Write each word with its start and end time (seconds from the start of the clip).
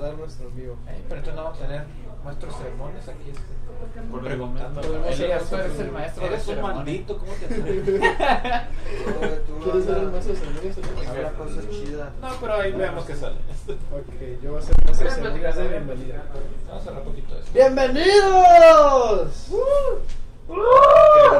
dar 0.00 0.14
nuestro. 0.14 0.48
Eh, 0.48 1.02
pero 1.08 1.20
entonces 1.20 1.34
no 1.34 1.44
vamos 1.44 1.58
a 1.58 1.62
tener 1.66 1.84
nuestros 2.24 2.56
sermones 2.56 3.08
aquí. 3.08 3.30
Este, 3.30 4.00
Por 4.10 4.22
preguntando. 4.22 4.80
Elías, 5.06 5.48
tú 5.48 5.56
eres 5.56 5.78
el 5.80 5.92
maestro 5.92 6.26
eres 6.26 6.48
un 6.48 6.62
maldito, 6.62 7.18
¿cómo 7.18 7.32
te 7.32 7.46
atreves? 7.46 7.84
¿Quieres 9.62 9.84
ser 9.84 9.98
el 9.98 10.10
maestro 10.10 10.34
de 10.34 10.40
ceremonias? 10.40 10.78
Elias? 10.78 11.08
Habla 11.08 11.32
cosas 11.32 11.70
chidas. 11.70 12.08
No, 12.20 12.28
pero 12.40 12.54
ahí 12.54 12.72
veamos 12.72 13.04
qué 13.04 13.16
sale. 13.16 13.36
Ok, 13.68 14.42
yo 14.42 14.52
voy 14.52 14.60
a 14.60 14.62
ser 14.62 14.74
el 14.78 14.84
maestro 14.84 15.08
de 15.08 15.14
ceremonias 15.14 15.56
de 15.56 15.68
bienvenida. 15.68 16.22
Vamos 16.66 16.82
a 16.82 16.84
cerrar 16.84 17.02
poquito 17.02 17.36
eso. 17.36 17.52
¡Bienvenidos! 17.52 19.48
¡Uh! 19.50 20.18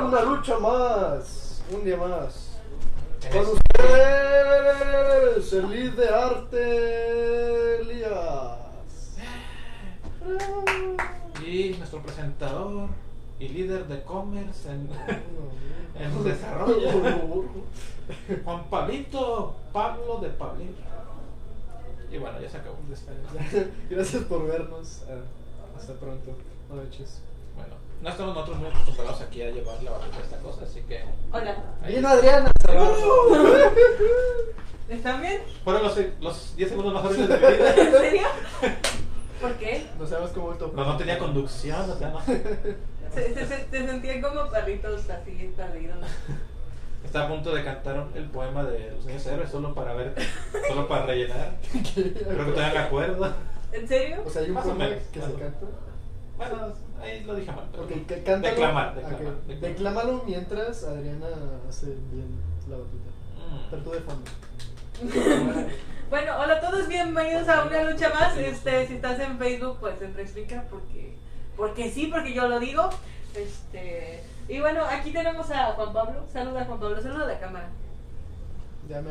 Una 0.07 0.23
lucha 0.23 0.59
más, 0.59 1.63
un 1.73 1.85
día 1.85 1.97
más. 1.97 2.48
Con 3.33 3.47
ustedes, 3.47 5.53
el 5.53 5.71
lead 5.71 5.93
de 5.93 6.09
arte, 6.09 7.81
Elías. 7.81 8.59
Y 11.47 11.75
nuestro 11.79 12.03
presentador 12.03 12.89
y 13.39 13.49
líder 13.49 13.87
de 13.87 14.03
commerce 14.03 14.69
en, 14.71 14.89
en 16.03 16.25
desarrollo, 16.25 16.91
Juan 18.45 18.71
Pablito 18.71 19.57
Pablo 19.73 20.19
de 20.19 20.29
Pablín. 20.31 20.75
Y 22.11 22.19
bueno, 22.19 22.41
ya 22.41 22.49
se 22.49 22.57
acabó. 22.57 22.79
Gracias 23.91 24.23
por 24.25 24.47
vernos. 24.47 25.03
Ah, 25.09 25.21
Hasta 25.77 25.93
pronto. 25.95 26.35
Buenas 26.69 26.87
noches. 26.87 27.23
No 28.01 28.09
estamos 28.11 28.35
nosotros 28.35 28.59
muy 28.59 28.69
acostumbrados 28.69 29.21
aquí 29.21 29.43
a 29.43 29.51
llevar 29.51 29.83
la 29.83 29.91
batuta 29.91 30.17
de 30.19 30.23
esta 30.25 30.39
cosa, 30.39 30.63
así 30.65 30.81
que. 30.83 31.03
Hola. 31.33 31.57
ahí- 31.83 31.93
Bien, 31.93 32.07
Adriana. 32.07 32.51
¿Están 34.89 35.21
bien? 35.21 35.43
Fueron 35.65 35.83
los, 35.83 35.99
los 36.21 36.57
10 36.57 36.69
segundos 36.71 36.95
más 36.95 37.05
horribles 37.05 37.29
de 37.29 37.37
mi 37.37 37.47
vida. 37.57 37.75
¿En 37.77 37.93
serio? 37.93 38.23
¿Por 39.41 39.53
qué? 39.55 39.87
No 39.99 40.07
sabemos 40.07 40.31
cómo 40.33 40.53
esto. 40.53 40.73
No, 40.75 40.85
no 40.85 40.97
tenía 40.97 41.19
conducción, 41.19 41.91
o 41.91 41.97
sea, 41.97 42.09
no. 42.11 42.21
Se, 42.25 43.35
se, 43.35 43.47
se, 43.47 43.69
se 43.71 43.87
sentían 43.87 44.21
como 44.23 44.49
perritos 44.51 45.09
así 45.11 45.53
perdidos. 45.57 45.99
Estaba 47.05 47.27
a 47.27 47.29
punto 47.29 47.55
de 47.55 47.65
cantar 47.65 48.07
el 48.15 48.25
poema 48.31 48.65
de 48.65 48.91
los 48.93 49.05
niños 49.05 49.25
héroes 49.27 49.51
solo 49.51 49.75
para 49.75 49.95
ver, 49.95 50.15
solo 50.69 50.89
para 50.89 51.07
rellenar. 51.07 51.53
Creo 51.95 52.13
que 52.47 52.53
todavía 52.53 52.73
me 52.81 52.87
acuerdo. 52.87 53.33
¿En 53.73 53.87
serio? 53.89 54.23
O 54.27 54.31
sea, 54.31 54.43
hay 54.43 54.49
un 54.49 54.55
Más 54.55 54.65
o 54.67 54.69
poema 54.71 54.85
menos, 54.87 55.03
que 55.13 55.21
se 55.21 55.27
canta. 55.35 55.59
Bueno, 56.37 56.73
ahí 57.01 57.25
lo 57.25 57.35
dije 57.35 57.53
mal. 57.53 57.69
Pero 57.71 57.85
Ok, 57.85 57.91
que 58.07 58.23
cántalo. 58.23 58.55
Declamar, 58.55 58.89
Ok, 58.89 58.95
declamar. 58.97 59.35
declamar. 59.47 59.61
Declámalo 59.61 60.23
mientras 60.27 60.85
Adriana 60.85 61.27
hace 61.69 61.87
bien 61.87 62.39
la 62.69 62.77
batuta. 62.77 63.11
Mm. 63.37 63.71
Pero 63.71 63.83
tú 63.83 63.91
de 63.91 64.01
fondo. 64.01 64.31
Bueno, 66.11 66.33
hola 66.41 66.55
a 66.55 66.61
todos, 66.63 66.89
bienvenidos 66.89 67.47
a 67.51 67.65
una 67.65 67.83
lucha 67.83 68.09
más. 68.09 68.35
Este, 68.39 68.87
si 68.87 68.95
estás 68.95 69.21
en 69.21 69.39
Facebook, 69.39 69.77
pues 69.79 69.97
y 70.01 70.21
explica 70.21 70.65
porque, 70.71 71.15
porque 71.55 71.91
sí, 71.91 72.07
porque 72.07 72.33
yo 72.33 72.49
lo 72.49 72.59
digo. 72.59 72.89
Este, 73.35 74.25
y 74.49 74.59
bueno, 74.59 74.85
aquí 74.89 75.11
tenemos 75.13 75.51
a 75.51 75.73
Juan 75.73 75.93
Pablo. 75.93 76.25
Saluda 76.33 76.65
Juan 76.65 76.81
Pablo, 76.81 77.03
saluda 77.03 77.25
a 77.25 77.29
la 77.29 77.39
cámara. 77.39 77.69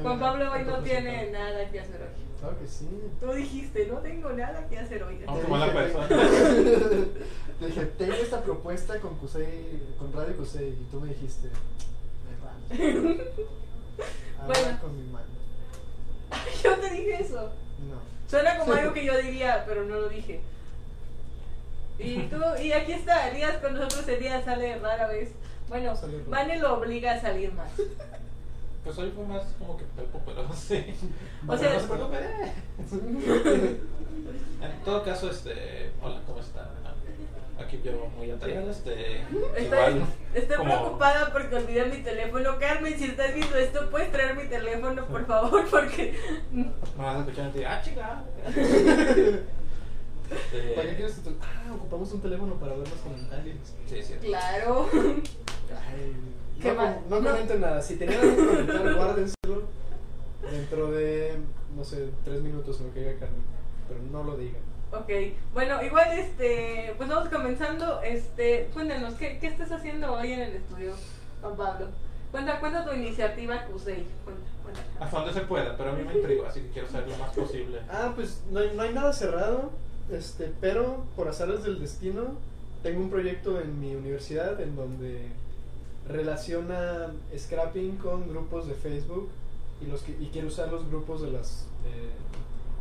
Juan 0.02 0.20
Pablo 0.20 0.52
hoy 0.52 0.64
no 0.66 0.80
tiene 0.80 1.30
nada 1.30 1.70
que 1.70 1.80
hacer 1.82 2.02
hoy. 2.02 2.26
Claro 2.40 2.60
que 2.60 2.68
sí. 2.68 2.90
Tú 3.20 3.32
dijiste, 3.32 3.88
no 3.88 3.98
tengo 4.00 4.32
nada 4.32 4.68
que 4.68 4.80
hacer 4.80 5.04
hoy. 5.04 5.20
No, 5.24 5.36
Te 5.36 5.42
como 5.44 5.58
la 5.58 5.66
dije, 5.66 5.78
persona. 5.78 6.08
Te 7.60 7.67
propuesta 8.48 8.98
con 9.02 9.16
Cusey, 9.18 9.82
con 10.00 10.14
Radio 10.14 10.38
Cusey, 10.38 10.70
y 10.70 10.88
tú 10.90 11.02
me 11.02 11.10
dijiste, 11.10 11.50
me 11.50 12.78
vale. 12.80 13.12
Habla 14.42 14.48
Bueno. 14.62 14.80
con 14.80 14.96
mi 14.96 15.04
mano. 15.12 15.26
Yo 16.64 16.76
te 16.78 16.90
dije 16.92 17.22
eso. 17.22 17.52
No. 17.90 18.00
Suena 18.30 18.58
como 18.58 18.72
algo 18.74 18.94
que 18.96 19.06
yo 19.06 19.18
diría, 19.18 19.64
pero 19.68 19.84
no 19.86 19.96
lo 19.96 20.08
dije. 20.10 20.40
Y 22.00 22.24
tú, 22.28 22.38
y 22.62 22.72
aquí 22.72 22.92
está, 22.94 23.30
Elías 23.30 23.58
con 23.58 23.74
nosotros, 23.74 24.08
Elías 24.08 24.46
sale 24.46 24.78
rara 24.80 25.08
vez. 25.08 25.32
Bueno. 25.68 25.94
Vane 26.28 26.60
lo 26.60 26.78
obliga 26.78 27.14
a 27.14 27.22
salir 27.22 27.52
más. 27.54 27.72
Pues 28.86 28.98
hoy 28.98 29.12
fue 29.12 29.26
más 29.26 29.44
como 29.60 29.76
que 29.78 29.84
Pepo, 29.84 30.22
pero 30.26 30.48
sí. 30.54 30.86
O 31.48 31.58
sea- 31.58 31.74
no 31.74 31.80
se 31.82 31.88
preocupe. 31.88 32.18
En 34.62 34.84
todo 34.86 35.04
caso, 35.04 35.30
este. 35.30 35.92
Hola, 36.02 36.22
¿cómo 36.26 36.40
está? 36.40 36.70
Aquí 37.60 37.82
yo 37.84 38.08
muy 38.16 38.30
atareado, 38.32 38.70
este. 38.70 39.22
Estoy, 39.22 39.66
igual, 39.66 40.06
estoy 40.34 40.58
como- 40.58 40.70
preocupada 40.80 41.32
porque 41.34 41.56
olvidé 41.56 41.86
mi 41.86 41.98
teléfono. 42.04 42.58
Carmen, 42.60 42.98
si 42.98 43.06
estás 43.06 43.34
viendo 43.34 43.56
esto, 43.58 43.90
¿puedes 43.90 44.12
traer 44.12 44.36
mi 44.36 44.44
teléfono, 44.48 45.06
por 45.08 45.26
favor? 45.26 45.66
Porque... 45.70 46.16
Me 46.52 46.72
vas 46.98 47.16
a 47.18 47.20
escuchar 47.22 47.52
y 47.56 47.64
ah, 47.64 47.82
chica. 47.84 48.24
Este, 50.30 50.74
¿Para 50.76 50.90
qué 50.90 50.96
quieres 50.96 51.24
tu 51.24 51.30
Ah, 51.42 51.74
ocupamos 51.74 52.12
un 52.12 52.22
teléfono 52.22 52.56
para 52.56 52.74
ver 52.74 52.88
los 52.90 53.00
comentarios. 53.00 53.56
Sí, 53.88 54.04
sí. 54.04 54.14
Claro. 54.22 54.88
Ay, 54.94 56.14
Qué 56.62 56.70
no, 56.70 56.76
mal. 56.76 57.00
no 57.10 57.20
No. 57.22 57.30
comenten 57.32 57.62
nada. 57.62 57.82
Si 57.82 57.96
tenían 57.96 58.20
algo 58.22 58.36
que 58.36 58.46
comentar, 58.46 58.94
guárdenselo 58.96 59.64
dentro 60.52 60.92
de, 60.92 61.38
no 61.76 61.84
sé, 61.84 62.10
tres 62.26 62.42
minutos 62.42 62.80
en 62.82 62.88
lo 62.88 62.94
que 62.94 63.00
diga 63.00 63.14
Carmen. 63.20 63.42
Pero 63.88 64.02
no 64.12 64.24
lo 64.24 64.38
digan. 64.38 64.62
Ok, 64.92 65.10
bueno, 65.54 65.84
igual 65.84 66.18
este, 66.18 66.94
pues 66.98 67.10
vamos 67.10 67.30
comenzando, 67.30 68.02
este, 68.02 68.70
cuéntanos, 68.74 69.16
¿qué, 69.16 69.38
qué 69.40 69.48
estás 69.48 69.72
haciendo 69.72 70.14
hoy 70.14 70.32
en 70.32 70.40
el 70.40 70.54
estudio, 70.54 70.94
Juan 71.42 71.58
Pablo? 71.58 71.88
Cuenta, 72.32 72.60
cuenta 72.60 72.86
tu 72.86 72.94
iniciativa 72.94 73.66
CUSEI, 73.66 74.06
cuenta, 74.24 74.50
cuenta. 74.64 74.82
Hasta 75.00 75.18
donde 75.18 75.34
se 75.34 75.42
pueda, 75.42 75.76
pero 75.76 75.92
a 75.92 75.94
mí 75.94 76.04
me 76.04 76.14
intriga, 76.14 76.48
así 76.48 76.62
que 76.62 76.70
quiero 76.70 76.88
saber 76.88 77.10
lo 77.10 77.18
más 77.18 77.34
posible. 77.34 77.80
Ah, 77.90 78.14
pues 78.16 78.42
no 78.50 78.60
hay, 78.62 78.72
no 78.76 78.82
hay 78.82 78.94
nada 78.94 79.12
cerrado, 79.12 79.72
este, 80.10 80.54
pero 80.62 81.06
por 81.18 81.28
azares 81.28 81.64
del 81.64 81.80
destino, 81.80 82.36
tengo 82.82 83.02
un 83.02 83.10
proyecto 83.10 83.60
en 83.60 83.80
mi 83.82 83.94
universidad 83.94 84.60
en 84.62 84.76
donde 84.76 85.28
relaciona 86.08 87.12
scrapping 87.38 87.98
con 87.98 88.30
grupos 88.30 88.68
de 88.68 88.74
Facebook 88.74 89.30
y 89.82 89.86
los 89.88 90.02
que, 90.02 90.12
y 90.14 90.30
quiero 90.32 90.48
usar 90.48 90.72
los 90.72 90.88
grupos 90.90 91.22
de 91.22 91.32
las 91.32 91.66
eh, 91.86 92.10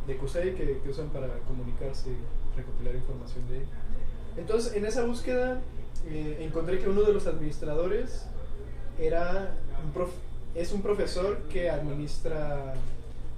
de 0.07 0.17
CUSEI 0.17 0.55
que, 0.55 0.79
que 0.83 0.89
usan 0.89 1.09
para 1.09 1.27
comunicarse 1.47 2.09
y 2.09 2.57
recopilar 2.57 2.95
información 2.95 3.47
de 3.49 3.55
ahí. 3.57 3.65
Entonces, 4.37 4.73
en 4.73 4.85
esa 4.85 5.03
búsqueda 5.05 5.59
eh, 6.07 6.37
encontré 6.41 6.79
que 6.79 6.89
uno 6.89 7.01
de 7.03 7.13
los 7.13 7.27
administradores 7.27 8.25
era 8.99 9.55
un 9.83 9.91
prof- 9.91 10.13
es 10.55 10.71
un 10.71 10.81
profesor 10.81 11.37
que 11.51 11.69
administra 11.69 12.73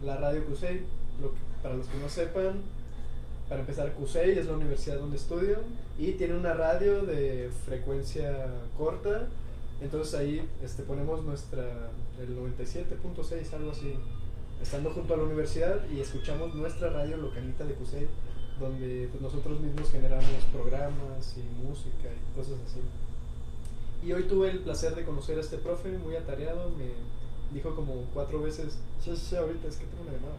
la 0.06 0.18
radio 0.18 0.46
CUSEI. 0.46 0.82
Lo 1.22 1.32
que- 1.32 1.38
para 1.64 1.76
los 1.76 1.88
que 1.88 1.98
no 1.98 2.08
sepan, 2.08 2.62
para 3.50 3.62
empezar, 3.62 3.92
CUSEI 3.94 4.38
es 4.38 4.46
la 4.46 4.54
universidad 4.54 4.98
donde 5.00 5.18
estudio 5.18 5.58
y 5.98 6.12
tiene 6.14 6.36
una 6.36 6.54
radio 6.54 7.02
de 7.02 7.50
frecuencia 7.66 8.46
corta. 8.78 9.28
Entonces 9.82 10.14
ahí 10.14 10.48
este, 10.64 10.84
ponemos 10.84 11.24
nuestra, 11.24 11.64
el 12.22 12.38
97.6, 12.38 13.54
algo 13.54 13.72
así, 13.72 13.96
estando 14.62 14.92
junto 14.92 15.14
a 15.14 15.18
la 15.18 15.24
universidad 15.24 15.80
y 15.90 16.00
escuchamos 16.00 16.54
nuestra 16.54 16.90
radio 16.90 17.18
localita 17.18 17.64
de 17.64 17.74
CUSEI, 17.76 18.08
donde 18.60 19.08
pues, 19.12 19.22
nosotros 19.22 19.60
mismos 19.60 19.90
generamos 19.92 20.44
programas 20.52 21.36
y 21.38 21.66
música 21.66 22.10
y 22.10 22.36
cosas 22.36 22.56
así. 22.66 22.82
Y 24.06 24.14
hoy 24.14 24.24
tuve 24.24 24.50
el 24.50 24.60
placer 24.60 24.96
de 24.96 25.04
conocer 25.04 25.38
a 25.38 25.42
este 25.42 25.58
profe, 25.58 25.90
muy 25.98 26.16
atareado, 26.16 26.70
me 26.72 26.92
dijo 27.54 27.76
como 27.76 28.06
cuatro 28.14 28.42
veces, 28.42 28.78
sí, 29.04 29.16
sí, 29.16 29.36
ahorita 29.36 29.68
es 29.68 29.78
que 29.78 29.86
tengo 29.86 30.04
una 30.04 30.14
llamada. 30.14 30.38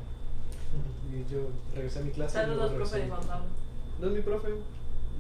Y 1.13 1.33
yo 1.33 1.49
regresé 1.75 1.99
a 1.99 2.03
mi 2.03 2.11
clase. 2.11 2.35
Saludos, 2.35 2.73
profe 2.73 2.99
de 2.99 3.09
Juan. 3.09 3.21
Pablo. 3.27 3.47
No 4.01 4.07
es 4.07 4.13
mi 4.13 4.21
profe, 4.21 4.49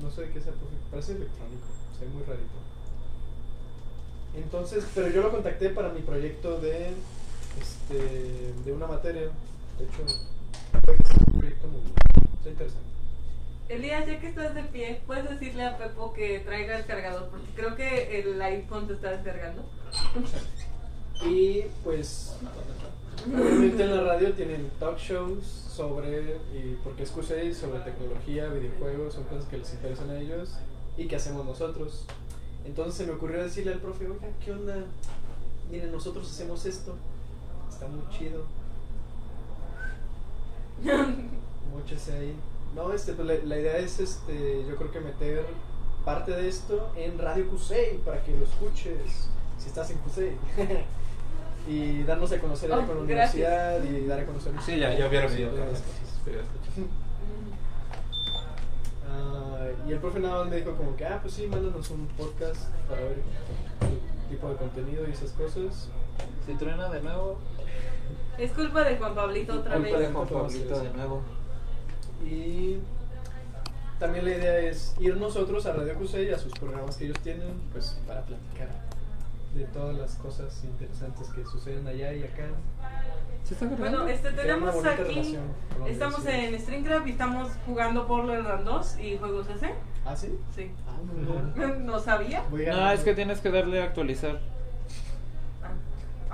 no 0.01 0.11
sé 0.11 0.31
qué 0.33 0.41
sea 0.41 0.53
profe, 0.53 0.77
parece 0.91 1.13
electrónico, 1.13 1.67
o 2.01 2.15
muy 2.15 2.23
rarito. 2.25 2.61
Entonces, 4.35 4.87
pero 4.95 5.09
yo 5.09 5.23
lo 5.23 5.31
contacté 5.31 5.71
para 5.71 5.93
mi 5.93 6.01
proyecto 6.01 6.61
de, 6.61 6.95
este, 7.59 8.53
de 8.65 8.73
una 8.73 8.87
materia. 8.87 9.31
De 9.79 9.85
hecho, 9.85 10.05
fue 10.85 10.97
un 11.27 11.39
proyecto 11.41 11.69
muy 11.69 11.81
está 12.39 12.51
interesante. 12.51 12.91
Elías, 13.69 14.07
ya 14.07 14.19
que 14.19 14.29
estás 14.29 14.55
de 14.55 14.65
pie, 14.65 15.01
¿puedes 15.07 15.31
decirle 15.31 15.65
a 15.65 15.79
Pepo 15.79 16.13
que 16.13 16.41
traiga 16.41 16.77
el 16.77 16.87
cargador? 16.87 17.29
Porque 17.31 17.47
creo 17.55 17.77
que 17.77 18.21
el 18.21 18.43
iPhone 18.43 18.89
te 18.89 18.95
está 18.95 19.13
descargando. 19.13 19.65
Y 21.23 21.63
pues, 21.85 22.35
obviamente 23.27 23.85
en 23.85 23.97
la 23.97 24.03
radio 24.03 24.33
tienen 24.33 24.71
talk 24.81 24.99
shows 24.99 25.45
sobre, 25.45 26.37
y 26.53 26.79
porque 26.83 27.05
es 27.05 27.11
QCI, 27.11 27.55
sobre 27.55 27.81
tecnología, 27.81 28.49
videojuegos, 28.49 29.15
son 29.15 29.25
cosas 29.25 29.45
que 29.45 29.59
les 29.59 29.73
interesan 29.73 30.11
a 30.11 30.19
ellos 30.19 30.57
y 30.97 31.07
que 31.07 31.17
hacemos 31.17 31.45
nosotros. 31.45 32.07
Entonces 32.65 32.95
se 32.95 33.07
me 33.07 33.13
ocurrió 33.13 33.43
decirle 33.43 33.75
al 33.75 33.81
profe, 33.81 34.07
oiga, 34.07 34.29
¿qué 34.45 34.53
onda? 34.53 34.85
Miren, 35.71 35.93
nosotros 35.93 36.29
hacemos 36.29 36.67
esto, 36.67 36.97
está 37.81 37.87
muy 37.89 38.07
chido. 38.11 38.45
Móchese 41.73 42.13
ahí. 42.13 42.37
No, 42.75 42.93
este, 42.93 43.15
pues 43.15 43.27
la, 43.27 43.35
la 43.47 43.59
idea 43.59 43.79
es, 43.79 43.99
este, 44.01 44.65
yo 44.69 44.77
creo 44.77 44.91
que 44.91 45.01
meter 45.01 45.47
parte 46.05 46.33
de 46.33 46.49
esto 46.49 46.91
en 46.97 47.19
Radio 47.19 47.49
Cusey 47.49 47.99
para 48.05 48.23
que 48.23 48.33
lo 48.33 48.45
escuches 48.45 49.29
si 49.59 49.69
estás 49.69 49.91
en 49.91 49.99
Cusey. 49.99 50.37
y 51.69 52.03
darnos 52.05 52.33
a 52.33 52.39
conocer 52.39 52.73
ahí 52.73 52.81
Oh, 52.83 52.87
con 52.87 53.01
la 53.07 53.15
gracias. 53.15 53.35
universidad 53.35 53.85
y 53.85 54.07
dar 54.07 54.21
a 54.21 54.27
conocer. 54.27 54.53
Sí, 54.65 54.79
ya, 54.79 54.95
ya 54.97 55.09
vieron 55.09 55.35
video. 55.35 55.49
escucha. 55.51 55.81
Ah, 59.11 59.67
y 59.89 59.93
el 59.93 59.99
profe 59.99 60.21
nada 60.21 60.41
más 60.43 60.51
me 60.51 60.57
dijo 60.57 60.73
como 60.77 60.97
que, 60.97 61.05
ah, 61.07 61.19
pues 61.21 61.35
sí, 61.35 61.47
mándanos 61.47 61.91
un 61.91 62.07
podcast 62.09 62.69
para 62.89 63.01
ver 63.03 63.17
tu 63.81 64.31
tipo 64.31 64.49
de 64.49 64.57
contenido 64.57 65.07
y 65.09 65.13
esas 65.13 65.31
cosas. 65.33 65.89
Si 66.47 66.55
truena 66.55 66.89
de 66.89 67.01
nuevo, 67.03 67.39
Es 68.39 68.53
culpa 68.53 68.85
de 68.85 68.97
Juan 68.97 69.15
Pablito 69.15 69.61
otra 69.61 69.75
culpa 69.75 69.89
de 69.89 69.97
vez. 69.99 70.13
Juan 70.13 70.29
Pablito 70.29 70.81
de 70.81 70.91
nuevo. 70.91 71.23
Y 72.25 72.79
también 73.99 74.25
la 74.25 74.31
idea 74.31 74.59
es 74.59 74.95
ir 74.99 75.17
nosotros 75.17 75.67
a 75.67 75.73
Radio 75.73 75.95
Cusey, 75.95 76.31
a 76.31 76.39
sus 76.39 76.53
programas 76.53 76.97
que 76.97 77.05
ellos 77.05 77.19
tienen, 77.21 77.61
pues 77.73 78.01
para 78.07 78.23
platicar 78.23 78.69
de 79.55 79.65
todas 79.65 79.97
las 79.97 80.15
cosas 80.15 80.63
interesantes 80.65 81.29
que 81.29 81.45
suceden 81.45 81.87
allá 81.87 82.13
y 82.15 82.23
acá. 82.23 82.47
¿Sí 83.45 83.55
está 83.55 83.67
Bueno, 83.67 84.07
este 84.07 84.31
tenemos 84.33 84.85
aquí, 84.85 85.37
estamos 85.87 86.25
en 86.27 86.59
Stringcraft 86.61 87.07
y 87.07 87.11
estamos 87.11 87.51
jugando 87.67 88.07
por 88.07 88.25
Land 88.25 88.65
2 88.65 88.99
y 89.01 89.19
juegos 89.19 89.47
CC. 89.49 89.75
¿Ah, 90.05 90.17
sí? 90.17 90.39
Sí. 90.55 90.71
Ah, 90.87 90.97
no, 91.05 91.67
no. 91.67 91.75
No 91.81 91.99
sabía. 91.99 92.45
No, 92.51 92.91
es 92.93 93.01
que 93.01 93.15
tienes 93.15 93.41
que 93.41 93.51
darle 93.51 93.83
a 93.83 93.85
actualizar. 93.85 94.41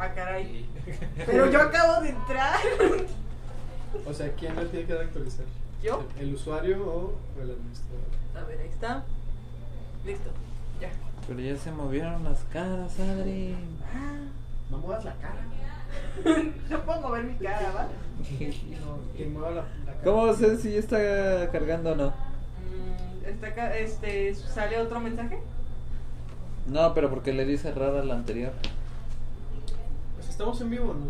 Ah, 0.06 0.10
Ah, 0.10 0.14
caray. 0.14 0.66
Pero 1.26 1.50
yo 1.50 1.60
acabo 1.60 2.02
de 2.02 2.10
entrar. 2.10 2.58
O 4.06 4.12
sea, 4.12 4.32
¿quién 4.34 4.54
le 4.54 4.66
tiene 4.66 4.86
que 4.86 4.92
actualizar? 4.92 5.44
¿Yo? 5.82 6.04
¿El, 6.18 6.34
usuario 6.34 6.78
o 6.86 7.14
el 7.40 7.50
administrador? 7.50 8.04
A 8.36 8.44
ver, 8.46 8.60
ahí 8.60 8.68
está. 8.68 9.04
Listo. 10.04 10.30
Ya. 10.80 10.90
Pero 11.26 11.40
ya 11.40 11.56
se 11.56 11.72
movieron 11.72 12.22
las 12.24 12.44
caras, 12.52 12.98
Adri. 13.00 13.56
No 14.70 14.78
muevas 14.78 15.04
la 15.04 15.14
cara. 15.14 15.42
No 16.70 16.80
puedo 16.84 17.00
mover 17.00 17.24
mi 17.24 17.34
cara, 17.36 17.72
¿va? 17.72 17.82
No, 17.84 19.16
que 19.16 19.26
mueva 19.26 19.50
la, 19.50 19.54
la 19.86 19.92
cara. 19.92 20.04
¿Cómo 20.04 20.34
sé 20.34 20.56
si 20.58 20.76
está 20.76 21.50
cargando 21.50 21.92
o 21.92 21.94
no? 21.94 22.08
Mm, 22.08 23.28
está 23.28 23.46
acá, 23.48 23.76
este, 23.76 24.34
¿sale 24.34 24.78
otro 24.78 25.00
mensaje? 25.00 25.38
No, 26.66 26.92
pero 26.94 27.08
porque 27.08 27.32
le 27.32 27.44
di 27.44 27.56
cerrar 27.56 27.94
al 27.94 28.10
anterior. 28.10 28.52
¿Estamos 30.36 30.60
en 30.60 30.68
vivo 30.68 30.90
o 30.90 30.94
no? 30.94 31.06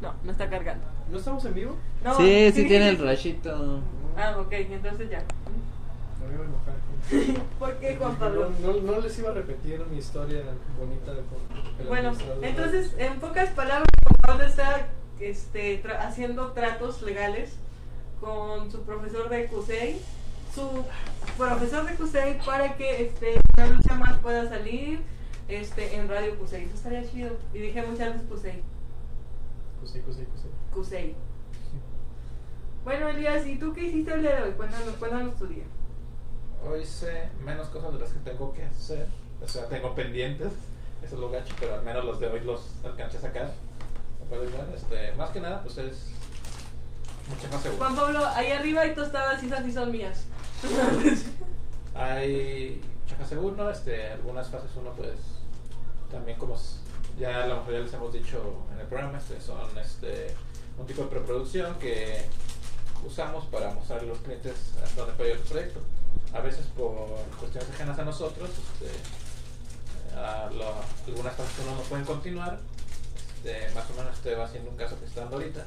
No, 0.00 0.14
no 0.24 0.32
está 0.32 0.48
cargando. 0.48 0.86
¿No 1.10 1.18
estamos 1.18 1.44
en 1.44 1.52
vivo? 1.52 1.76
No, 2.02 2.16
sí, 2.16 2.50
sí 2.50 2.64
tiene 2.66 2.88
el 2.88 2.98
rayito. 2.98 3.80
Ah, 4.16 4.36
ok, 4.38 4.52
entonces 4.52 5.10
ya. 5.10 5.22
Me 6.30 6.34
voy 6.34 6.46
a 6.46 6.48
enojar. 6.48 7.44
¿Por 7.58 7.74
qué, 7.76 7.96
Juan 7.96 8.16
Pablo? 8.16 8.50
No, 8.62 8.72
no, 8.72 8.92
no 8.92 9.00
les 9.00 9.18
iba 9.18 9.32
a 9.32 9.34
repetir 9.34 9.84
mi 9.90 9.98
historia 9.98 10.40
bonita 10.78 11.12
de 11.12 11.20
el 11.82 11.86
Bueno, 11.88 12.12
entonces, 12.40 12.94
en 12.96 13.20
pocas 13.20 13.50
palabras, 13.50 13.86
Juan 14.02 14.16
Pablo 14.22 14.44
está 14.46 14.86
este, 15.20 15.82
tra- 15.82 16.06
haciendo 16.06 16.52
tratos 16.52 17.02
legales 17.02 17.56
con 18.18 18.70
su 18.70 18.80
profesor 18.84 19.28
de 19.28 19.44
CUSEI, 19.48 20.00
su 20.54 20.86
profesor 21.36 21.84
de 21.84 21.96
CUSEI 21.96 22.38
para 22.46 22.76
que 22.76 23.02
este, 23.08 23.34
una 23.58 23.66
lucha 23.66 23.94
más 23.96 24.18
pueda 24.20 24.48
salir 24.48 25.00
este, 25.48 25.96
en 25.96 26.08
Radio 26.08 26.38
CUSEI. 26.38 26.64
Eso 26.64 26.74
estaría 26.74 27.10
chido. 27.10 27.36
Y 27.54 27.58
dije 27.58 27.82
muchas 27.82 28.12
veces 28.12 28.26
pues 28.28 28.42
sí, 29.90 30.00
pues 30.04 30.16
sí. 30.16 30.24
CUSEI. 30.72 31.16
Bueno, 32.84 33.08
Elías, 33.08 33.46
¿y 33.46 33.56
tú 33.56 33.72
qué 33.72 33.84
hiciste 33.84 34.12
el 34.12 34.22
día 34.22 34.36
de 34.36 34.42
hoy? 34.42 34.52
Cuéntanos, 34.52 34.94
cuéntanos 34.96 35.36
tu 35.36 35.46
día. 35.46 35.64
Hoy 36.68 36.82
hice 36.82 37.28
menos 37.44 37.68
cosas 37.68 37.92
de 37.92 37.98
las 37.98 38.10
que 38.10 38.18
tengo 38.20 38.52
que 38.52 38.64
hacer. 38.64 39.06
O 39.42 39.48
sea, 39.48 39.66
tengo 39.66 39.94
pendientes. 39.94 40.52
Eso 41.02 41.14
es 41.14 41.20
lo 41.20 41.30
gacho, 41.30 41.54
pero 41.58 41.74
al 41.74 41.82
menos 41.82 42.04
los 42.04 42.20
de 42.20 42.28
hoy 42.28 42.40
los 42.40 42.60
alcancé 42.84 43.18
a 43.18 43.20
sacar. 43.20 43.52
Este, 44.74 45.12
más 45.16 45.30
que 45.30 45.40
nada, 45.40 45.62
pues 45.62 45.76
es 45.78 46.10
mucho 47.28 47.48
más 47.52 47.62
seguro. 47.62 47.84
Juan 47.84 47.96
Pablo, 47.96 48.26
ahí 48.26 48.50
arriba 48.50 48.82
hay 48.82 48.94
tostadas 48.94 49.42
y 49.42 49.46
esas 49.46 49.64
sí 49.64 49.72
son 49.72 49.90
mías. 49.90 50.24
Hay 51.94 52.80
chaja 53.12 53.28
seguro, 53.28 53.70
este, 53.70 54.12
algunas 54.12 54.48
fases 54.48 54.70
uno 54.76 54.90
pues 54.92 55.14
también 56.10 56.38
como 56.38 56.58
ya 57.18 57.46
la 57.46 57.56
mayoría 57.56 57.80
les 57.80 57.92
hemos 57.94 58.12
dicho 58.12 58.66
en 58.72 58.80
el 58.80 58.86
programa, 58.86 59.18
este, 59.18 59.40
son 59.40 59.76
este, 59.78 60.34
un 60.78 60.86
tipo 60.86 61.02
de 61.02 61.08
preproducción 61.08 61.74
que 61.78 62.22
usamos 63.06 63.44
para 63.46 63.70
mostrarle 63.72 64.08
a 64.08 64.12
los 64.12 64.18
clientes 64.22 64.54
hasta 64.82 65.00
dónde 65.02 65.14
puede 65.16 65.30
ir 65.32 65.36
el 65.36 65.42
proyecto. 65.42 65.80
A 66.34 66.40
veces 66.40 66.64
por 66.76 66.94
cuestiones 67.38 67.68
ajenas 67.70 67.98
a 67.98 68.04
nosotros, 68.04 68.48
este, 68.50 70.16
a 70.16 70.48
lo- 70.52 70.74
algunas 71.06 71.34
fases 71.34 71.52
uno 71.66 71.76
no 71.76 71.82
pueden 71.82 72.04
continuar, 72.06 72.58
este, 73.36 73.70
más 73.74 73.84
o 73.90 73.94
menos 73.94 74.14
este 74.16 74.34
va 74.34 74.48
siendo 74.48 74.70
un 74.70 74.76
caso 74.76 74.98
que 74.98 75.06
está 75.06 75.20
dando 75.22 75.36
ahorita, 75.36 75.64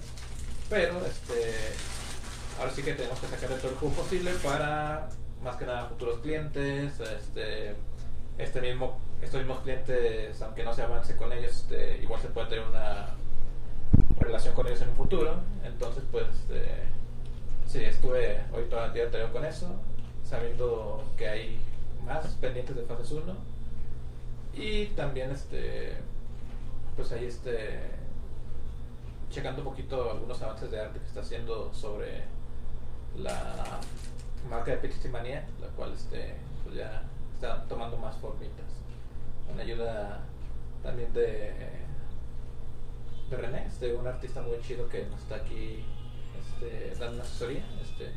pero 0.69 1.05
este, 1.05 1.53
ahora 2.59 2.71
sí 2.73 2.81
que 2.81 2.93
tenemos 2.93 3.19
que 3.19 3.27
sacarle 3.27 3.57
todo 3.57 3.71
el 3.71 3.77
jugo 3.77 3.93
posible 3.93 4.31
para 4.43 5.09
más 5.45 5.57
que 5.57 5.65
nada 5.65 5.85
futuros 5.85 6.19
clientes, 6.21 6.99
este, 6.99 7.75
este 8.37 8.61
mismo, 8.61 8.99
estos 9.21 9.41
mismos 9.41 9.59
clientes, 9.59 10.41
aunque 10.41 10.63
no 10.63 10.73
se 10.73 10.81
avance 10.81 11.15
con 11.15 11.31
ellos, 11.31 11.51
este, 11.57 11.99
igual 12.01 12.19
se 12.19 12.29
puede 12.29 12.47
tener 12.47 12.65
una 12.67 13.09
relación 14.19 14.55
con 14.55 14.65
ellos 14.65 14.81
en 14.81 14.89
un 14.89 14.95
futuro. 14.95 15.35
Entonces, 15.63 16.03
pues, 16.11 16.25
este, 16.29 16.65
sí, 17.67 17.83
estuve 17.83 18.41
hoy 18.53 18.63
toda 18.69 18.87
la 18.87 18.93
día 18.93 19.31
con 19.31 19.45
eso, 19.45 19.67
sabiendo 20.23 21.03
que 21.15 21.29
hay 21.29 21.59
más 22.03 22.25
pendientes 22.41 22.75
de 22.75 22.83
fases 22.83 23.11
1 23.11 23.35
y 24.55 24.87
también, 24.87 25.29
este, 25.29 25.93
pues 26.95 27.11
ahí, 27.11 27.25
este, 27.25 27.81
checando 29.29 29.61
un 29.61 29.69
poquito 29.69 30.11
algunos 30.11 30.41
avances 30.41 30.71
de 30.71 30.79
arte 30.79 30.99
que 30.99 31.05
está 31.05 31.19
haciendo 31.19 31.71
sobre 31.73 32.23
la 33.17 33.79
marca 34.49 34.71
de 34.71 34.77
Piximania, 34.77 35.45
la 35.61 35.67
cual 35.69 35.93
este, 35.93 36.35
pues 36.63 36.75
ya 36.75 37.03
está 37.33 37.63
tomando 37.67 37.97
más 37.97 38.15
formitas. 38.17 38.65
Con 39.47 39.59
ayuda 39.59 40.21
también 40.83 41.11
de, 41.13 41.53
de 43.29 43.37
René, 43.37 43.65
este, 43.67 43.93
un 43.93 44.07
artista 44.07 44.41
muy 44.41 44.59
chido 44.61 44.87
que 44.89 45.05
nos 45.05 45.21
está 45.21 45.35
aquí 45.35 45.83
este, 46.39 46.93
dando 46.99 47.15
una 47.15 47.23
asesoría. 47.23 47.63
Este, 47.81 48.11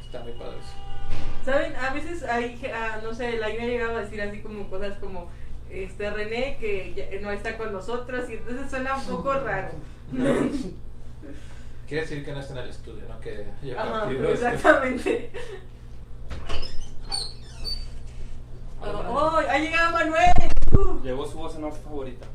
está 0.00 0.20
muy 0.20 0.32
padre 0.32 0.58
eso. 0.58 1.44
¿Saben? 1.44 1.74
A 1.76 1.92
veces 1.92 2.22
hay, 2.22 2.60
ah, 2.72 3.00
no 3.02 3.14
sé, 3.14 3.38
la 3.38 3.48
me 3.48 3.62
ha 3.62 3.66
llegado 3.66 3.96
a 3.96 4.00
decir 4.00 4.20
así 4.20 4.40
como 4.40 4.68
cosas 4.68 4.98
como, 4.98 5.28
este, 5.70 6.10
René 6.10 6.56
que 6.58 6.94
ya 6.94 7.20
no 7.20 7.30
está 7.30 7.56
con 7.56 7.72
nosotros 7.72 8.28
y 8.28 8.34
entonces 8.34 8.70
suena 8.70 8.96
un 8.96 9.04
poco 9.04 9.32
raro. 9.32 9.70
Quiere 11.90 12.06
decir 12.06 12.24
que 12.24 12.30
no 12.30 12.38
está 12.38 12.52
en 12.52 12.58
el 12.60 12.70
estudio, 12.70 13.02
¿no? 13.08 13.18
Que 13.18 13.48
ya 13.64 13.82
Ajá, 13.82 14.08
exactamente. 14.12 15.32
Ah, 18.82 18.92
bueno. 18.92 19.10
Oh, 19.12 19.36
ha 19.36 19.58
llegado 19.58 19.92
Manuel. 19.92 20.32
Uh. 20.72 21.02
Llegó 21.02 21.26
su 21.26 21.36
voz 21.36 21.54
en 21.56 21.64
off 21.64 21.78
favorita. 21.82 22.26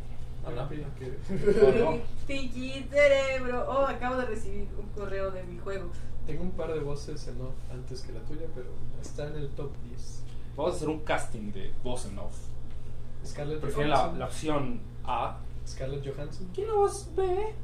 ¿O 0.45 0.51
no? 0.51 0.67
Tiki 2.27 2.83
cerebro. 2.83 3.65
Oh, 3.67 3.87
acabo 3.87 4.17
de 4.17 4.25
recibir 4.27 4.67
un 4.77 4.89
correo 4.89 5.31
de 5.31 5.41
mi 5.43 5.57
juego. 5.57 5.89
Tengo 6.27 6.43
un 6.43 6.51
par 6.51 6.71
de 6.71 6.81
voces 6.81 7.27
en 7.29 7.41
off 7.41 7.55
antes 7.71 8.01
que 8.01 8.11
la 8.11 8.19
tuya, 8.19 8.45
pero 8.53 8.67
está 9.01 9.25
en 9.25 9.37
el 9.37 9.49
top 9.55 9.71
10. 9.89 10.23
Vamos 10.55 10.73
a 10.73 10.75
hacer 10.75 10.89
un 10.89 10.99
casting 10.99 11.51
de 11.51 11.73
voz 11.83 12.05
en 12.05 12.19
off. 12.19 12.37
Scarlett 13.25 13.61
Prefieren 13.61 13.89
la, 13.89 14.11
la 14.11 14.25
opción 14.25 14.81
A. 15.05 15.39
Scarlett 15.65 16.05
Johansson. 16.05 16.47
¿Quién 16.53 16.67
la 16.67 16.73
voz 16.75 17.09
B? 17.15 17.55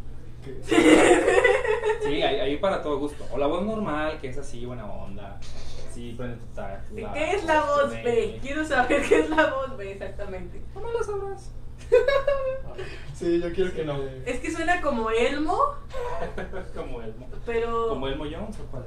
Sí, 2.04 2.22
ahí, 2.22 2.40
ahí 2.40 2.58
para 2.58 2.82
todo 2.82 2.98
gusto. 3.00 3.26
O 3.32 3.38
la 3.38 3.48
voz 3.48 3.64
normal, 3.64 4.20
que 4.20 4.30
es 4.30 4.38
así, 4.38 4.66
buena 4.66 4.86
onda. 4.86 5.40
Sí, 5.94 6.14
prende 6.18 6.38
tu 6.38 6.46
ta- 6.56 6.84
tu 6.90 6.98
la- 6.98 7.14
¿Qué 7.14 7.32
es 7.36 7.44
la 7.46 7.62
voz 7.62 7.92
B? 7.92 8.40
Quiero 8.42 8.66
saber 8.66 9.04
qué 9.08 9.20
es 9.20 9.30
la 9.30 9.52
voz 9.54 9.78
B 9.78 9.92
exactamente. 9.92 10.62
No 10.74 10.82
me 10.82 10.92
lo 10.92 11.04
sabrás. 11.04 11.52
Sí, 13.14 13.40
yo 13.40 13.54
quiero 13.54 13.72
que 13.74 13.84
no. 13.86 14.00
Es 14.26 14.40
que 14.40 14.50
suena 14.50 14.82
como 14.82 15.12
Elmo, 15.12 15.60
Como 16.76 17.02
Elmo. 17.02 17.28
pero... 17.46 17.90
¿Como 17.90 18.08
Elmo 18.08 18.24
Jones 18.24 18.58
o 18.60 18.64
cuál? 18.72 18.86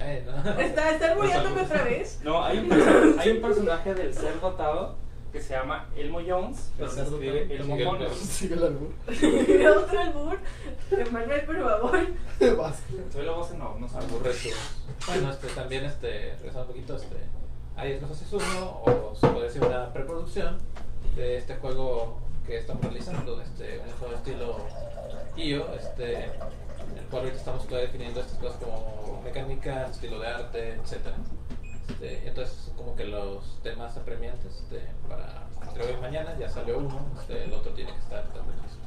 Eh, 0.00 0.24
no. 0.26 0.52
¿Está, 0.60 0.90
¿Están 0.92 1.18
otra 1.18 1.82
vez? 1.84 2.20
No, 2.22 2.42
hay 2.42 2.58
un, 2.58 3.18
hay 3.18 3.30
un 3.32 3.42
personaje 3.42 3.94
del 3.94 4.14
ser 4.14 4.40
dotado 4.40 4.96
que 5.36 5.42
se 5.42 5.54
llama 5.54 5.86
Elmo 5.96 6.20
Jones, 6.26 6.72
pero 6.78 6.90
se 6.90 7.02
escribe. 7.02 7.54
Elmo 7.54 7.74
Sigue 7.76 7.82
el 7.82 7.88
Jones. 7.88 8.18
Sigue 8.18 8.54
el 8.54 8.64
albur. 8.64 8.92
Otro 9.84 10.00
albur. 10.00 10.38
Manuel, 11.12 11.40
por 11.44 11.60
favor. 11.62 12.06
Soy 13.12 13.26
la 13.26 13.32
voz 13.32 13.50
en 13.52 13.62
off, 13.62 13.78
no 13.78 13.88
sabes. 13.88 14.08
su- 14.10 14.50
Bueno, 15.06 15.30
este, 15.30 15.48
también, 15.48 15.84
este, 15.84 16.34
regresando 16.36 16.60
un 16.62 16.66
poquito, 16.68 16.96
este, 16.96 17.16
hay 17.76 17.98
dos 17.98 18.10
haces 18.10 18.32
uno, 18.32 18.80
o 18.84 19.14
se 19.14 19.26
puede 19.28 19.44
decir 19.46 19.62
una 19.62 19.92
preproducción 19.92 20.58
de 21.14 21.36
este 21.38 21.54
juego 21.56 22.18
que 22.46 22.58
estamos 22.58 22.82
realizando, 22.82 23.40
este, 23.42 23.78
un 23.80 23.90
juego 23.98 24.14
estilo 24.14 24.56
IO, 25.36 25.66
este, 25.74 26.24
en 26.24 26.98
el 26.98 27.04
cual 27.10 27.22
ahorita 27.24 27.36
estamos 27.38 27.64
todavía 27.66 27.86
definiendo 27.88 28.20
estas 28.20 28.38
cosas 28.38 28.56
como 28.62 29.20
mecánica, 29.22 29.86
estilo 29.90 30.18
de 30.20 30.26
arte, 30.28 30.74
etcétera. 30.82 31.16
Este, 31.88 32.28
entonces, 32.28 32.72
como 32.76 32.94
que 32.96 33.04
los 33.04 33.60
temas 33.62 33.96
apremiantes 33.96 34.54
este, 34.56 34.80
para 35.08 35.46
entre 35.62 35.84
hoy 35.84 35.92
y 35.98 36.00
mañana, 36.00 36.36
ya 36.38 36.48
salió 36.48 36.78
uno, 36.78 37.06
este, 37.20 37.44
el 37.44 37.52
otro 37.52 37.72
tiene 37.72 37.92
que 37.92 37.98
estar 37.98 38.24
también 38.32 38.58
listo. 38.62 38.78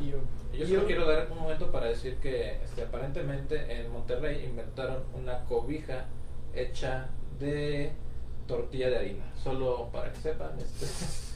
Y 0.00 0.10
yo, 0.10 0.18
Y 0.52 0.58
Yo 0.58 0.64
y 0.64 0.68
solo 0.68 0.86
quiero 0.86 1.06
dar 1.06 1.28
un 1.30 1.38
momento 1.38 1.70
para 1.70 1.86
decir 1.86 2.16
que 2.18 2.62
este, 2.64 2.82
aparentemente 2.82 3.80
en 3.80 3.90
Monterrey 3.92 4.44
inventaron 4.44 5.02
una 5.14 5.44
cobija 5.44 6.06
hecha 6.54 7.08
de 7.38 7.92
tortilla 8.46 8.90
de 8.90 8.98
harina. 8.98 9.24
Solo 9.42 9.88
para 9.92 10.12
que 10.12 10.20
sepan. 10.20 10.58
Este, 10.58 10.86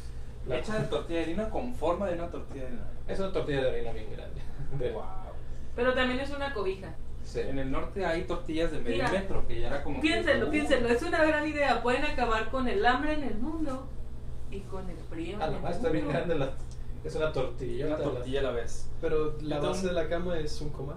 la- 0.49 0.59
Hecha 0.59 0.79
de 0.79 0.87
tortilla 0.87 1.19
de 1.21 1.25
harina 1.25 1.51
con 1.51 1.75
forma 1.75 2.07
de 2.09 2.15
una 2.15 2.31
tortilla 2.31 2.63
de 2.63 2.67
harina. 2.69 2.91
Es 3.09 3.19
una 3.21 3.33
tortilla 3.33 3.63
de 3.63 3.71
harina 3.71 3.93
bien 3.93 4.11
grande. 4.13 4.41
De- 4.79 4.91
Wow. 4.93 5.03
Pero 5.77 5.95
también 5.95 6.21
es 6.21 6.31
una 6.31 6.53
cobija. 6.55 6.95
Sí. 7.27 7.41
En 7.41 7.59
el 7.59 7.73
norte 7.73 8.07
hay 8.07 8.23
tortillas 8.23 8.71
de 8.71 8.79
medio 8.79 8.97
Mira, 9.03 9.11
metro 9.11 9.47
que 9.49 9.61
ya 9.61 9.67
era 9.67 9.83
como. 9.83 10.01
Piénsenlo, 10.01 10.49
piénsenlo. 10.49 10.89
Es 10.89 11.03
una 11.03 11.25
gran 11.25 11.47
idea. 11.47 11.83
Pueden 11.83 12.05
acabar 12.05 12.51
con 12.51 12.69
el 12.69 12.87
hambre 12.87 13.15
en 13.15 13.25
el 13.25 13.37
mundo 13.39 13.89
y 14.51 14.61
con 14.61 14.89
el 14.89 14.97
frío. 15.11 15.37
Ah, 15.41 15.51
está 15.71 15.89
bien 15.89 16.09
grande 16.09 16.37
la. 16.37 16.53
Es 17.05 17.17
una 17.17 17.33
tortilla. 17.33 17.87
Una 17.89 17.97
tortilla 17.97 18.41
a 18.41 18.43
la 18.45 18.51
vez. 18.53 18.89
Pero 19.01 19.37
la 19.43 19.57
Entonces- 19.57 19.85
base 19.85 19.87
de 19.89 19.93
la 19.93 20.09
cama 20.09 20.39
es 20.39 20.61
un 20.61 20.71
comal. 20.71 20.97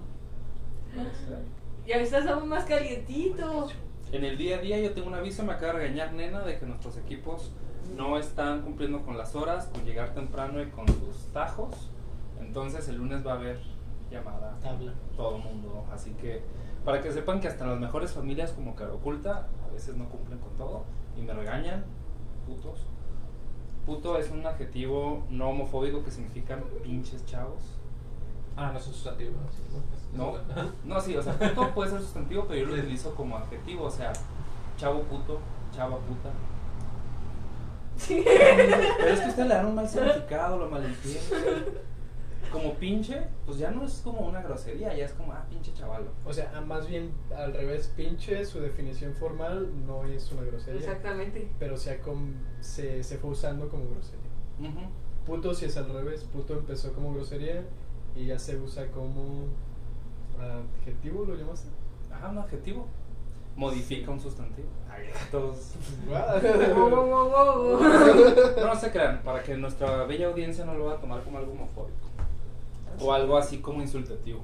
Ya 1.86 1.96
estás 1.98 2.28
aún 2.28 2.48
más 2.48 2.66
calientito. 2.66 3.68
En 4.12 4.24
el 4.24 4.38
día 4.38 4.58
a 4.58 4.62
día 4.62 4.80
yo 4.80 4.92
tengo 4.94 5.08
un 5.08 5.16
aviso, 5.16 5.44
me 5.44 5.54
acaba 5.54 5.74
de 5.74 5.80
regañar 5.80 6.14
nena 6.14 6.42
de 6.42 6.58
que 6.60 6.66
nuestros 6.66 6.98
equipos 6.98 7.52
no 7.96 8.18
están 8.18 8.62
cumpliendo 8.62 9.02
con 9.04 9.18
las 9.18 9.36
horas, 9.36 9.66
con 9.74 9.84
llegar 9.86 10.14
temprano 10.14 10.62
y 10.62 10.68
con 10.68 10.88
sus 10.88 11.32
tajos. 11.34 11.90
Entonces 12.40 12.88
el 12.90 12.98
lunes 12.98 13.26
va 13.26 13.34
a 13.34 13.36
haber 13.36 13.60
llamada 14.10 14.58
Tabla. 14.62 14.94
todo 15.16 15.38
el 15.38 15.44
mundo. 15.44 15.86
Así 15.92 16.12
que 16.12 16.42
para 16.84 17.02
que 17.02 17.12
sepan 17.12 17.40
que 17.40 17.48
hasta 17.48 17.68
las 17.68 17.80
mejores 17.80 18.12
familias 18.14 18.52
como 18.52 18.76
Caro 18.76 18.96
Oculta 18.96 19.48
a 19.68 19.74
veces 19.74 19.96
no 19.96 20.10
cumplen 20.10 20.40
con 20.40 20.56
todo 20.56 20.86
y 21.18 21.22
me 21.22 21.34
regañan, 21.34 21.84
putos. 22.46 22.86
Puto 23.86 24.18
es 24.18 24.30
un 24.30 24.46
adjetivo 24.46 25.24
no 25.30 25.50
homofóbico 25.50 26.04
que 26.04 26.12
significa 26.12 26.58
pinches 26.84 27.26
chavos. 27.26 27.62
Ah, 28.56 28.72
no 28.72 28.80
es 28.80 28.88
un 28.88 28.94
sustantivo. 28.94 29.32
sí, 29.52 29.64
No, 30.14 30.34
no, 30.84 31.02
sí, 31.02 31.16
o 31.16 31.24
sea, 31.24 31.34
puto 31.34 31.72
puede 31.76 31.92
ser 31.92 32.02
sustantivo, 32.02 32.46
pero 32.48 32.60
yo 32.60 32.66
lo 32.68 32.74
utilizo 32.74 33.16
como 33.16 33.38
adjetivo, 33.38 33.86
o 33.86 33.92
sea, 33.92 34.12
chavo 34.78 35.02
puto, 35.04 35.40
chava 35.74 35.98
puta. 35.98 36.30
Pero 38.08 39.14
es 39.14 39.20
que 39.20 39.30
usted 39.30 39.46
le 39.46 39.56
dan 39.56 39.66
un 39.66 39.76
mal 39.76 39.88
significado, 39.88 40.58
lo 40.58 40.70
malentiende. 40.70 41.82
Como 42.52 42.74
pinche, 42.76 43.22
pues 43.46 43.58
ya 43.60 43.70
no 43.72 43.86
es 43.86 44.02
como 44.04 44.22
una 44.22 44.42
grosería, 44.42 44.96
ya 44.96 45.06
es 45.06 45.14
como, 45.14 45.34
ah, 45.34 45.46
pinche 45.50 45.74
chavalo. 45.74 46.12
O 46.26 46.34
sea, 46.34 46.52
ah, 46.56 46.62
más 46.62 46.88
bien 46.88 47.12
al 47.36 47.54
revés, 47.54 47.92
pinche, 47.96 48.44
su 48.46 48.60
definición 48.60 49.14
formal 49.14 49.70
no 49.86 50.06
es 50.06 50.32
una 50.32 50.44
grosería. 50.44 50.80
Exactamente. 50.80 51.50
Pero 51.60 51.78
se, 51.78 51.92
ha 51.92 52.02
com- 52.02 52.34
se, 52.60 53.04
se 53.04 53.18
fue 53.18 53.32
usando 53.32 53.70
como 53.70 53.90
grosería. 53.90 54.30
Ujú. 54.60 54.90
Puto 55.26 55.54
si 55.54 55.66
es 55.66 55.78
al 55.78 55.90
revés, 55.94 56.24
puto 56.24 56.54
empezó 56.54 56.92
como 56.94 57.14
grosería 57.14 57.64
y 58.16 58.26
ya 58.26 58.40
se 58.40 58.58
usa 58.58 58.88
como 58.88 59.46
adjetivo, 60.40 61.26
¿lo 61.26 61.36
llamaste? 61.36 61.70
Ajá, 62.12 62.30
un 62.30 62.40
adjetivo. 62.40 62.88
Modifica 63.56 64.10
un 64.12 64.20
sustantivo. 64.20 64.70
Ay, 64.90 65.08
todos. 65.32 65.74
No, 66.76 67.80
no 68.66 68.76
se 68.76 68.92
crean, 68.92 69.22
para 69.24 69.44
que 69.44 69.56
nuestra 69.58 70.06
bella 70.06 70.28
audiencia 70.28 70.66
no 70.66 70.74
lo 70.76 70.86
va 70.86 70.94
a 70.94 70.98
tomar 71.02 71.22
como 71.24 71.38
algo 71.38 71.52
homofóbico. 71.52 72.09
O 73.02 73.14
algo 73.14 73.38
así 73.38 73.60
como 73.60 73.82
insultativo. 73.82 74.42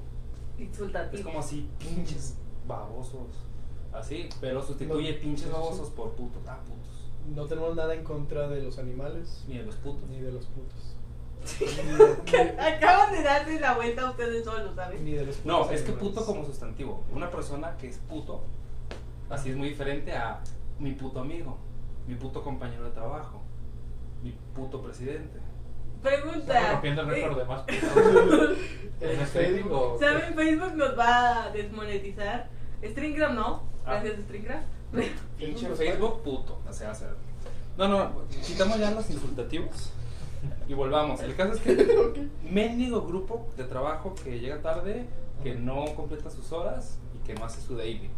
Insultativo. 0.58 1.18
Es 1.18 1.24
como 1.24 1.38
así, 1.40 1.68
pinches 1.78 2.36
babosos. 2.66 3.28
Así, 3.92 4.28
pero 4.40 4.62
sustituye 4.62 5.14
No, 5.14 5.20
pinches 5.20 5.50
babosos 5.50 5.90
por 5.90 6.12
putos. 6.12 6.42
Ah, 6.46 6.60
putos. 6.66 7.10
No 7.34 7.44
tenemos 7.46 7.74
nada 7.74 7.94
en 7.94 8.04
contra 8.04 8.48
de 8.48 8.62
los 8.62 8.78
animales 8.78 9.44
Ni 9.48 9.58
de 9.58 9.64
los 9.64 9.74
putos. 9.76 10.08
ni 10.08 10.20
de 10.20 10.32
los 10.32 10.46
putos. 10.46 10.94
Acaban 12.58 13.12
de 13.12 13.22
darle 13.22 13.60
la 13.60 13.74
vuelta 13.74 14.02
a 14.06 14.10
ustedes 14.10 14.44
solos, 14.44 14.70
Ni 14.70 14.76
¿sabes? 14.76 15.04
de 15.04 15.26
los 15.26 15.44
No, 15.44 15.58
putos 15.62 15.72
es 15.74 15.82
que 15.82 15.92
puto 15.92 16.24
como 16.24 16.44
sustantivo. 16.44 17.04
Una 17.12 17.30
persona 17.30 17.76
que 17.76 17.88
es 17.88 17.98
puto, 17.98 18.42
así 19.30 19.50
es 19.50 19.56
muy 19.56 19.68
diferente 19.68 20.12
a 20.12 20.42
mi 20.78 20.92
puto 20.92 21.20
amigo, 21.20 21.56
mi 22.06 22.14
puto 22.16 22.42
compañero 22.42 22.84
de 22.84 22.90
trabajo, 22.90 23.42
mi 24.22 24.32
puto 24.54 24.82
presidente. 24.82 25.38
Pregunta. 26.06 26.72
rompiendo 26.72 27.02
el 27.02 27.08
récord 27.08 27.38
de 27.38 27.44
más. 27.44 27.64
En 28.98 29.20
¿En 29.20 29.26
Facebook 29.26 29.72
o- 29.72 29.98
¿Saben? 29.98 30.34
Facebook 30.34 30.74
nos 30.74 30.98
va 30.98 31.44
a 31.44 31.50
desmonetizar. 31.50 32.48
Stringgram 32.82 33.34
no. 33.34 33.62
Ah. 33.84 34.00
Gracias, 34.00 34.20
Stringgram. 34.20 34.62
Pinche 35.38 35.68
Facebook, 35.74 36.22
puto. 36.22 36.58
O 36.66 36.72
sea, 36.72 36.92
o 36.92 36.94
sea. 36.94 37.08
No, 37.76 37.88
no, 37.88 38.12
quitamos 38.46 38.78
ya 38.78 38.90
los 38.92 39.10
insultativos 39.10 39.92
y 40.66 40.72
volvamos. 40.72 41.20
El 41.20 41.36
caso 41.36 41.52
es 41.54 41.60
que 41.60 42.28
mendigo 42.50 43.02
grupo 43.02 43.46
de 43.58 43.64
trabajo 43.64 44.14
que 44.24 44.40
llega 44.40 44.62
tarde, 44.62 45.04
que 45.42 45.54
no 45.54 45.84
completa 45.94 46.30
sus 46.30 46.50
horas 46.52 46.98
y 47.14 47.18
que 47.26 47.34
no 47.34 47.44
hace 47.44 47.60
su 47.60 47.76
daily. 47.76 48.08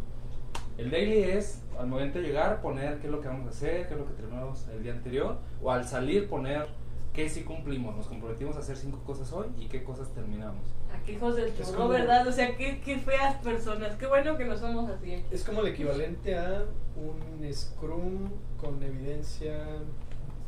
El 0.77 0.91
daily 0.91 1.23
es 1.23 1.61
al 1.77 1.87
momento 1.87 2.19
de 2.19 2.25
llegar 2.27 2.61
poner 2.61 2.99
qué 2.99 3.07
es 3.07 3.11
lo 3.11 3.19
que 3.19 3.27
vamos 3.27 3.47
a 3.47 3.49
hacer, 3.49 3.85
qué 3.89 3.95
es 3.95 3.99
lo 3.99 4.05
que 4.07 4.13
terminamos 4.13 4.65
el 4.73 4.81
día 4.81 4.93
anterior, 4.93 5.37
o 5.61 5.71
al 5.71 5.85
salir 5.85 6.29
poner 6.29 6.67
qué 7.13 7.29
sí 7.29 7.43
cumplimos. 7.43 7.95
Nos 7.95 8.07
comprometimos 8.07 8.55
a 8.55 8.59
hacer 8.59 8.77
cinco 8.77 8.99
cosas 9.05 9.31
hoy 9.33 9.47
y 9.57 9.67
qué 9.67 9.83
cosas 9.83 10.09
terminamos. 10.13 10.63
Aquí 10.93 11.13
hijos 11.13 11.35
del 11.35 11.55
churro, 11.55 11.75
como- 11.77 11.89
¿verdad? 11.89 12.27
O 12.27 12.31
sea, 12.31 12.55
qué, 12.57 12.81
qué 12.81 12.97
feas 12.99 13.35
personas. 13.43 13.95
Qué 13.97 14.07
bueno 14.07 14.37
que 14.37 14.45
no 14.45 14.57
somos 14.57 14.89
así. 14.89 15.23
Es 15.31 15.43
como 15.43 15.61
el 15.61 15.67
equivalente 15.67 16.37
a 16.37 16.65
un 16.95 17.53
Scrum 17.53 18.29
con 18.59 18.81
evidencia 18.83 19.53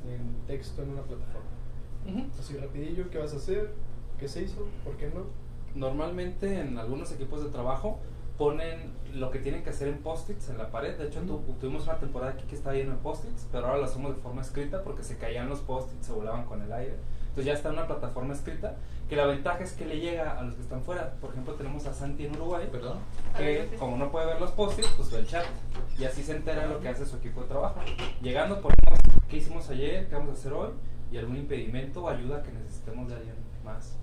en 0.07 0.45
texto 0.47 0.81
en 0.83 0.89
una 0.91 1.01
plataforma. 1.03 1.49
Así 2.39 2.57
rapidillo, 2.57 3.09
¿qué 3.11 3.19
vas 3.19 3.33
a 3.33 3.37
hacer? 3.37 3.73
¿Qué 4.19 4.27
se 4.27 4.41
hizo? 4.43 4.67
¿Por 4.83 4.97
qué 4.97 5.07
no? 5.13 5.25
Normalmente 5.75 6.59
en 6.59 6.77
algunos 6.77 7.11
equipos 7.11 7.43
de 7.43 7.49
trabajo 7.49 7.99
ponen 8.41 8.91
lo 9.13 9.29
que 9.29 9.37
tienen 9.37 9.63
que 9.63 9.69
hacer 9.69 9.87
en 9.87 9.99
post-its 9.99 10.49
en 10.49 10.57
la 10.57 10.71
pared. 10.71 10.97
De 10.97 11.05
hecho, 11.05 11.19
tu- 11.21 11.43
tuvimos 11.59 11.83
una 11.83 11.97
temporada 11.99 12.31
aquí 12.31 12.43
que 12.47 12.55
estaba 12.55 12.75
lleno 12.75 12.93
de 12.93 12.97
post-its, 12.97 13.47
pero 13.51 13.67
ahora 13.67 13.77
lo 13.77 13.85
hacemos 13.85 14.15
de 14.15 14.19
forma 14.23 14.41
escrita 14.41 14.81
porque 14.83 15.03
se 15.03 15.17
caían 15.17 15.47
los 15.47 15.59
post-its, 15.59 16.07
se 16.07 16.11
volaban 16.11 16.45
con 16.45 16.59
el 16.63 16.73
aire. 16.73 16.95
Entonces 17.21 17.45
ya 17.45 17.53
está 17.53 17.69
en 17.69 17.75
una 17.75 17.85
plataforma 17.85 18.33
escrita, 18.33 18.77
que 19.07 19.15
la 19.15 19.25
ventaja 19.27 19.59
es 19.63 19.73
que 19.73 19.85
le 19.85 19.99
llega 19.99 20.39
a 20.39 20.41
los 20.41 20.55
que 20.55 20.61
están 20.63 20.81
fuera. 20.81 21.13
Por 21.21 21.29
ejemplo, 21.29 21.53
tenemos 21.53 21.85
a 21.85 21.93
Santi 21.93 22.25
en 22.25 22.35
Uruguay, 22.35 22.67
Perdón. 22.71 22.97
que 23.37 23.69
como 23.77 23.95
no 23.97 24.11
puede 24.11 24.25
ver 24.25 24.41
los 24.41 24.49
post-its, 24.53 24.87
pues 24.97 25.11
ve 25.11 25.19
el 25.19 25.27
chat. 25.27 25.45
Y 25.99 26.05
así 26.05 26.23
se 26.23 26.35
entera 26.35 26.65
lo 26.65 26.79
que 26.79 26.89
hace 26.89 27.05
su 27.05 27.17
equipo 27.17 27.41
de 27.41 27.47
trabajo. 27.49 27.79
Llegando, 28.23 28.55
ponemos 28.55 28.99
qué 29.29 29.37
hicimos 29.37 29.69
ayer, 29.69 30.07
qué 30.07 30.15
vamos 30.15 30.31
a 30.31 30.33
hacer 30.33 30.51
hoy, 30.53 30.69
y 31.11 31.17
algún 31.19 31.37
impedimento 31.37 32.03
o 32.03 32.09
ayuda 32.09 32.41
que 32.41 32.51
necesitemos 32.53 33.07
de 33.07 33.15
alguien 33.17 33.35
más. 33.63 33.97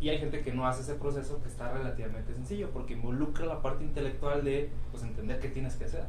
Y 0.00 0.10
hay 0.10 0.18
gente 0.18 0.42
que 0.42 0.52
no 0.52 0.66
hace 0.66 0.82
ese 0.82 0.94
proceso 0.94 1.42
que 1.42 1.48
está 1.48 1.72
relativamente 1.72 2.32
sencillo 2.32 2.70
porque 2.72 2.94
involucra 2.94 3.46
la 3.46 3.62
parte 3.62 3.84
intelectual 3.84 4.44
de 4.44 4.70
pues 4.90 5.02
entender 5.02 5.40
qué 5.40 5.48
tienes 5.48 5.74
que 5.74 5.86
hacer. 5.86 6.04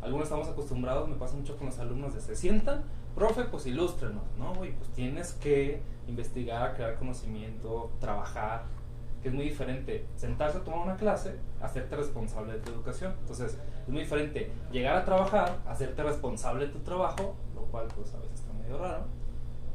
Algunos 0.00 0.24
estamos 0.24 0.48
acostumbrados, 0.48 1.08
me 1.08 1.16
pasa 1.16 1.36
mucho 1.36 1.56
con 1.56 1.66
los 1.66 1.78
alumnos 1.78 2.14
de 2.14 2.20
se 2.20 2.34
sientan, 2.34 2.82
profe, 3.14 3.44
pues 3.44 3.66
ilústrenos, 3.66 4.24
¿no? 4.38 4.54
Güey, 4.54 4.72
pues 4.72 4.90
tienes 4.90 5.32
que 5.34 5.80
investigar, 6.08 6.74
crear 6.74 6.96
conocimiento, 6.98 7.90
trabajar, 8.00 8.64
que 9.22 9.28
es 9.28 9.34
muy 9.34 9.44
diferente 9.44 10.06
sentarse 10.16 10.58
a 10.58 10.64
tomar 10.64 10.80
una 10.80 10.96
clase, 10.96 11.36
hacerte 11.60 11.94
responsable 11.94 12.54
de 12.54 12.58
tu 12.58 12.72
educación. 12.72 13.14
Entonces, 13.20 13.56
es 13.82 13.88
muy 13.88 14.02
diferente 14.02 14.50
llegar 14.72 14.96
a 14.96 15.04
trabajar, 15.04 15.58
hacerte 15.66 16.02
responsable 16.02 16.66
de 16.66 16.72
tu 16.72 16.80
trabajo, 16.80 17.36
lo 17.54 17.62
cual 17.66 17.86
pues 17.94 18.12
a 18.14 18.18
veces 18.18 18.40
está 18.40 18.52
medio 18.52 18.78
raro. 18.78 19.04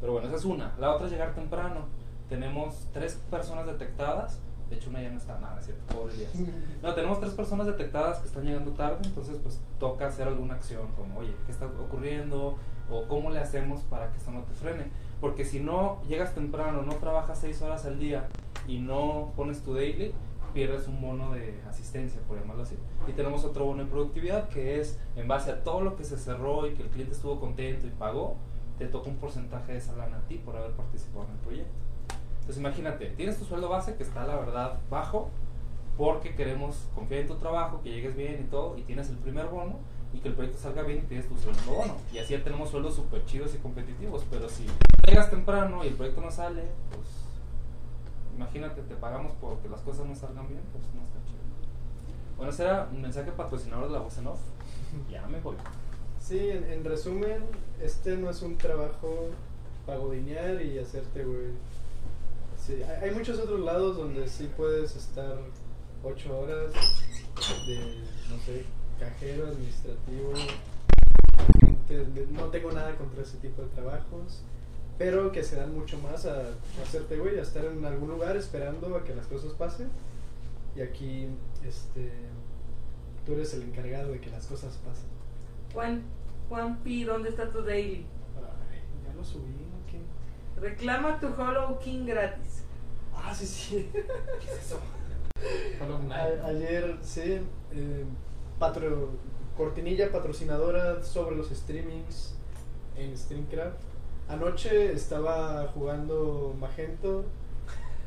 Pero 0.02 0.12
bueno, 0.12 0.28
esa 0.28 0.38
es 0.38 0.46
una. 0.46 0.76
La 0.78 0.94
otra 0.94 1.08
es 1.08 1.14
llegar 1.14 1.34
temprano. 1.34 1.86
Tenemos 2.30 2.88
tres 2.94 3.20
personas 3.30 3.66
detectadas. 3.66 4.40
De 4.70 4.76
hecho, 4.76 4.90
una 4.90 5.02
ya 5.02 5.10
no 5.10 5.18
está 5.18 5.40
nada, 5.40 5.62
cierto, 5.62 5.96
pobre 5.96 6.14
Elías. 6.14 6.34
No, 6.82 6.94
tenemos 6.94 7.22
tres 7.22 7.32
personas 7.34 7.68
detectadas 7.68 8.20
que 8.20 8.28
están 8.28 8.44
llegando 8.44 8.72
tarde, 8.72 8.98
entonces 9.06 9.38
pues 9.42 9.62
toca 9.80 10.08
hacer 10.08 10.28
alguna 10.28 10.56
acción 10.56 10.88
como, 10.98 11.20
oye, 11.20 11.34
¿qué 11.46 11.54
está 11.54 11.68
ocurriendo? 11.68 12.58
O 12.92 13.08
cómo 13.08 13.30
le 13.30 13.40
hacemos 13.40 13.82
para 13.84 14.12
que 14.12 14.18
esto 14.18 14.32
no 14.32 14.42
te 14.42 14.54
frene. 14.54 14.88
Porque 15.22 15.46
si 15.46 15.62
no 15.62 16.02
llegas 16.10 16.36
temprano, 16.36 16.82
no 16.82 16.96
trabajas 16.96 17.40
seis 17.40 17.62
horas 17.62 17.86
al 17.86 17.98
día 17.98 18.28
y 18.68 18.80
no 18.80 19.32
pones 19.38 19.62
tu 19.62 19.74
daily, 19.74 20.14
pierdes 20.54 20.88
un 20.88 21.02
bono 21.02 21.32
de 21.32 21.62
asistencia, 21.70 22.20
por 22.28 22.38
llamarlo 22.38 22.64
así. 22.64 22.76
Y 23.08 23.14
tenemos 23.14 23.46
otro 23.46 23.66
bono 23.66 23.84
de 23.86 23.90
productividad 23.90 24.50
que 24.50 24.82
es 24.82 25.00
en 25.16 25.30
base 25.30 25.50
a 25.52 25.64
todo 25.64 25.82
lo 25.82 25.96
que 25.96 26.04
se 26.04 26.18
cerró 26.18 26.68
y 26.68 26.74
que 26.74 26.84
el 26.84 26.90
cliente 26.90 27.14
estuvo 27.14 27.40
contento 27.40 27.88
y 27.88 27.92
pagó, 27.92 28.36
te 28.78 28.88
toca 28.88 29.10
un 29.10 29.16
porcentaje 29.16 29.72
de 29.72 29.78
esa 29.78 29.96
lana 29.96 30.18
a 30.18 30.28
ti 30.28 30.42
por 30.44 30.58
haber 30.58 30.72
participado 30.72 31.26
en 31.26 31.32
el 31.32 31.38
proyecto. 31.38 31.87
Entonces 32.48 32.62
imagínate, 32.62 33.08
tienes 33.08 33.38
tu 33.38 33.44
sueldo 33.44 33.68
base 33.68 33.96
que 33.96 34.04
está 34.04 34.25
la 34.25 34.38
verdad 34.38 34.80
bajo 34.89 35.30
porque 35.98 36.34
queremos 36.34 36.88
confiar 36.96 37.20
en 37.24 37.27
tu 37.27 37.36
trabajo, 37.36 37.82
que 37.84 37.89
llegues 37.89 38.16
bien 38.16 38.42
y 38.42 38.50
todo, 38.50 38.77
y 38.77 38.84
tienes 38.84 39.10
el 39.10 39.18
primer 39.18 39.48
bono 39.48 39.80
y 40.13 40.20
que 40.20 40.30
el 40.30 40.34
proyecto 40.34 40.58
salga 40.58 40.84
bien 40.84 41.00
y 41.00 41.08
tienes 41.08 41.27
tu 41.27 41.36
segundo 41.36 41.74
bono. 41.74 41.98
Y 42.13 42.20
así 42.20 42.38
ya 42.38 42.44
tenemos 42.46 42.70
sueldos 42.70 42.96
súper 42.96 43.25
chidos 43.25 43.54
y 43.54 43.58
competitivos, 43.58 44.24
pero 44.32 44.48
si 44.48 44.66
llegas 45.06 45.30
temprano 45.30 45.84
y 45.84 45.89
el 45.89 45.96
proyecto 45.96 46.22
no 46.22 46.32
sale, 46.32 46.63
pues 46.89 47.10
imagínate, 48.38 48.82
te 48.82 48.96
pagamos 48.96 49.34
porque 49.42 49.68
las 49.68 49.82
cosas 49.82 50.06
no 50.06 50.16
salgan 50.16 50.48
bien, 50.48 50.62
pues 50.72 50.86
no 50.96 51.01
está 51.01 51.20
chido. 51.27 51.42
Bueno, 52.38 52.54
ese 52.54 52.63
era 52.63 52.88
un 52.89 53.01
mensaje 53.01 53.34
patrocinador 53.34 53.88
de 53.88 53.94
la 53.94 54.00
voz 54.00 54.18
en 54.20 54.27
off. 54.27 54.39
Ya 55.12 55.27
me 55.27 55.42
voy. 55.42 55.58
Sí, 56.22 56.50
en, 56.50 56.63
en 56.63 56.86
resumen, 56.86 57.44
este 57.82 58.16
no 58.16 58.30
es 58.30 58.42
un 58.42 58.58
trabajo 58.58 59.32
para 59.86 59.98
godinear 59.98 60.62
y 60.62 60.80
hacerte, 60.80 61.25
güey, 61.25 61.51
Sí, 62.68 62.84
hay, 62.84 63.12
muchos 63.12 63.40
otros 63.40 63.62
lados 63.62 63.96
donde 63.96 64.28
sí 64.28 64.50
puedes 64.58 64.94
estar 64.94 65.38
ocho 66.04 66.38
horas 66.38 66.74
de, 67.66 67.78
no 68.30 68.38
sé, 68.46 68.66
cajero, 69.00 69.48
administrativo. 69.48 70.34
gente- 71.62 72.28
no 72.32 72.48
tengo 72.48 72.72
nada 72.74 72.94
contra 72.98 73.22
ese 73.24 73.38
tipo 73.38 73.62
de 73.62 73.70
trabajos, 73.70 74.42
pero 74.98 75.32
que 75.32 75.44
se 75.44 75.56
dan 75.56 75.74
mucho 75.74 75.98
más 76.00 76.26
a, 76.26 76.42
a 76.42 76.84
hacerte, 76.84 77.18
güey, 77.18 77.40
a 77.40 77.44
estar 77.44 77.64
en 77.64 77.86
algún 77.86 78.10
lugar 78.10 78.36
esperando 78.36 78.98
a 78.98 79.04
que 79.06 79.16
las 79.16 79.28
cosas 79.28 79.54
pasen. 79.54 79.88
Y 80.76 80.82
aquí, 80.82 81.28
este, 81.66 82.12
tú 83.26 83.32
eres 83.34 83.54
el 83.54 83.62
encargado 83.64 84.12
de 84.12 84.20
que 84.20 84.30
las 84.30 84.46
cosas 84.46 84.76
pasen. 84.86 85.08
Juan, 85.74 86.04
Juan 86.50 86.80
P, 86.84 87.06
¿dónde 87.06 87.30
está 87.30 87.50
tu 87.50 87.62
daily? 87.62 88.06
Ay, 88.36 88.82
ya 89.08 89.14
lo 89.16 89.24
subí. 89.24 89.54
Reclama 90.62 91.20
tu 91.20 91.28
Hollow 91.28 91.78
King 91.80 92.06
gratis. 92.06 92.64
Ah, 93.16 93.34
sí, 93.34 93.46
sí. 93.46 93.90
¿Qué 93.94 94.48
es 94.52 94.66
eso? 94.66 94.80
Hollow 95.82 96.00
Knight. 96.00 96.40
A- 96.42 96.48
ayer, 96.48 96.98
sí, 97.02 97.40
eh, 97.74 98.06
patro- 98.60 99.10
cortinilla 99.56 100.12
patrocinadora 100.12 101.04
sobre 101.04 101.36
los 101.36 101.50
streamings 101.50 102.36
en 102.96 103.16
StreamCraft. 103.18 103.78
Anoche 104.30 104.92
estaba 104.92 105.68
jugando 105.68 106.56
Magento 106.60 107.26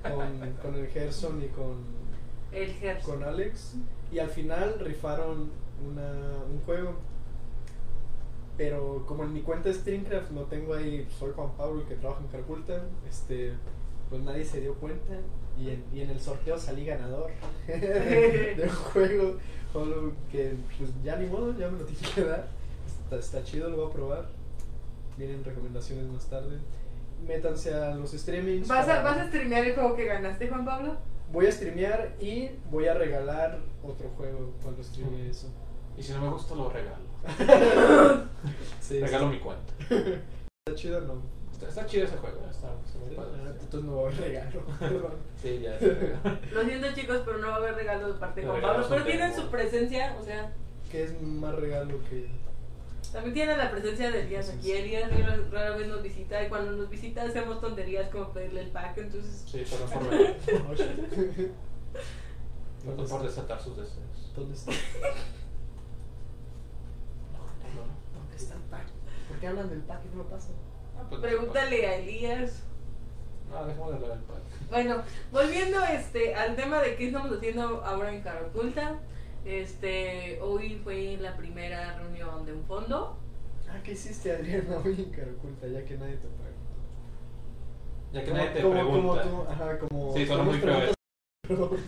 con, 0.02 0.52
con 0.62 0.74
el 0.74 0.86
Gerson 0.88 1.42
y 1.42 1.48
con, 1.48 1.76
El 2.52 2.72
Gerson. 2.74 3.10
con 3.20 3.24
Alex. 3.24 3.74
Y 4.12 4.18
al 4.18 4.28
final 4.28 4.78
rifaron 4.80 5.50
una, 5.86 6.10
un 6.50 6.60
juego. 6.66 6.94
Pero 8.56 9.04
como 9.06 9.24
en 9.24 9.32
mi 9.32 9.40
cuenta 9.40 9.68
de 9.68 9.74
StreamCraft 9.74 10.30
no 10.32 10.42
tengo 10.42 10.74
ahí, 10.74 11.08
soy 11.18 11.32
Juan 11.34 11.50
Pablo 11.56 11.80
el 11.80 11.86
que 11.86 11.94
trabaja 11.94 12.20
en 12.20 12.28
Carculta, 12.28 12.82
este, 13.08 13.54
pues 14.08 14.22
nadie 14.22 14.44
se 14.44 14.60
dio 14.60 14.74
cuenta. 14.74 15.14
Y 15.58 15.70
en, 15.70 15.84
y 15.92 16.00
en 16.00 16.10
el 16.10 16.20
sorteo 16.20 16.58
salí 16.58 16.86
ganador 16.86 17.30
de 17.66 18.62
un 18.62 18.70
juego 18.70 19.36
Hollow 19.72 20.12
que 20.30 20.54
pues 20.78 20.90
ya 21.02 21.16
ni 21.16 21.26
modo, 21.26 21.56
ya 21.56 21.68
me 21.68 21.78
lo 21.78 21.84
tiene 21.84 22.14
que 22.14 22.24
dar. 22.24 22.48
Está, 23.04 23.16
está 23.16 23.44
chido, 23.44 23.68
lo 23.68 23.76
voy 23.76 23.86
a 23.86 23.92
probar. 23.92 24.28
Vienen 25.16 25.44
recomendaciones 25.44 26.06
más 26.06 26.26
tarde. 26.26 26.58
Métanse 27.26 27.74
a 27.74 27.94
los 27.94 28.12
streamings. 28.12 28.68
¿Vas 28.68 28.88
a, 28.88 29.02
¿Vas 29.02 29.18
a 29.18 29.28
streamear 29.28 29.64
el 29.64 29.74
juego 29.74 29.94
que 29.94 30.06
ganaste, 30.06 30.48
Juan 30.48 30.64
Pablo? 30.64 30.96
Voy 31.32 31.46
a 31.46 31.52
streamear 31.52 32.16
y 32.20 32.50
voy 32.70 32.86
a 32.86 32.94
regalar 32.94 33.58
otro 33.82 34.08
juego 34.16 34.52
cuando 34.62 34.82
streame 34.82 35.28
eso. 35.28 35.48
Y 35.96 36.02
si 36.02 36.12
no 36.12 36.22
me 36.22 36.28
gusta, 36.30 36.54
lo 36.54 36.70
regalo. 36.70 37.09
Sí, 38.80 39.00
regalo 39.00 39.26
sí. 39.30 39.34
mi 39.36 39.38
cuenta. 39.40 39.72
¿Está 39.88 40.74
chido 40.74 40.98
o 40.98 41.00
no? 41.02 41.22
Está, 41.52 41.68
está 41.68 41.86
chido 41.86 42.04
ese 42.06 42.16
juego, 42.16 42.38
está, 42.50 42.68
está 42.84 42.98
muy 42.98 43.14
padre. 43.14 43.30
ah, 43.44 43.52
Entonces 43.60 43.84
no 43.88 43.96
va 43.96 44.02
a 44.02 44.06
haber 44.06 44.20
regalo. 44.20 44.62
Sí, 45.40 45.60
ya. 45.60 45.78
Lo 46.52 46.64
siento, 46.64 46.92
chicos, 46.94 47.22
pero 47.24 47.38
no 47.38 47.48
va 47.48 47.54
a 47.54 47.56
haber 47.58 47.74
regalo 47.76 48.12
de 48.12 48.18
parte 48.18 48.40
de 48.40 48.46
Juan 48.46 48.60
Pablo. 48.60 48.86
Pero 48.88 49.04
tienen 49.04 49.34
su 49.34 49.48
presencia, 49.48 50.16
o 50.20 50.24
sea, 50.24 50.52
¿Qué 50.90 51.04
es 51.04 51.20
más 51.22 51.54
regalo 51.54 51.98
que.? 52.10 52.28
también 53.12 53.34
tienen 53.34 53.58
la 53.58 53.70
presencia 53.70 54.10
de 54.10 54.20
Elías 54.22 54.50
aquí. 54.50 54.72
Elías 54.72 55.10
rara, 55.10 55.38
rara 55.50 55.76
vez 55.76 55.88
nos 55.88 56.02
visita 56.02 56.42
y 56.44 56.48
cuando 56.48 56.72
nos 56.72 56.88
visita 56.90 57.22
hacemos 57.22 57.60
tonterías 57.60 58.08
como 58.10 58.32
pedirle 58.32 58.62
el 58.62 58.70
pack, 58.70 58.98
entonces... 58.98 59.44
Sí, 59.50 59.64
perdón 59.68 59.90
por. 59.90 60.76
¿Dónde 60.76 61.50
Perdón 62.84 63.08
por 63.08 63.22
desatar 63.22 63.60
sus 63.60 63.76
deseos. 63.76 64.32
¿Dónde 64.36 64.54
está? 64.54 64.72
Qué 69.40 69.48
hablan 69.48 69.70
del 69.70 69.80
pack 69.80 70.00
y 70.04 70.16
no 70.16 70.22
lo 70.22 70.28
pasan? 70.28 70.54
Ah, 70.98 71.04
pues, 71.08 71.20
Pregúntale 71.20 71.86
a 71.86 71.96
Elías. 71.96 72.62
No, 73.50 73.64
dejemos 73.66 73.90
de 73.90 73.96
hablar 73.96 74.10
del 74.12 74.20
pack. 74.20 74.70
Bueno, 74.70 75.02
volviendo 75.32 75.84
este 75.84 76.34
al 76.34 76.54
tema 76.54 76.80
de 76.80 76.96
qué 76.96 77.06
estamos 77.08 77.36
haciendo 77.36 77.82
ahora 77.84 78.12
en 78.12 78.20
Cara 78.20 78.42
Oculta. 78.46 79.00
Este, 79.44 80.38
hoy 80.42 80.80
fue 80.84 81.16
la 81.20 81.36
primera 81.36 81.98
reunión 81.98 82.44
de 82.44 82.52
un 82.52 82.64
fondo. 82.64 83.16
Ah, 83.68 83.80
¿qué 83.82 83.92
hiciste, 83.92 84.32
Adriana, 84.32 84.78
hoy 84.84 84.94
en 84.98 85.10
Caraculta? 85.10 85.66
Ya 85.66 85.84
que 85.84 85.96
nadie 85.96 86.16
te 86.16 86.28
preguntó. 86.28 86.60
Ya 88.12 88.24
que 88.24 88.30
nadie 88.32 88.50
te 88.50 88.62
como, 88.62 88.74
pregunta. 88.74 89.22
Como 89.22 89.42
tú, 89.42 89.50
ajá, 89.50 89.78
como. 89.78 90.12
Sí, 90.12 90.26
nos 90.26 90.44
muy 90.44 90.58
preguntas-. 90.58 90.94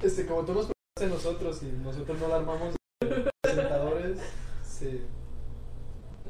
Este, 0.00 0.26
como 0.26 0.44
tú 0.44 0.52
nos 0.54 0.66
preguntaste 0.66 1.04
a 1.04 1.08
nosotros 1.08 1.62
y 1.64 1.66
nosotros 1.82 2.20
no 2.20 2.28
la 2.28 2.36
armamos 2.36 2.76
presentadores, 3.42 4.20
sí, 4.62 5.04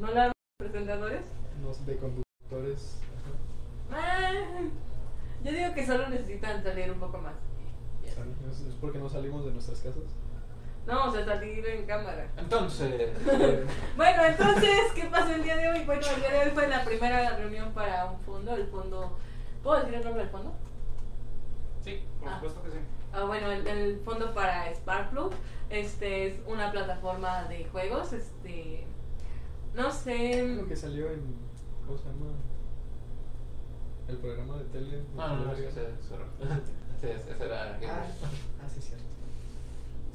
¿No 0.00 0.10
la 0.12 0.32
presentadores? 0.58 1.22
nos 1.62 1.84
de 1.86 1.96
conductores. 1.96 2.98
Ah, 3.90 4.30
yo 5.42 5.52
digo 5.52 5.74
que 5.74 5.86
solo 5.86 6.08
necesitan 6.08 6.62
salir 6.62 6.90
un 6.92 7.00
poco 7.00 7.18
más. 7.18 7.34
¿Sale? 8.14 8.30
¿Es, 8.50 8.74
porque 8.80 8.98
no 8.98 9.08
salimos 9.08 9.44
de 9.44 9.52
nuestras 9.52 9.78
casas? 9.80 10.02
No, 10.86 11.08
o 11.08 11.12
sea, 11.12 11.24
salir 11.24 11.66
en 11.66 11.84
cámara. 11.86 12.28
Entonces, 12.36 13.10
Bueno, 13.96 14.24
entonces, 14.24 14.92
¿qué 14.94 15.04
pasó 15.10 15.34
el 15.34 15.42
día 15.42 15.56
de 15.56 15.68
hoy? 15.68 15.84
Bueno, 15.84 16.02
el 16.14 16.20
día 16.20 16.30
de 16.30 16.38
hoy 16.48 16.50
fue 16.54 16.68
la 16.68 16.84
primera 16.84 17.36
reunión 17.36 17.72
para 17.72 18.06
un 18.06 18.18
fondo, 18.20 18.54
el 18.54 18.66
fondo... 18.68 19.18
¿Puedo 19.62 19.80
decir 19.80 19.94
el 19.96 20.04
nombre 20.04 20.22
del 20.22 20.30
fondo? 20.30 20.52
Sí, 21.84 22.02
por 22.20 22.28
Ah. 22.28 22.34
supuesto 22.36 22.62
que 22.62 22.70
sí. 22.70 22.78
Ah, 23.12 23.24
bueno, 23.24 23.50
el, 23.50 23.66
el 23.66 24.00
fondo 24.04 24.32
para 24.32 24.72
Sparkplug 24.74 25.32
este 25.70 26.26
es 26.28 26.34
una 26.46 26.70
plataforma 26.70 27.44
de 27.44 27.64
juegos, 27.66 28.12
este 28.12 28.86
no 29.78 29.92
sé, 29.92 30.44
lo 30.56 30.66
que 30.66 30.74
salió 30.74 31.10
en. 31.10 31.36
¿Cómo 31.86 31.96
se 31.96 32.04
llama? 32.08 32.32
El 34.08 34.16
programa 34.18 34.56
de 34.56 34.64
tele. 34.64 35.04
no, 35.14 35.28
no, 35.28 35.44
no, 35.44 35.52
ese, 35.52 35.68
ese, 35.68 35.84
ese, 36.96 37.32
ese 37.32 37.44
era. 37.44 37.78
Ah, 37.86 38.06
ah, 38.62 38.68
sí, 38.68 38.80
cierto. 38.80 39.04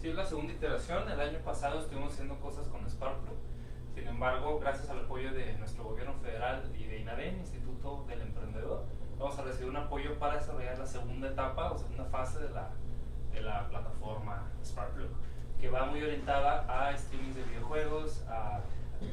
Sí, 0.01 0.09
es 0.09 0.15
la 0.15 0.25
segunda 0.25 0.51
iteración. 0.51 1.09
El 1.09 1.19
año 1.19 1.39
pasado 1.39 1.79
estuvimos 1.79 2.11
haciendo 2.11 2.37
cosas 2.41 2.67
con 2.67 2.85
Sparkplug. 2.89 3.37
Sin 3.95 4.05
embargo, 4.07 4.59
gracias 4.59 4.89
al 4.89 5.05
apoyo 5.05 5.31
de 5.31 5.53
nuestro 5.57 5.85
gobierno 5.85 6.13
federal 6.15 6.69
y 6.77 6.83
de 6.83 6.99
INADEM, 6.99 7.37
Instituto 7.39 8.03
del 8.07 8.21
Emprendedor, 8.21 8.83
vamos 9.17 9.37
a 9.37 9.43
recibir 9.43 9.69
un 9.69 9.77
apoyo 9.77 10.19
para 10.19 10.35
desarrollar 10.35 10.77
la 10.77 10.87
segunda 10.87 11.29
etapa 11.29 11.71
o 11.71 11.77
segunda 11.77 12.05
fase 12.05 12.39
de 12.39 12.49
la, 12.49 12.71
de 13.31 13.41
la 13.41 13.69
plataforma 13.69 14.51
Sparkplug, 14.65 15.11
que 15.61 15.69
va 15.69 15.85
muy 15.85 16.03
orientada 16.03 16.65
a 16.67 16.91
streaming 16.95 17.33
de 17.33 17.43
videojuegos, 17.43 18.23
a 18.27 18.61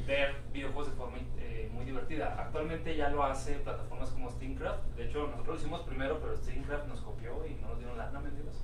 ver 0.07 0.35
videojuegos 0.53 0.87
de 0.91 0.97
forma 0.97 1.17
eh, 1.39 1.69
muy 1.73 1.85
divertida. 1.85 2.35
Actualmente 2.39 2.95
ya 2.95 3.09
lo 3.09 3.23
hace 3.23 3.55
plataformas 3.55 4.09
como 4.09 4.29
Steamcraft. 4.31 4.83
De 4.97 5.05
hecho, 5.05 5.27
nosotros 5.27 5.47
lo 5.47 5.55
hicimos 5.55 5.81
primero, 5.81 6.19
pero 6.19 6.35
Steamcraft 6.37 6.87
nos 6.87 7.01
copió 7.01 7.45
y 7.47 7.55
no 7.61 7.69
nos 7.69 7.77
dieron 7.79 7.97
lana, 7.97 8.19
mentiras. 8.19 8.55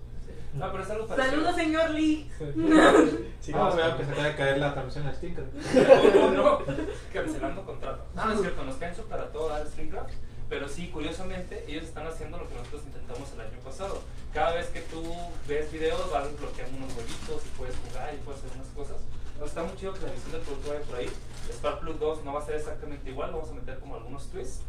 No, 0.54 0.72
pero 0.72 0.84
es 0.84 0.90
algo 0.90 1.08
parecido. 1.08 1.32
saludos 1.36 1.56
señor 1.56 1.90
Lee. 1.92 2.30
Sí, 3.40 3.52
Ah, 3.56 3.70
con- 3.70 3.98
que 3.98 4.06
se 4.06 4.12
acaba 4.12 4.28
de 4.28 4.36
caer 4.36 4.58
la 4.58 4.74
transmisión 4.74 5.08
a 5.08 5.14
Stinker. 5.14 5.46
No, 6.16 6.32
no, 6.32 6.60
cancelando 7.14 7.66
contrato. 7.66 8.06
No, 8.16 8.26
no 8.26 8.34
es 8.34 8.42
cierto, 8.42 8.64
nos 8.64 8.76
caen 8.76 8.96
súper 8.96 9.20
a 9.20 9.32
todo 9.32 9.50
dar 9.50 9.66
Streamcraft. 9.68 10.12
Pero 10.50 10.68
sí, 10.68 10.88
curiosamente, 10.90 11.66
ellos 11.68 11.84
están 11.84 12.08
haciendo 12.08 12.38
lo 12.38 12.48
que 12.48 12.56
nosotros 12.56 12.84
intentamos 12.86 13.32
el 13.34 13.42
año 13.42 13.60
pasado. 13.64 14.02
Cada 14.34 14.54
vez 14.56 14.68
que 14.68 14.80
tú 14.82 15.04
ves 15.48 15.72
videos, 15.72 16.10
vas 16.12 16.30
desbloqueando 16.32 16.78
unos 16.78 16.96
huevitos 16.96 17.46
y 17.46 17.58
puedes 17.58 17.76
jugar 17.78 18.14
y 18.14 18.18
puedes 18.24 18.44
hacer 18.44 18.56
unas 18.56 18.68
cosas. 18.70 18.98
Entonces 19.38 19.56
está 19.56 19.64
muy 19.70 19.78
chido 19.78 19.94
que 19.94 20.00
la 20.02 20.12
visión 20.14 20.32
del 20.32 20.42
producto 20.42 20.70
vaya 20.70 20.82
por 20.86 20.96
ahí. 20.98 21.10
Sparkplug 21.52 22.00
2 22.00 22.24
no 22.26 22.34
va 22.34 22.40
a 22.40 22.46
ser 22.46 22.56
exactamente 22.56 23.08
igual, 23.12 23.32
vamos 23.32 23.52
a 23.52 23.54
meter 23.54 23.78
como 23.80 23.96
algunos 23.96 24.28
twists. 24.32 24.64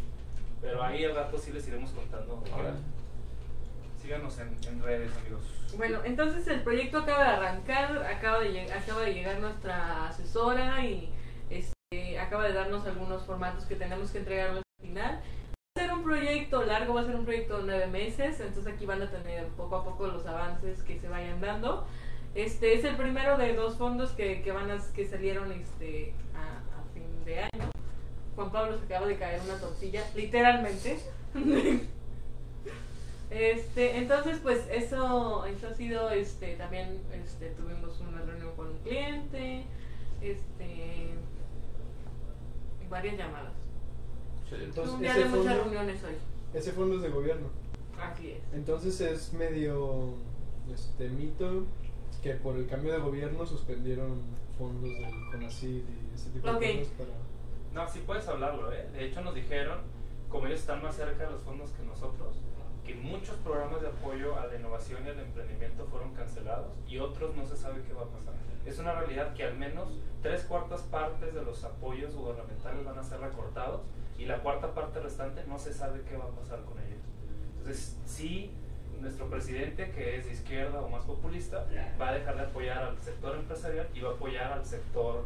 Pero 0.61 0.83
ahí 0.83 1.05
al 1.07 1.15
rato 1.15 1.39
sí 1.39 1.53
les 1.53 1.67
iremos 1.69 1.91
contando. 1.91 2.43
Órale. 2.55 2.77
Síganos 4.03 4.39
en, 4.39 4.55
en 4.69 4.83
redes, 4.83 5.11
amigos. 5.17 5.43
Bueno, 5.77 6.01
entonces 6.05 6.47
el 6.49 6.63
proyecto 6.63 6.99
acaba 6.99 7.23
de 7.25 7.31
arrancar, 7.31 8.03
acaba 8.05 8.41
de, 8.41 8.53
lleg- 8.53 8.71
acaba 8.71 9.01
de 9.03 9.15
llegar 9.15 9.41
nuestra 9.41 10.09
asesora 10.09 10.85
y 10.85 11.11
este, 11.49 12.19
acaba 12.21 12.45
de 12.45 12.53
darnos 12.53 12.87
algunos 12.87 13.23
formatos 13.25 13.65
que 13.65 13.75
tenemos 13.77 14.11
que 14.11 14.19
entregar 14.19 14.51
al 14.51 14.63
final. 14.83 15.15
Va 15.79 15.83
a 15.83 15.87
ser 15.87 15.93
un 15.95 16.05
proyecto 16.05 16.63
largo, 16.65 16.93
va 16.93 17.01
a 17.01 17.07
ser 17.07 17.17
un 17.17 17.25
proyecto 17.25 17.59
de 17.59 17.65
nueve 17.65 17.87
meses, 17.87 18.39
entonces 18.41 18.71
aquí 18.75 18.85
van 18.85 19.01
a 19.01 19.11
tener 19.11 19.47
poco 19.49 19.77
a 19.77 19.85
poco 19.85 20.07
los 20.09 20.27
avances 20.27 20.83
que 20.83 20.99
se 21.01 21.09
vayan 21.09 21.41
dando. 21.41 21.87
Este 22.35 22.75
es 22.75 22.85
el 22.85 22.97
primero 22.97 23.37
de 23.39 23.55
dos 23.55 23.77
fondos 23.77 24.11
que, 24.13 24.43
que 24.43 24.53
van 24.53 24.71
a, 24.71 24.79
que 24.95 25.07
salieron 25.07 25.51
este 25.53 26.13
a, 26.35 26.59
a 26.79 26.83
fin 26.95 27.05
de 27.25 27.41
año. 27.41 27.71
Juan 28.37 28.53
Pablo 28.53 28.79
se 28.79 28.85
acaba 28.85 29.07
de 29.07 29.17
caer 29.17 29.41
una 29.43 29.59
tortilla, 29.59 30.05
literalmente. 30.15 30.99
Este, 33.31 33.99
entonces 33.99 34.39
pues 34.43 34.67
eso, 34.71 35.45
eso 35.45 35.69
ha 35.69 35.75
sido 35.75 36.11
este 36.11 36.57
también 36.57 36.99
este 37.13 37.51
tuvimos 37.51 38.01
una 38.01 38.23
reunión 38.23 38.53
con 38.57 38.69
un 38.69 38.79
cliente, 38.79 39.65
este 40.23 41.11
varias 42.89 43.19
llamadas. 43.19 43.53
Entonces, 44.51 44.95
un 44.95 45.01
día 45.03 45.13
de 45.15 45.25
muchas 45.27 45.37
fondo- 45.45 45.63
reuniones 45.65 46.03
hoy. 46.05 46.15
Ese 46.55 46.73
fondo 46.73 46.97
es 46.97 47.03
de 47.03 47.11
gobierno. 47.11 47.49
Así 48.01 48.31
es. 48.31 48.39
Entonces 48.55 48.99
es 49.03 49.35
medio 49.35 50.15
este 50.73 51.11
mito 51.11 51.67
que 52.23 52.35
por 52.35 52.57
el 52.57 52.67
cambio 52.67 52.93
de 52.93 52.99
gobierno 52.99 53.47
suspendieron 53.47 54.21
fondos 54.59 54.91
del 54.91 55.13
CONACYT 55.31 55.85
y 55.89 56.15
ese 56.15 56.31
tipo 56.31 56.51
Ok. 56.51 56.61
de 56.61 56.79
cosas 56.81 56.93
para... 56.95 57.11
No, 57.85 57.89
sí 57.93 58.03
puedes 58.07 58.27
hablarlo, 58.29 58.73
¿eh? 58.73 58.89
De 58.93 59.05
hecho 59.07 59.21
nos 59.21 59.35
dijeron 59.35 59.79
como 60.29 60.47
ellos 60.47 60.61
están 60.61 60.83
más 60.83 60.97
cerca 60.97 61.25
de 61.25 61.31
los 61.31 61.43
fondos 61.43 61.71
que 61.71 61.83
nosotros, 61.85 62.37
que 62.85 62.95
muchos 62.95 63.37
programas 63.37 63.81
de 63.83 63.89
apoyo 63.89 64.39
a 64.39 64.47
la 64.47 64.57
innovación 64.57 65.05
y 65.07 65.09
al 65.11 65.21
emprendimiento 65.21 65.87
fueron 65.87 66.13
cancelados 66.15 66.73
y 66.89 66.99
otros 66.99 67.37
no 67.37 67.47
se 67.47 67.57
sabe 67.57 67.83
qué 67.87 67.93
va 67.93 68.03
a 68.03 68.09
pasar. 68.09 68.35
Es 68.67 68.79
una 68.79 68.93
realidad 68.95 69.35
que 69.35 69.45
al 69.45 69.57
menos 69.57 69.89
tres 70.21 70.43
cuartas 70.43 70.83
partes 70.83 71.33
de 71.35 71.43
los 71.43 71.63
apoyos 71.65 72.15
gubernamentales 72.15 72.85
van 72.85 72.99
a 72.99 73.03
ser 73.05 73.21
recortados 73.21 73.83
y 74.19 74.25
la 74.27 74.43
cuarta 74.43 74.75
parte 74.75 75.01
restante 75.01 75.45
no 75.47 75.59
se 75.59 75.73
sabe 75.73 76.03
qué 76.03 76.17
va 76.17 76.25
a 76.25 76.31
pasar 76.31 76.61
con 76.65 76.79
ellos. 76.79 76.99
Entonces, 77.59 77.97
sí, 78.05 78.51
nuestro 79.01 79.29
presidente, 79.29 79.91
que 79.91 80.17
es 80.17 80.27
de 80.27 80.33
izquierda 80.33 80.81
o 80.81 80.89
más 80.89 81.05
populista, 81.05 81.67
va 82.01 82.09
a 82.11 82.15
dejar 82.15 82.37
de 82.37 82.43
apoyar 82.43 82.79
al 82.79 82.99
sector 83.03 83.37
empresarial 83.37 83.89
y 83.95 84.01
va 84.01 84.11
a 84.11 84.13
apoyar 84.15 84.53
al 84.53 84.65
sector 84.65 85.25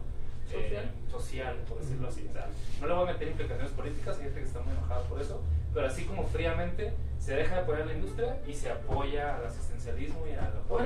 eh, 0.50 0.52
Social. 0.52 0.90
social, 1.10 1.56
por 1.68 1.78
decirlo 1.78 2.08
así. 2.08 2.26
O 2.28 2.32
sea, 2.32 2.46
no 2.80 2.86
le 2.86 2.94
voy 2.94 3.08
a 3.08 3.12
meter 3.12 3.28
implicaciones 3.28 3.72
políticas, 3.72 4.18
hay 4.18 4.24
gente 4.24 4.40
que 4.40 4.46
está 4.46 4.60
muy 4.60 4.72
enojada 4.72 5.00
por 5.04 5.20
eso, 5.20 5.40
pero 5.72 5.86
así 5.86 6.04
como 6.04 6.24
fríamente 6.26 6.92
se 7.18 7.36
deja 7.36 7.54
de 7.54 7.60
apoyar 7.62 7.82
a 7.82 7.86
la 7.86 7.94
industria 7.94 8.38
y 8.46 8.52
se 8.52 8.70
apoya 8.70 9.36
al 9.36 9.46
asistencialismo 9.46 10.26
y 10.26 10.32
al 10.32 10.46
apoyo. 10.48 10.84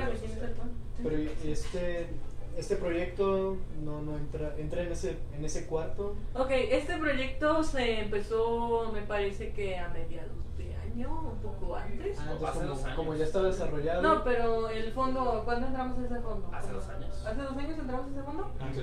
Pero 1.03 1.17
este, 1.45 2.07
este 2.57 2.77
proyecto 2.77 3.57
no, 3.83 4.03
no 4.03 4.17
entra, 4.17 4.55
entra 4.59 4.83
en 4.83 4.93
ese, 4.93 5.17
en 5.37 5.45
ese 5.45 5.67
cuarto. 5.67 6.15
Ok, 6.35 6.51
este 6.51 6.97
proyecto 6.99 7.65
se 7.65 8.01
empezó, 8.01 8.93
me 8.93 9.03
parece 9.03 9.53
que 9.53 9.79
a 9.79 9.89
mediados 9.89 10.37
de 10.59 10.76
año, 10.97 11.21
un 11.33 11.39
poco 11.41 11.77
antes. 11.77 12.19
Ah, 12.19 12.23
entonces 12.33 12.49
hace 12.49 12.59
como, 12.59 12.69
dos 12.75 12.85
años. 12.85 12.97
como 12.97 13.15
ya 13.15 13.25
está 13.25 13.43
desarrollado. 13.43 14.03
No, 14.03 14.25
pero 14.25 14.69
el 14.71 14.93
fondo, 14.93 15.43
¿cuándo 15.45 15.67
entramos 15.67 15.99
a 15.99 16.05
ese 16.05 16.21
fondo? 16.21 16.51
Hace 16.53 16.73
dos 16.73 16.89
años. 16.89 17.27
¿Hace 17.27 17.43
dos 17.43 17.57
años 17.57 17.79
entramos 17.79 18.07
a 18.07 18.11
ese 18.11 18.23
fondo? 18.23 18.51
Ah, 18.61 18.69
sí. 18.75 18.81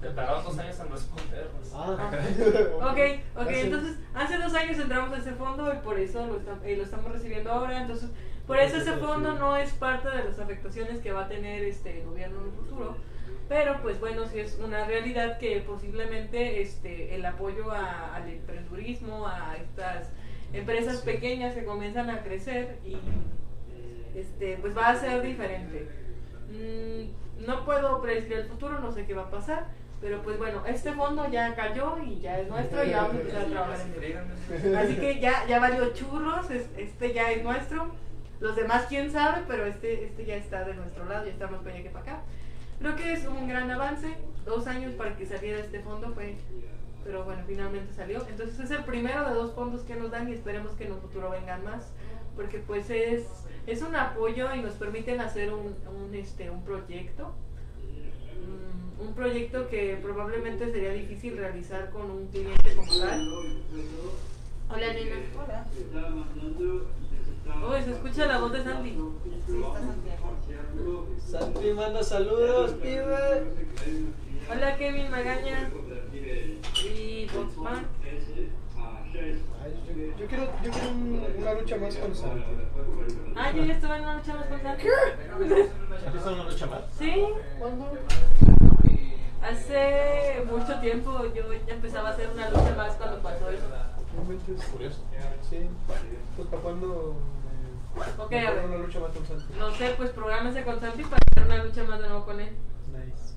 Te 0.00 0.08
tardaron 0.10 0.44
dos 0.44 0.58
años 0.58 0.80
en 0.80 0.90
respondernos. 0.90 1.72
Ah, 1.74 2.10
Ok, 2.76 2.98
ok, 3.36 3.40
Hace- 3.42 3.60
entonces 3.60 3.96
hace 4.14 4.38
dos 4.38 4.54
años 4.54 4.78
entramos 4.78 5.12
a 5.12 5.18
ese 5.18 5.32
fondo 5.32 5.72
y 5.72 5.76
por 5.78 5.98
eso 5.98 6.26
lo, 6.26 6.40
estam- 6.40 6.60
eh, 6.64 6.76
lo 6.76 6.82
estamos 6.82 7.12
recibiendo 7.12 7.52
ahora. 7.52 7.80
Entonces, 7.82 8.10
por 8.46 8.58
eso 8.58 8.76
ese 8.78 8.94
fondo 8.94 9.34
no 9.34 9.56
es 9.56 9.70
parte 9.74 10.08
de 10.10 10.24
las 10.24 10.38
afectaciones 10.40 10.98
que 11.00 11.12
va 11.12 11.26
a 11.26 11.28
tener 11.28 11.62
este 11.64 12.02
gobierno 12.04 12.40
en 12.40 12.46
el 12.46 12.52
futuro. 12.52 12.96
Pero 13.48 13.80
pues 13.82 14.00
bueno, 14.00 14.24
sí 14.26 14.40
es 14.40 14.58
una 14.64 14.84
realidad 14.86 15.38
que 15.38 15.60
posiblemente 15.60 16.62
este 16.62 17.14
el 17.14 17.24
apoyo 17.24 17.70
a- 17.70 18.16
al 18.16 18.28
emprendurismo, 18.28 19.28
a 19.28 19.54
estas 19.56 20.10
empresas 20.52 20.98
pequeñas 21.02 21.54
que 21.54 21.64
comienzan 21.64 22.10
a 22.10 22.22
crecer 22.22 22.78
y 22.84 22.96
este 24.18 24.58
pues 24.60 24.76
va 24.76 24.88
a 24.88 24.96
ser 24.96 25.22
diferente. 25.22 25.88
Mm, 26.50 27.44
no 27.46 27.64
puedo 27.64 28.00
predecir 28.02 28.34
el 28.34 28.44
futuro, 28.46 28.78
no 28.80 28.92
sé 28.92 29.06
qué 29.06 29.14
va 29.14 29.22
a 29.22 29.30
pasar, 29.30 29.66
pero 30.00 30.22
pues 30.22 30.38
bueno, 30.38 30.62
este 30.66 30.92
fondo 30.92 31.28
ya 31.30 31.54
cayó 31.54 31.96
y 32.04 32.20
ya 32.20 32.38
es 32.40 32.48
nuestro 32.48 32.84
y 32.84 32.90
ya 32.90 33.02
vamos 33.02 33.16
a 33.16 33.20
empezar 33.20 33.42
a 33.42 33.46
trabajar 33.46 33.80
en 33.80 34.02
él. 34.04 34.76
Así 34.76 34.96
que 34.96 35.20
ya, 35.20 35.46
ya 35.48 35.58
valió 35.58 35.92
churros, 35.94 36.50
es- 36.50 36.68
este 36.76 37.12
ya 37.14 37.30
es 37.32 37.42
nuestro. 37.42 37.90
Los 38.40 38.56
demás 38.56 38.86
quién 38.88 39.10
sabe, 39.10 39.42
pero 39.46 39.64
este, 39.66 40.04
este 40.04 40.24
ya 40.24 40.34
está 40.36 40.64
de 40.64 40.74
nuestro 40.74 41.04
lado, 41.06 41.24
ya 41.24 41.30
estamos 41.32 41.60
para 41.62 41.74
allá 41.76 41.84
que 41.84 41.90
para 41.90 42.04
acá. 42.04 42.22
Creo 42.80 42.96
que 42.96 43.12
es 43.12 43.24
un 43.26 43.46
gran 43.48 43.70
avance. 43.70 44.16
Dos 44.44 44.66
años 44.66 44.92
para 44.94 45.16
que 45.16 45.24
saliera 45.24 45.60
este 45.60 45.78
fondo 45.78 46.12
fue, 46.12 46.34
pero 47.04 47.24
bueno, 47.24 47.42
finalmente 47.46 47.92
salió. 47.94 48.26
Entonces 48.28 48.58
es 48.60 48.70
el 48.70 48.84
primero 48.84 49.28
de 49.28 49.34
dos 49.34 49.52
fondos 49.52 49.82
que 49.82 49.96
nos 49.96 50.10
dan 50.10 50.28
y 50.28 50.32
esperemos 50.32 50.72
que 50.72 50.84
en 50.84 50.92
un 50.92 51.00
futuro 51.00 51.30
vengan 51.30 51.64
más, 51.64 51.92
porque 52.36 52.58
pues 52.58 52.88
es, 52.90 53.24
es 53.66 53.82
un 53.82 53.94
apoyo 53.96 54.54
y 54.54 54.60
nos 54.62 54.74
permiten 54.74 55.20
hacer 55.20 55.52
un, 55.52 55.74
un, 55.94 56.14
este, 56.14 56.50
un 56.50 56.62
proyecto. 56.64 57.32
Mm, 58.42 59.00
Un 59.06 59.14
proyecto 59.14 59.68
que 59.68 59.98
probablemente 60.00 60.70
sería 60.70 60.92
difícil 60.92 61.36
realizar 61.36 61.90
con 61.90 62.10
un 62.10 62.26
cliente 62.28 62.74
como 62.76 62.98
tal. 62.98 63.28
Hola, 64.70 64.92
nena. 64.92 65.16
Hola. 65.42 65.66
Uy, 67.68 67.82
se 67.84 67.90
escucha 67.92 68.26
la 68.26 68.38
voz 68.38 68.52
de 68.52 68.62
Sandy. 68.62 68.90
Sí, 69.46 69.56
está 69.58 69.80
Santiago. 69.80 71.06
Santi 71.18 71.72
manda 71.72 72.02
saludos, 72.02 72.72
pibe. 72.74 73.44
Hola, 74.50 74.76
Kevin 74.78 75.10
Magaña. 75.10 75.70
Y 76.12 77.26
Boxman. 77.34 77.86
Yo, 79.12 79.20
yo 80.18 80.26
quiero, 80.26 80.44
yo 80.62 80.70
quiero 80.70 80.88
un- 80.90 81.26
una 81.38 81.54
lucha 81.54 81.76
más 81.76 81.96
con 81.96 82.14
Santi. 82.14 82.42
Ah, 83.36 83.50
yo 83.52 83.64
ya 83.64 83.74
estuve 83.74 83.96
en 83.96 84.02
una 84.02 84.16
lucha 84.16 84.34
más 84.34 84.46
con 84.46 84.62
Sandy. 84.62 84.84
¿Has 86.06 86.26
una 86.26 86.44
lucha 86.44 86.66
más? 86.66 86.80
Sí, 86.98 87.24
¿Cuándo? 87.58 87.92
hace 89.42 90.44
mucho 90.50 90.80
tiempo 90.80 91.24
yo 91.34 91.52
ya 91.66 91.74
empezaba 91.74 92.10
a 92.10 92.12
hacer 92.12 92.30
una 92.30 92.48
lucha 92.50 92.74
más 92.76 92.94
cuando 92.96 93.18
pasó 93.22 93.48
eso. 93.50 93.66
Curioso. 94.72 95.00
Sí. 95.48 95.58
Pues 96.36 96.48
para 96.48 96.62
cuándo 96.62 97.14
me, 97.94 98.24
Ok, 98.24 98.32
a 98.32 98.50
ver. 98.52 98.64
una 98.66 98.78
lucha 98.78 99.00
más 99.00 99.10
con 99.12 99.26
Santi. 99.26 99.44
No 99.58 99.70
sé, 99.72 99.94
pues 99.96 100.10
prográmese 100.10 100.64
con 100.64 100.80
Santi 100.80 101.02
para 101.04 101.18
hacer 101.30 101.44
una 101.46 101.64
lucha 101.64 101.84
más 101.84 102.00
de 102.00 102.08
nuevo 102.08 102.24
con 102.24 102.40
él. 102.40 102.50
Nice. 102.92 103.34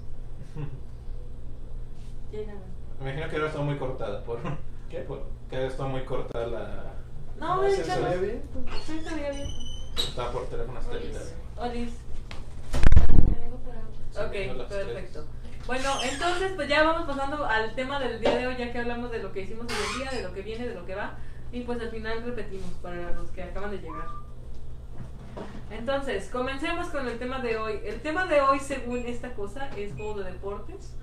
Lléname. 2.36 2.60
Me 3.00 3.12
imagino 3.12 3.30
que 3.30 3.36
ahora 3.38 3.48
está 3.48 3.62
muy 3.62 3.78
cortada. 3.78 4.24
Por, 4.24 4.40
¿Qué? 4.90 5.00
por- 5.00 5.26
que 5.50 5.56
ahora 5.56 5.68
está 5.68 5.86
muy 5.86 6.04
cortada 6.04 6.48
la. 6.48 6.94
No, 7.38 7.62
¿Se 7.64 7.78
de 7.78 7.84
se 7.84 8.02
veía 8.02 8.18
bien? 8.18 8.44
Sí. 9.96 10.08
Está 10.10 10.32
por 10.32 10.46
teléfono 10.48 10.82
satelital. 10.82 11.24
Olis. 11.58 11.94
Son 14.12 14.26
Ok, 14.28 14.32
perfecto. 14.70 15.26
Bueno, 15.68 15.90
entonces 16.04 16.52
pues 16.56 16.70
ya 16.70 16.84
vamos 16.84 17.08
pasando 17.08 17.46
al 17.46 17.74
tema 17.76 18.00
del 18.00 18.20
día 18.20 18.36
de 18.36 18.48
hoy, 18.48 18.56
ya 18.58 18.72
que 18.72 18.80
hablamos 18.80 19.12
de 19.12 19.20
lo 19.20 19.32
que 19.32 19.42
hicimos 19.42 19.66
en 19.70 19.76
el 19.76 20.00
día, 20.00 20.12
de 20.20 20.28
lo 20.28 20.34
que 20.34 20.42
viene, 20.42 20.68
de 20.68 20.76
lo 20.76 20.86
que 20.86 20.96
va, 20.96 21.18
y 21.52 21.62
pues 21.62 21.82
al 21.82 21.90
final 21.90 22.24
repetimos 22.24 22.72
para 22.82 23.12
los 23.12 23.30
que 23.32 23.44
acaban 23.44 23.72
de 23.72 23.78
llegar. 23.80 24.08
Entonces, 25.72 26.30
comencemos 26.30 26.88
con 26.90 27.08
el 27.08 27.18
tema 27.18 27.40
de 27.40 27.58
hoy. 27.58 27.80
El 27.84 28.00
tema 28.02 28.26
de 28.28 28.42
hoy, 28.42 28.60
según 28.60 29.00
esta 29.08 29.34
cosa, 29.34 29.70
es 29.76 29.94
juego 29.94 30.20
de 30.20 30.32
deportes. 30.32 30.96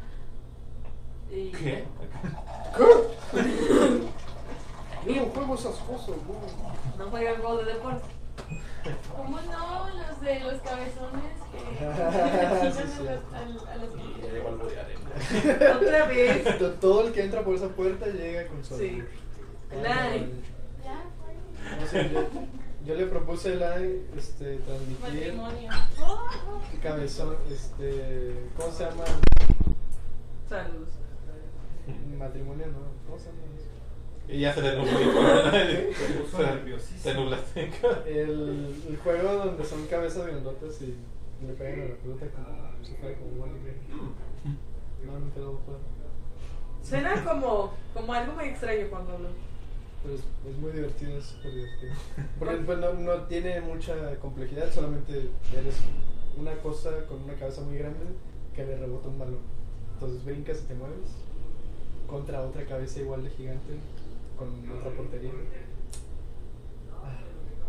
Y- 1.33 1.51
¿Qué? 1.53 1.85
Yo 5.07 5.15
no 5.17 5.23
juego 5.33 5.55
esas 5.55 5.75
cosas, 5.77 6.09
no. 6.09 7.05
No 7.05 7.11
juegan 7.11 7.37
juego 7.41 7.57
de 7.59 7.65
deportes. 7.73 8.03
¿Cómo 9.17 9.41
no? 9.41 9.89
Los 9.91 10.21
de 10.21 10.41
los 10.41 10.61
cabezones 10.63 11.23
que 11.53 11.59
Sí, 12.73 12.89
sí. 12.99 13.07
a 13.09 13.45
los, 13.47 13.63
los 13.63 13.91
Ya 15.57 15.77
Otra 15.77 16.07
vez. 16.07 16.59
To- 16.59 16.73
Todo 16.75 17.07
el 17.07 17.13
que 17.13 17.23
entra 17.25 17.43
por 17.45 17.55
esa 17.55 17.69
puerta 17.69 18.07
llega 18.07 18.47
con 18.49 18.65
su. 18.65 18.77
Sí. 18.77 19.03
Claro. 19.71 20.17
Ya, 20.85 21.05
fue. 21.23 21.77
No 21.81 21.87
sé, 21.87 22.11
yo, 22.13 22.21
yo 22.85 22.95
le 22.97 23.07
propuse 23.07 23.55
la 23.57 23.77
este, 23.79 24.57
transmitir 24.59 25.01
matrimonio. 25.35 25.71
cabezón, 26.83 27.37
este, 27.51 28.49
¿cómo 28.57 28.73
se 28.73 28.85
llama? 28.85 29.05
Saludos. 30.49 30.89
Matrimonio, 32.19 32.67
¿no? 32.69 32.81
¿Cómo 33.07 33.19
se 33.19 33.27
llama? 33.27 33.39
Y 34.29 34.41
ya 34.41 34.55
se 34.55 34.63
le 34.63 34.77
nubló. 34.77 34.93
puso 36.25 36.37
Se- 36.39 36.43
nerviosísimo. 36.45 37.03
Se 37.03 37.15
nublaste. 37.15 37.71
El, 38.07 38.75
el 38.89 38.97
juego 39.03 39.33
donde 39.35 39.65
son 39.65 39.87
cabezas 39.87 40.27
grandotas 40.27 40.81
y 40.83 40.95
le 41.47 41.53
pegan 41.55 41.81
a 41.83 41.85
la 41.91 41.95
pelota 41.97 42.27
como 42.29 42.85
si 42.85 42.95
fuera 42.95 43.19
como 43.19 43.31
voleibol. 43.33 43.73
No, 45.05 45.19
nunca 45.19 45.41
lo 45.41 45.57
juego. 45.65 45.81
Suena 46.83 47.25
como, 47.25 47.73
como 47.95 48.13
algo 48.13 48.33
muy 48.35 48.45
extraño 48.45 48.87
cuando 48.91 49.13
hablo. 49.13 49.29
Pero 50.03 50.15
es, 50.15 50.21
es 50.21 50.59
muy 50.59 50.73
divertido, 50.73 51.19
es 51.19 51.25
súper 51.27 51.53
divertido. 51.55 51.93
Porque 52.39 52.57
pues, 52.57 52.79
no, 52.79 52.93
no 52.95 53.23
tiene 53.25 53.61
mucha 53.61 54.17
complejidad, 54.21 54.71
solamente 54.73 55.31
eres 55.53 55.77
una 56.37 56.55
cosa 56.57 56.91
con 57.09 57.23
una 57.23 57.35
cabeza 57.35 57.61
muy 57.63 57.77
grande 57.79 58.05
que 58.55 58.65
le 58.65 58.77
rebota 58.77 59.09
un 59.09 59.19
balón. 59.19 59.39
Entonces 59.95 60.25
brincas 60.25 60.63
y 60.65 60.69
te 60.69 60.75
mueves 60.75 61.11
contra 62.13 62.43
otra 62.43 62.65
cabeza 62.67 63.01
igual 63.01 63.25
de 63.25 63.31
gigante 63.31 63.73
con 64.37 64.49
otra 64.79 64.91
portería. 64.91 65.31
Ah, 66.93 67.19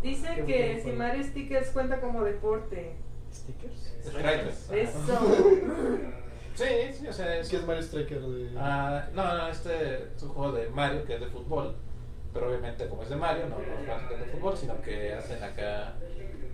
Dice 0.02 0.28
Qué 0.36 0.44
que 0.44 0.64
buen 0.64 0.76
si 0.76 0.82
juego. 0.82 0.98
Mario 0.98 1.24
Stickers 1.24 1.70
cuenta 1.70 2.00
como 2.00 2.22
deporte. 2.22 2.92
¿Stickers? 3.32 3.94
Strikers. 4.04 4.70
Eso. 4.70 5.20
Sí, 6.56 6.64
sí, 6.92 7.08
o 7.08 7.12
sea, 7.12 7.36
Es 7.40 7.48
que 7.48 7.56
es 7.56 7.66
Mario 7.66 7.82
Striker 7.82 8.20
de... 8.20 8.50
Ah, 8.56 9.08
no, 9.12 9.36
no, 9.36 9.48
este 9.48 10.04
es 10.14 10.22
un 10.22 10.28
juego 10.28 10.52
de 10.52 10.68
Mario 10.70 11.04
que 11.04 11.14
es 11.14 11.20
de 11.20 11.26
fútbol. 11.26 11.74
Pero 12.34 12.48
obviamente, 12.48 12.88
como 12.88 13.04
es 13.04 13.08
de 13.08 13.16
Mario, 13.16 13.44
no, 13.48 13.56
no 13.58 13.62
es 13.62 13.86
básicamente 13.86 14.16
de 14.16 14.32
fútbol, 14.32 14.56
sino 14.56 14.82
que 14.82 15.14
hacen 15.14 15.42
acá 15.42 15.94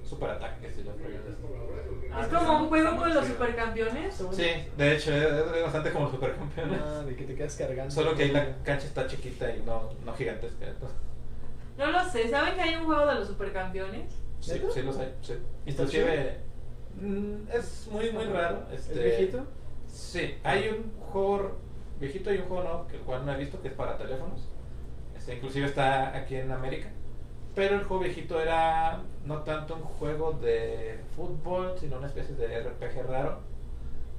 super 0.05 0.31
ataques 0.31 0.79
y 0.79 0.83
los 0.83 1.01
rollos 1.01 1.25
de 1.25 2.21
Es 2.21 2.27
como 2.29 2.59
un 2.59 2.69
juego 2.69 2.97
con 2.97 3.15
los 3.15 3.27
supercampeones. 3.27 4.23
Sí, 4.33 4.51
de 4.77 4.95
hecho, 4.95 5.15
es, 5.15 5.57
es 5.57 5.63
bastante 5.63 5.91
como 5.91 6.05
los 6.05 6.15
supercampeones. 6.15 6.81
Ah, 6.85 7.03
de 7.03 7.17
que 7.17 7.25
te 7.25 7.35
quedas 7.35 7.57
cargando. 7.57 7.91
Solo 7.91 8.15
que 8.15 8.25
ahí 8.25 8.31
la 8.31 8.57
cancha 8.63 8.87
está 8.87 9.07
chiquita 9.07 9.51
y 9.51 9.63
no, 9.63 9.91
no 10.05 10.15
gigantesca. 10.15 10.67
No 11.79 11.91
lo 11.91 12.05
sé. 12.05 12.29
¿Saben 12.29 12.55
que 12.55 12.61
hay 12.61 12.77
un 12.77 12.85
juego 12.85 13.07
de 13.07 13.15
los 13.15 13.29
supercampeones? 13.29 14.13
Sí, 14.41 14.61
sí 14.75 14.83
los 14.83 14.99
hay. 14.99 15.15
Sí. 15.23 15.33
¿Está 15.65 15.83
Inclusive, 15.85 16.41
mm, 17.01 17.35
es 17.55 17.89
muy, 17.91 18.13
muy 18.13 18.25
raro. 18.25 18.67
Este, 18.71 18.93
¿Es 18.93 19.19
viejito? 19.19 19.47
Sí, 19.87 20.35
hay 20.45 20.69
un 20.69 20.93
juego 21.11 21.59
viejito 21.99 22.35
y 22.35 22.39
un 22.39 22.45
juego 22.45 22.63
nuevo 22.65 22.87
que 22.87 22.97
el 22.97 23.03
cual 23.03 23.25
no 23.25 23.33
he 23.33 23.37
visto 23.39 23.63
que 23.63 23.69
es 23.69 23.75
para 23.75 23.97
teléfonos. 23.97 24.47
Este, 25.21 25.35
inclusive 25.35 25.67
está 25.67 26.17
aquí 26.17 26.37
en 26.37 26.51
América. 26.51 26.89
Pero 27.55 27.75
el 27.77 27.85
juego 27.85 28.05
viejito 28.05 28.41
era 28.41 29.03
no 29.27 29.43
tanto 29.43 29.75
un 29.77 29.83
juego 29.83 30.33
de 30.33 30.99
fútbol, 31.15 31.75
sino 31.79 31.99
una 31.99 32.07
especie 32.07 32.35
de 32.37 32.63
RPG 32.63 33.07
raro, 33.07 33.41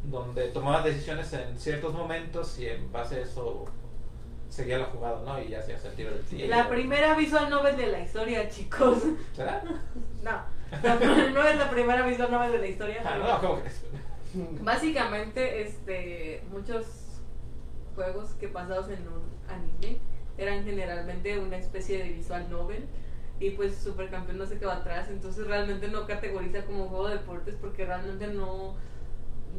donde 0.04 0.50
tomabas 0.50 0.84
decisiones 0.84 1.34
en 1.34 1.58
ciertos 1.58 1.92
momentos 1.96 2.60
y 2.60 2.68
en 2.68 2.92
base 2.92 3.16
a 3.16 3.20
eso 3.22 3.66
seguía 4.48 4.78
la 4.78 4.86
jugada, 4.86 5.24
¿no? 5.26 5.42
Y 5.42 5.48
ya 5.50 5.60
hacías 5.60 5.84
el 5.86 5.94
tiro 5.96 6.12
del 6.12 6.22
tiro. 6.24 6.48
La 6.50 6.70
primera 6.70 7.16
visual 7.16 7.50
novel 7.50 7.76
de 7.78 7.88
la 7.88 8.00
historia, 8.02 8.48
chicos. 8.48 9.00
¿Será? 9.36 9.64
No, 10.24 10.32
la- 10.84 11.30
no 11.32 11.44
es 11.48 11.58
la 11.58 11.70
primera 11.72 12.06
visual 12.06 12.30
novel 12.32 12.52
de 12.52 12.58
la 12.60 12.68
historia. 12.68 13.02
Ah, 13.04 13.18
no, 13.18 13.40
¿cómo 13.42 13.60
crees? 13.60 13.82
Básicamente, 14.62 15.64
este, 15.64 16.44
muchos 16.52 16.86
juegos 17.96 18.30
que 18.40 18.48
basados 18.48 18.90
en 18.90 19.00
un 19.08 19.24
anime 19.50 19.98
eran 20.38 20.64
generalmente 20.64 21.40
una 21.40 21.58
especie 21.58 21.98
de 22.04 22.10
visual 22.14 22.50
novel 22.50 22.86
y 23.40 23.52
pues 23.52 23.76
Supercampeón 23.76 24.38
no 24.38 24.46
se 24.46 24.58
quedó 24.60 24.72
atrás, 24.72 25.10
entonces 25.10 25.48
realmente 25.48 25.88
no 25.88 26.06
categoriza 26.06 26.64
como 26.66 26.88
juego 26.90 27.08
de 27.08 27.18
deportes 27.18 27.56
porque 27.60 27.86
realmente 27.86 28.28
no, 28.28 28.76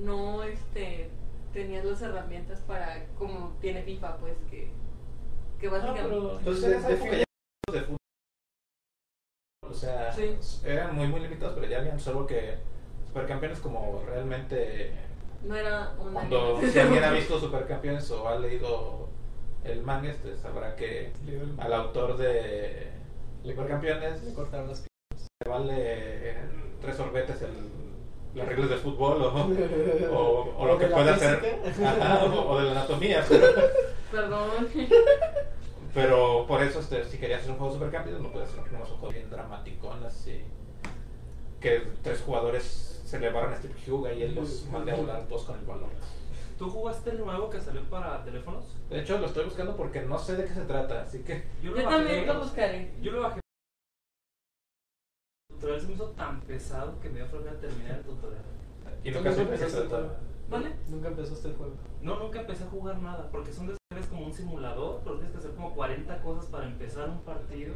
no, 0.03 0.43
este, 0.45 1.11
tenías 1.53 1.85
las 1.85 2.01
herramientas 2.03 2.61
para 2.61 3.05
como 3.19 3.57
tiene 3.61 3.83
FIFA, 3.83 4.17
pues 4.19 4.35
que, 4.51 4.69
que 5.61 5.67
No, 5.67 5.73
básicamente... 5.73 6.09
pero 6.09 6.39
Entonces, 6.39 6.63
de- 6.65 6.71
ya 7.19 7.73
de 7.73 7.81
fútbol. 7.83 7.97
O 9.69 9.75
sea, 9.75 10.13
Sí. 10.13 10.37
eran 10.65 10.95
muy 10.95 11.07
muy 11.09 11.21
limitados, 11.21 11.55
pero 11.55 11.67
ya 11.67 11.79
habían 11.79 11.99
solo 11.99 12.27
que 12.27 12.57
supercampeones 13.07 13.59
como 13.61 14.03
realmente 14.07 14.93
No 15.45 15.57
era 15.57 15.95
un 15.99 16.13
cuando 16.13 16.61
si 16.61 16.79
alguien 16.79 17.03
ha 17.05 17.11
visto 17.13 17.39
supercampeones 17.41 18.11
o 18.11 18.29
ha 18.29 18.39
leído 18.39 19.09
el 19.65 19.83
manga, 19.83 20.11
este 20.11 20.37
sabrá 20.37 20.75
que 20.77 21.13
al 21.59 21.73
autor 21.73 22.17
de 22.17 22.89
supercampeones 23.45 24.23
Le 24.25 24.35
cortaron 24.35 24.69
las 24.69 24.85
le 25.45 25.51
vale 25.51 26.37
tres 26.81 26.97
sorbetes 26.97 27.43
el, 27.43 27.51
las 28.35 28.49
reglas 28.49 28.71
del 28.71 28.79
fútbol 28.79 29.23
o, 29.23 29.29
o, 30.15 30.55
o 30.59 30.67
lo 30.69 30.79
que 30.79 30.87
puede 30.87 31.11
hacer. 31.11 31.61
Ajá, 31.85 32.25
o, 32.25 32.51
o 32.51 32.59
de 32.59 32.65
la 32.67 32.71
anatomía. 32.73 33.25
Pero, 33.29 33.47
Perdón. 34.11 34.51
pero 35.95 36.45
por 36.47 36.63
eso, 36.63 36.81
este, 36.81 37.05
si 37.05 37.19
querías 37.19 37.41
hacer 37.41 37.53
un 37.53 37.59
juego 37.59 37.73
de 37.73 37.79
supercampeones, 37.79 38.23
no 38.23 38.31
puedes 38.33 38.49
hacer 38.49 38.61
un 38.61 38.81
juego 38.81 39.09
bien 39.13 39.31
dramático, 39.31 39.93
así 40.07 40.43
que 41.61 41.83
tres 42.03 42.21
jugadores 42.23 43.03
se 43.05 43.19
le 43.21 43.31
barran 43.31 43.53
a 43.55 43.57
Steve 43.57 43.75
Huga 43.87 44.13
y 44.13 44.23
él 44.23 44.35
los 44.35 44.67
mande 44.67 44.93
a 44.93 44.97
volar 44.97 45.23
todos 45.29 45.45
con 45.45 45.59
el 45.59 45.65
balón. 45.65 45.91
¿Tú 46.59 46.71
jugaste 46.71 47.11
el 47.11 47.21
nuevo 47.21 47.51
que 47.51 47.61
salió 47.61 47.83
para 47.91 48.23
teléfonos? 48.25 48.65
De 48.89 49.01
hecho, 49.01 49.19
lo 49.19 49.27
estoy 49.27 49.45
buscando 49.45 49.77
porque 49.77 50.03
no 50.03 50.19
sé 50.19 50.37
de 50.37 50.45
qué 50.45 50.55
se 50.55 50.63
trata, 50.63 51.03
así 51.03 51.23
que 51.23 51.45
Yo 51.63 51.73
bajé 51.73 51.85
también 51.85 52.27
lo 52.27 52.41
buscaré. 52.41 52.93
Yo 53.01 53.13
lo 53.13 53.23
bajé. 53.23 53.41
El 55.51 55.57
tutorial 55.57 55.81
se 55.81 55.87
me 55.87 55.95
hizo 55.95 56.11
tan 56.11 56.41
pesado 56.43 57.01
que 57.01 57.09
me 57.11 57.17
dio 57.17 57.27
flojera 57.27 57.59
terminar 57.59 57.99
el 57.99 58.05
tutorial. 58.05 58.43
y 59.03 59.11
¿Tú 59.11 59.19
nunca 59.19 59.31
empezaste 59.43 59.81
el 59.81 59.89
juego? 59.89 60.11
¿Vale? 60.49 60.77
Nunca 60.89 61.09
empezaste 61.09 61.49
el 61.49 61.55
juego. 61.55 61.75
No, 62.01 62.19
nunca 62.19 62.41
empecé 62.41 62.65
a 62.65 62.69
jugar 62.69 62.99
nada, 62.99 63.29
porque 63.31 63.53
son 63.53 63.67
de 63.69 63.77
es 63.99 64.07
como 64.07 64.27
un 64.27 64.33
simulador, 64.33 65.01
pero 65.05 65.17
tienes 65.17 65.33
que 65.33 65.39
hacer 65.39 65.51
como 65.53 65.75
40 65.75 66.23
cosas 66.23 66.47
para 66.47 66.67
empezar 66.67 67.09
un 67.09 67.21
partido. 67.23 67.75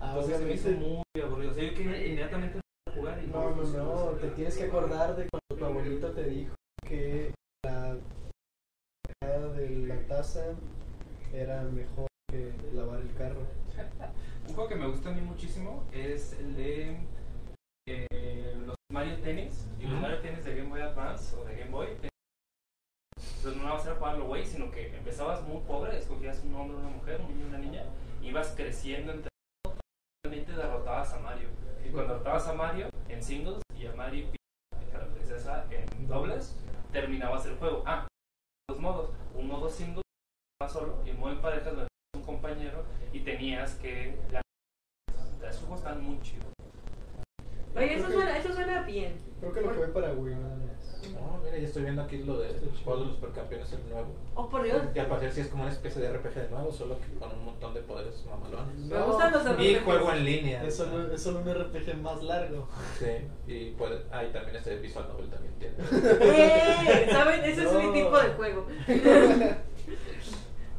Ah, 0.00 0.14
Entonces 0.14 0.38
se 0.38 0.44
me 0.44 0.52
hizo 0.54 0.70
muy 0.70 1.02
aburrido. 1.22 1.50
O 1.52 1.54
sea, 1.54 1.64
yo 1.64 1.74
quería 1.74 2.06
inmediatamente 2.06 2.58
empezar 2.58 2.88
a 2.88 2.92
jugar 2.92 3.24
y 3.24 3.26
No, 3.28 3.50
no, 3.50 3.56
pues, 3.56 3.68
no, 3.70 3.94
te 4.20 4.28
tienes 4.30 4.56
que 4.56 4.64
acordar 4.64 5.16
de 5.16 5.28
cuando 5.28 5.58
tu 5.58 5.64
abuelito 5.64 6.10
te 6.12 6.24
dijo 6.24 6.54
que 6.86 7.34
la 7.64 7.96
cargada 9.20 9.52
de 9.54 9.70
la 9.70 9.95
taza 10.06 10.54
era 11.32 11.62
mejor 11.62 12.06
que 12.30 12.52
lavar 12.72 13.00
el 13.00 13.14
carro. 13.14 13.42
Un 14.48 14.54
juego 14.54 14.68
que 14.68 14.76
me 14.76 14.86
gusta 14.86 15.10
a 15.10 15.12
mí 15.12 15.20
muchísimo 15.20 15.84
es 15.92 16.32
el 16.34 16.56
de 16.56 16.96
eh, 17.88 18.56
los 18.64 18.76
Mario 18.92 19.18
Tennis 19.20 19.66
y 19.80 19.86
los. 19.86 20.00
Mario 20.00 20.20
Tennis 20.20 20.44
de 20.44 20.56
Game 20.56 20.70
Boy 20.70 20.80
Advance 20.80 21.36
o 21.36 21.44
de 21.44 21.56
Game 21.56 21.70
Boy. 21.70 21.88
Entonces 23.16 23.56
no 23.56 23.62
nada 23.64 23.76
más 23.76 23.86
era 23.86 23.96
jugarlo, 23.96 24.26
güey, 24.26 24.44
sino 24.44 24.70
que 24.70 24.96
empezabas 24.96 25.42
muy 25.46 25.60
pobre, 25.62 25.98
escogías 25.98 26.42
un 26.44 26.54
hombre, 26.54 26.76
una 26.78 26.88
mujer, 26.88 27.20
un 27.20 27.28
niño, 27.28 27.46
una 27.46 27.58
niña, 27.58 27.84
ibas 28.22 28.54
creciendo 28.56 29.12
entre 29.12 29.28
realmente 30.24 30.52
derrotabas 30.52 31.12
a 31.12 31.20
Mario. 31.20 31.48
Y 31.84 31.90
cuando 31.90 32.14
derrotabas 32.14 32.48
a 32.48 32.54
Mario 32.54 32.88
en 33.08 33.22
singles 33.22 33.62
y 33.78 33.86
a 33.86 33.92
Mario 33.94 34.26
y 34.26 34.94
a 34.94 34.98
la 34.98 35.06
princesa 35.06 35.66
en 35.70 36.08
dobles, 36.08 36.56
terminabas 36.92 37.46
el 37.46 37.56
juego. 37.56 37.82
Ah, 37.86 38.08
dos 38.68 38.80
modos. 38.80 39.10
Un 39.36 39.48
modo 39.48 39.68
singles, 39.68 40.02
vas 40.60 40.72
solo, 40.72 41.02
y 41.04 41.10
un 41.10 41.20
modo 41.20 41.32
en 41.32 41.40
parejas, 41.40 41.74
donde 41.74 41.88
un 42.16 42.22
compañero 42.22 42.84
y 43.12 43.20
tenías 43.20 43.74
que 43.76 44.16
ganar. 44.28 44.42
Esos 45.48 45.60
juegos 45.60 45.80
están 45.80 46.02
muy 46.02 46.20
chidos. 46.22 46.46
Oye, 47.76 47.94
eso 47.94 48.10
suena, 48.10 48.38
eso 48.38 48.52
suena 48.52 48.82
bien. 48.82 49.20
Creo 49.40 49.52
que 49.52 49.60
lo 49.60 49.74
jugué 49.74 49.88
para 49.88 50.12
Wii 50.12 50.34
No, 51.14 51.38
mira, 51.44 51.58
ya 51.58 51.66
estoy 51.66 51.82
viendo 51.82 52.02
aquí 52.02 52.18
lo 52.18 52.38
de 52.38 52.48
el 52.50 52.70
juego 52.84 53.00
de 53.00 53.06
los 53.06 53.14
supercampeones, 53.16 53.72
el 53.72 53.88
nuevo. 53.88 54.08
Oh, 54.34 54.48
por 54.48 54.62
Dios. 54.62 54.82
Y 54.94 54.98
al 54.98 55.06
parecer 55.06 55.32
sí 55.32 55.40
es 55.42 55.48
como 55.48 55.62
una 55.64 55.72
especie 55.72 56.02
de 56.02 56.12
RPG 56.12 56.34
de 56.34 56.48
nuevo, 56.50 56.72
solo 56.72 56.98
que 56.98 57.18
con 57.18 57.30
un 57.32 57.44
montón 57.44 57.74
de 57.74 57.80
poderes 57.80 58.24
mamalones. 58.26 58.76
Me 58.78 59.00
gustan 59.02 59.32
los 59.32 59.44
Y 59.60 59.74
RPGs. 59.74 59.84
juego 59.84 60.12
en 60.12 60.24
línea. 60.24 60.64
Es 60.64 60.76
solo, 60.76 61.12
es 61.12 61.22
solo 61.22 61.40
un 61.40 61.48
RPG 61.54 61.96
más 62.02 62.22
largo. 62.22 62.68
Sí, 62.98 63.28
y 63.46 63.70
puede, 63.72 64.02
ah, 64.10 64.24
y 64.24 64.32
también 64.32 64.56
este 64.56 64.76
visual 64.78 65.06
novel 65.08 65.28
también 65.30 65.54
tiene. 65.58 65.74
¡Eh! 66.20 67.08
¿Saben? 67.10 67.44
Ese 67.44 67.62
es 67.64 67.72
mi 67.72 67.84
No. 67.86 67.92
tipo 67.92 68.18
de 68.18 68.28
juego. 68.30 68.66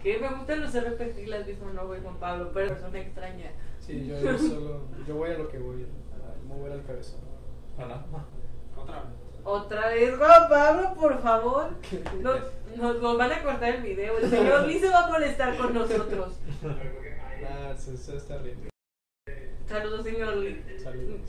que 0.04 0.20
me 0.20 0.30
gustan 0.30 0.62
los 0.62 0.74
RPG 0.74 1.20
y 1.20 1.26
las 1.26 1.46
mismo 1.48 1.70
no 1.72 1.88
voy 1.88 2.00
con 2.00 2.18
Pablo, 2.18 2.52
pero 2.54 2.70
persona 2.70 3.00
extraña. 3.00 3.52
Sí, 3.80 4.06
yo, 4.08 4.20
yo 4.20 4.38
solo, 4.38 4.82
yo 5.08 5.16
voy 5.16 5.32
a 5.32 5.38
lo 5.38 5.48
que 5.50 5.58
voy, 5.60 5.84
a 5.84 6.46
mover 6.48 6.74
al 6.74 6.84
cabezón. 6.84 7.20
¿O 7.78 7.86
no? 7.86 8.04
Otra 8.82 9.02
vez. 9.02 9.12
Otra 9.50 9.88
vez, 9.88 10.14
Juan 10.18 10.50
Pablo, 10.50 10.94
por 10.96 11.22
favor. 11.22 11.70
Nos, 12.22 12.42
nos, 12.76 13.02
nos 13.02 13.18
van 13.18 13.32
a 13.32 13.42
cortar 13.42 13.76
el 13.76 13.82
video. 13.82 14.18
El 14.18 14.30
señor 14.30 14.68
Lee 14.68 14.80
se 14.80 14.90
va 14.90 15.06
a 15.06 15.08
molestar 15.08 15.58
con 15.58 15.74
nosotros. 15.74 16.34
Ah, 17.50 17.74
se 17.78 17.94
está 17.94 18.40
riendo. 18.40 18.70
Saludos, 19.66 20.04
señor 20.04 20.36
Lee. 20.36 20.62
Saludos. 20.84 21.22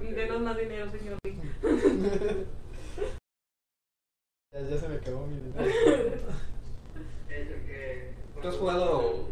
Denos 0.00 0.40
más 0.40 0.56
dinero, 0.56 0.90
señor 0.90 1.18
Lee. 1.22 1.38
Ya, 4.52 4.62
ya 4.62 4.78
se 4.78 4.88
me 4.88 4.96
acabó 4.96 5.28
mi 5.28 5.36
dinero. 5.36 6.16
¿Tú 8.42 8.48
has 8.48 8.56
jugado. 8.56 9.28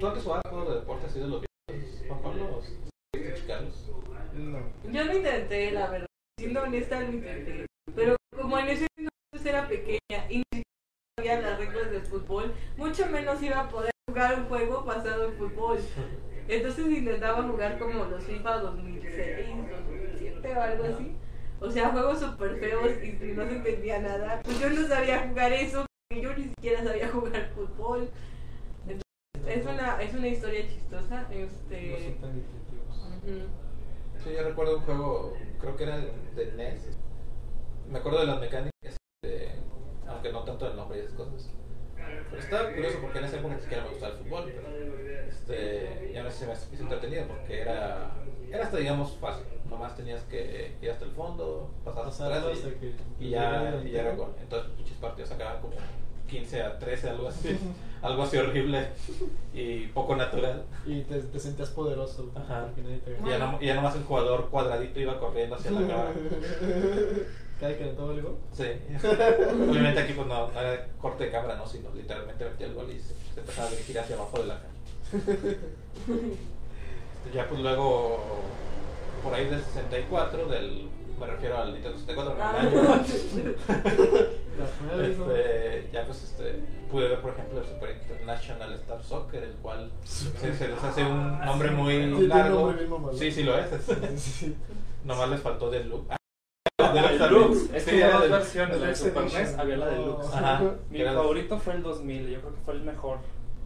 ¿Tú 0.00 0.06
antes 0.06 0.24
jugabas 0.24 0.42
juegos 0.48 0.68
de 0.68 0.74
deportes 0.80 1.10
así 1.10 1.20
de 1.20 1.28
los 1.28 1.44
viejos, 1.68 2.08
Juan 2.08 2.22
Pablo? 2.22 2.56
¿O 2.56 2.62
sí, 2.62 3.44
Carlos? 3.46 3.74
No. 4.34 4.58
Yo 4.90 5.04
lo 5.04 5.16
intenté, 5.16 5.70
la 5.70 5.90
verdad. 5.90 6.06
Siendo 6.42 6.60
honesta, 6.64 6.98
lo 7.00 7.12
intenté. 7.12 7.66
Pero 7.94 8.16
como 8.36 8.58
en 8.58 8.68
ese 8.70 8.88
entonces 8.96 9.46
era 9.48 9.68
pequeña 9.68 10.28
y 10.28 10.38
ni 10.38 10.44
siquiera 10.50 10.66
sabía 11.16 11.40
las 11.40 11.58
reglas 11.60 11.90
del 11.92 12.02
fútbol, 12.02 12.52
mucho 12.76 13.06
menos 13.06 13.40
iba 13.44 13.60
a 13.60 13.68
poder 13.68 13.92
jugar 14.08 14.40
un 14.40 14.46
juego 14.46 14.82
basado 14.82 15.26
en 15.26 15.34
fútbol. 15.34 15.78
Entonces 16.48 16.86
intentaba 16.88 17.44
jugar 17.44 17.78
como 17.78 18.06
los 18.06 18.24
FIFA 18.24 18.58
2006, 18.58 19.46
2007 19.70 20.56
o 20.56 20.60
algo 20.60 20.84
así. 20.84 21.16
O 21.60 21.70
sea, 21.70 21.90
juegos 21.90 22.18
súper 22.18 22.56
feos 22.56 22.90
y 23.04 23.12
no 23.34 23.44
se 23.46 23.52
entendía 23.52 24.00
nada. 24.00 24.40
Pues 24.42 24.58
yo 24.58 24.68
no 24.68 24.84
sabía 24.88 25.28
jugar 25.28 25.52
eso, 25.52 25.86
porque 26.08 26.22
yo 26.24 26.34
ni 26.36 26.44
siquiera 26.48 26.82
sabía 26.82 27.08
jugar 27.08 27.52
fútbol. 27.54 28.10
Entonces, 28.88 29.58
es 29.58 29.64
una, 29.64 30.02
es 30.02 30.12
una 30.12 30.26
historia 30.26 30.66
chistosa. 30.66 31.22
No 31.22 31.34
Este, 31.36 32.04
son 32.04 32.14
tan 32.20 32.30
intuitivos. 32.36 32.96
ujú. 33.22 33.46
Sí, 34.24 34.30
yo 34.36 34.42
recuerdo 34.44 34.78
un 34.78 34.82
juego, 34.84 35.36
creo 35.62 35.76
que 35.76 35.84
era 35.84 35.96
de 35.96 36.52
NES. 36.56 36.98
Me 37.88 37.98
acuerdo 37.98 38.20
de 38.20 38.26
las 38.26 38.40
mecánicas, 38.40 38.72
este, 38.82 39.52
aunque 40.06 40.32
no 40.32 40.42
tanto 40.42 40.66
del 40.66 40.76
nombre 40.76 40.98
y 40.98 41.00
esas 41.02 41.14
cosas. 41.14 41.50
Pero 42.30 42.42
estaba 42.42 42.70
curioso 42.70 42.98
porque 43.00 43.18
en 43.18 43.24
esa 43.24 43.36
época 43.38 43.54
ni 43.54 43.60
siquiera 43.60 43.84
me 43.84 43.90
gustaba 43.90 44.12
el 44.12 44.18
fútbol, 44.18 44.52
pero 44.54 45.28
este, 45.28 46.10
ya 46.12 46.22
me 46.24 46.30
se 46.30 46.46
me 46.46 46.52
hizo 46.52 46.82
entretenido 46.82 47.26
porque 47.28 47.60
era, 47.60 48.10
era 48.50 48.64
hasta 48.64 48.76
digamos 48.76 49.16
fácil. 49.18 49.46
Nomás 49.70 49.96
tenías 49.96 50.22
que 50.24 50.76
ir 50.82 50.90
hasta 50.90 51.04
el 51.04 51.12
fondo, 51.12 51.70
pasar 51.84 52.32
atrás 52.32 52.58
y, 53.18 53.24
y 53.26 53.30
ya, 53.30 53.80
y 53.84 53.90
ya 53.90 54.00
era 54.00 54.14
gol. 54.14 54.34
Entonces, 54.40 54.70
pinches 54.76 54.96
partidos 54.96 55.30
acababan 55.30 55.62
como 55.62 55.74
15 56.32 56.62
a 56.62 56.78
13, 56.78 57.10
algo 57.10 57.28
así. 57.28 57.58
algo 58.00 58.22
así 58.22 58.38
horrible 58.38 58.88
y 59.52 59.86
poco 59.88 60.16
natural. 60.16 60.64
Y 60.86 61.02
te, 61.02 61.20
te 61.20 61.38
sentías 61.38 61.68
poderoso. 61.70 62.32
Ajá. 62.34 62.68
Te 62.74 62.80
Y 62.80 63.30
ya, 63.30 63.38
no, 63.38 63.58
y 63.60 63.66
ya 63.66 63.74
nomás 63.74 63.94
el 63.96 64.04
jugador 64.04 64.48
cuadradito 64.48 64.98
iba 64.98 65.20
corriendo 65.20 65.56
hacia 65.56 65.72
la 65.72 65.80
cámara. 65.80 66.12
Cada 67.60 67.76
que 67.76 67.84
todo 67.84 68.12
el 68.12 68.22
gol. 68.22 68.38
Sí. 68.52 68.64
Obviamente 69.70 70.00
aquí 70.00 70.14
pues 70.14 70.26
no, 70.26 70.50
no 70.50 70.60
era 70.60 70.88
corte 71.00 71.24
de 71.24 71.30
cámara, 71.30 71.56
no, 71.56 71.66
sino 71.66 71.94
literalmente 71.94 72.44
metía 72.44 72.66
el 72.66 72.74
gol 72.74 72.90
y 72.90 72.98
se, 72.98 73.14
se 73.34 73.40
empezaba 73.40 73.68
a 73.68 73.70
dirigir 73.70 74.00
hacia 74.00 74.16
abajo 74.16 74.38
de 74.38 74.46
la 74.46 74.58
cámara. 74.58 74.72
ya 77.34 77.48
pues 77.48 77.60
luego, 77.60 78.18
por 79.22 79.34
ahí 79.34 79.44
del 79.44 79.62
64, 79.62 80.48
del, 80.48 80.88
me 81.22 81.26
refiero 81.32 81.58
al 81.58 81.72
Nintendo 81.72 81.98
64, 81.98 82.34
no 82.34 82.42
Ah. 82.42 82.60
año. 82.60 83.04
Este, 85.00 85.88
ya 85.92 86.04
pues 86.04 86.22
este, 86.24 86.60
pude 86.90 87.08
ver 87.08 87.20
por 87.20 87.32
ejemplo 87.32 87.60
el 87.60 87.66
Super 87.66 87.96
International 88.02 88.72
Star 88.74 89.02
Soccer, 89.02 89.42
el 89.42 89.54
cual 89.54 89.90
se, 90.04 90.54
se 90.54 90.68
les 90.68 90.84
hace 90.84 91.02
un 91.04 91.40
nombre 91.40 91.70
muy 91.70 91.94
Sí, 91.94 92.26
largo. 92.26 92.74
Sí, 93.14 93.32
sí 93.32 93.42
lo 93.44 93.58
es. 93.58 93.66
Sí. 94.16 94.54
Nomás 95.04 95.30
les 95.30 95.40
faltó 95.40 95.70
del 95.70 95.88
look. 95.88 96.06
La 96.78 96.92
Deluxe 96.92 97.18
Deluxe. 97.18 97.74
Es 97.74 97.84
que 97.84 97.98
era 97.98 98.10
hubo 98.10 98.20
dos 98.20 98.30
versiones. 98.30 98.76
La 98.80 98.86
de 98.88 98.92
Deluxe 98.94 98.98
Super. 99.00 99.24
NES 99.24 99.58
había 99.58 99.76
la. 99.78 99.86
Deluxe. 99.86 100.34
Ajá. 100.34 100.74
Mi 100.90 101.02
favorito 101.02 101.58
fue 101.58 101.74
el 101.74 101.82
2000. 101.82 102.28
Yo 102.28 102.40
creo 102.40 102.54
que 102.54 102.60
fue 102.60 102.74
el 102.74 102.82
mejor. 102.82 103.18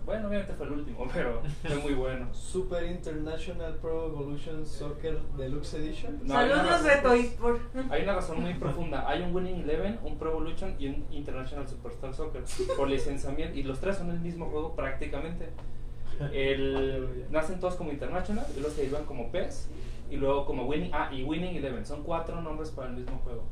Bueno, 0.07 0.29
obviamente 0.29 0.55
fue 0.55 0.67
el 0.67 0.73
último, 0.73 1.05
pero 1.13 1.43
fue 1.63 1.77
muy 1.79 1.95
bueno. 1.95 2.33
Super 2.33 2.85
International 2.85 3.75
Pro 3.75 4.07
Evolution 4.07 4.65
Soccer 4.65 5.21
Deluxe 5.37 5.75
Edition. 5.75 6.21
No, 6.23 6.35
Saludos 6.35 6.85
Reto 6.85 7.13
eSport. 7.13 7.61
Hay 7.91 8.03
una 8.05 8.15
razón 8.15 8.41
muy 8.41 8.55
profunda. 8.61 9.09
Hay 9.09 9.23
un 9.23 9.35
Winning 9.35 9.63
Eleven, 9.63 9.99
un 10.05 10.17
Pro 10.17 10.31
Evolution 10.31 10.77
y 10.79 10.87
un 10.87 11.07
International 11.11 11.67
Superstar 11.69 12.15
Soccer 12.15 12.45
por 12.77 12.89
licenciamiento. 12.89 13.59
Y 13.59 13.65
los 13.65 13.81
tres 13.81 13.97
son 13.97 14.11
el 14.11 14.21
mismo 14.21 14.47
juego 14.47 14.77
prácticamente. 14.77 15.51
El, 16.33 17.27
nacen 17.31 17.59
todos 17.59 17.75
como 17.75 17.91
International 17.91 18.47
y 18.57 18.61
luego 18.61 18.75
se 18.75 18.85
iban 18.85 19.05
como 19.07 19.33
PES 19.33 19.69
y 20.09 20.17
luego 20.17 20.47
como 20.47 20.67
Winning, 20.67 20.93
ah, 20.95 21.11
y 21.13 21.25
Winning 21.25 21.57
Eleven. 21.57 21.85
Son 21.85 22.05
cuatro 22.05 22.41
nombres 22.41 22.71
para 22.71 22.91
el 22.91 22.95
mismo 22.95 23.19
juego. 23.25 23.43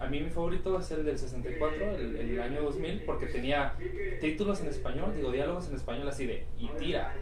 A 0.00 0.06
mí 0.06 0.20
mi 0.20 0.30
favorito 0.30 0.78
es 0.78 0.90
el 0.92 1.04
del 1.04 1.18
64, 1.18 1.96
el, 1.96 2.16
el 2.16 2.40
año 2.40 2.62
2000, 2.62 3.02
porque 3.04 3.26
tenía 3.26 3.74
títulos 4.20 4.60
en 4.62 4.68
español, 4.68 5.12
digo, 5.14 5.30
diálogos 5.30 5.68
en 5.68 5.76
español 5.76 6.08
así 6.08 6.26
de, 6.26 6.46
y 6.58 6.68
tira, 6.78 7.14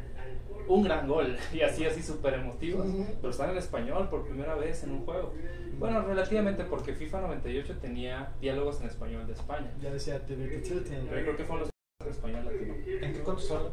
un 0.68 0.84
gran 0.84 1.08
gol, 1.08 1.36
y 1.52 1.62
así, 1.62 1.84
así 1.84 2.02
súper 2.02 2.34
emotivos, 2.34 2.86
pero 3.20 3.30
están 3.30 3.50
en 3.50 3.58
español 3.58 4.08
por 4.08 4.24
primera 4.26 4.54
vez 4.54 4.84
en 4.84 4.92
un 4.92 5.04
juego. 5.04 5.34
Bueno, 5.78 6.02
relativamente, 6.02 6.64
porque 6.64 6.92
FIFA 6.92 7.22
98 7.22 7.78
tenía 7.80 8.32
diálogos 8.40 8.80
en 8.80 8.88
español 8.88 9.26
de 9.26 9.32
España. 9.32 9.70
Ya 9.80 9.90
decía 9.90 10.24
TV 10.24 10.46
Pero 10.46 11.22
creo 11.22 11.36
que 11.36 11.44
fueron 11.44 11.60
los 11.60 11.70
en 12.04 12.10
español 12.10 12.44
latino. 12.44 12.74
¿En 12.74 13.12
qué 13.12 13.20
consola? 13.22 13.70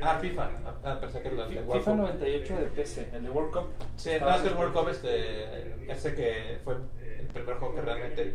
Ah, 0.00 0.18
FIFA. 0.20 0.50
Ah, 0.84 0.98
pensé 1.00 1.22
que 1.22 1.28
era 1.28 1.36
la 1.36 1.48
de 1.48 1.62
World 1.62 1.80
FIFA 1.80 1.90
Cup. 1.92 2.00
98 2.00 2.56
de 2.56 2.66
PC, 2.66 3.08
el 3.14 3.22
de 3.22 3.30
World 3.30 3.52
Cup. 3.52 3.66
Sí, 3.96 4.10
no, 4.20 4.30
es 4.30 4.42
que 4.42 4.48
el 4.48 4.54
World 4.54 4.74
Cup 4.74 4.88
este, 4.88 5.90
ese 5.90 6.14
que 6.14 6.58
fue 6.64 6.76
el 7.20 7.26
primer 7.28 7.56
juego 7.56 7.74
que 7.74 7.80
realmente 7.82 8.34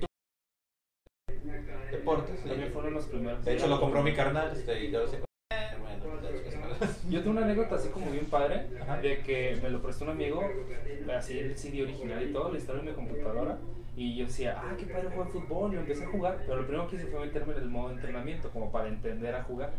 deportes. 1.91 2.45
y- 2.45 2.49
También 2.49 2.71
fueron 2.71 2.93
los 2.93 3.05
primeros. 3.05 3.43
de 3.45 3.53
hecho 3.53 3.67
lo 3.67 3.79
compró 3.79 4.01
mi 4.03 4.13
carnal 4.13 4.51
este, 4.55 4.85
y 4.85 4.91
yo 4.91 4.99
me- 5.07 5.31
Yo 7.09 7.19
tengo 7.19 7.31
una 7.31 7.43
anécdota 7.45 7.75
así 7.75 7.89
como 7.89 8.09
bien 8.09 8.25
padre, 8.25 8.67
Ajá. 8.81 8.97
de 8.97 9.19
que 9.21 9.59
me 9.61 9.69
lo 9.69 9.81
prestó 9.81 10.05
un 10.05 10.11
amigo, 10.11 10.41
así 11.15 11.37
el 11.37 11.57
CD 11.57 11.83
original 11.83 12.23
y 12.27 12.33
todo, 12.33 12.49
lo 12.49 12.55
instalé 12.55 12.79
en 12.79 12.85
mi 12.85 12.91
computadora, 12.93 13.57
y 13.95 14.15
yo 14.17 14.25
decía, 14.25 14.59
ah, 14.63 14.75
qué 14.77 14.85
padre 14.87 15.09
jugar 15.09 15.27
fútbol, 15.29 15.71
y 15.71 15.75
lo 15.75 15.81
empecé 15.81 16.05
a 16.05 16.07
jugar, 16.07 16.37
pero 16.45 16.57
lo 16.61 16.65
primero 16.65 16.87
que 16.87 16.95
hice 16.95 17.07
fue 17.07 17.19
meterme 17.25 17.53
en 17.53 17.59
el 17.59 17.69
modo 17.69 17.89
de 17.89 17.95
entrenamiento, 17.95 18.49
como 18.51 18.71
para 18.71 18.87
entender 18.87 19.35
a 19.35 19.43
jugar. 19.43 19.71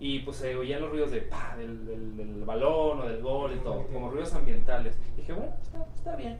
Y 0.00 0.18
pues 0.20 0.38
se 0.38 0.54
oían 0.56 0.82
los 0.82 0.90
ruidos 0.90 1.12
de, 1.12 1.20
pa, 1.22 1.54
del, 1.56 1.86
del, 1.86 2.16
del 2.16 2.44
balón 2.44 3.00
o 3.00 3.08
del 3.08 3.22
gol 3.22 3.54
y 3.54 3.58
todo, 3.60 3.86
como 3.86 4.10
ruidos 4.10 4.34
ambientales. 4.34 4.98
Y 5.16 5.20
dije, 5.20 5.32
bueno, 5.32 5.54
está, 5.62 5.86
está 5.94 6.16
bien. 6.16 6.38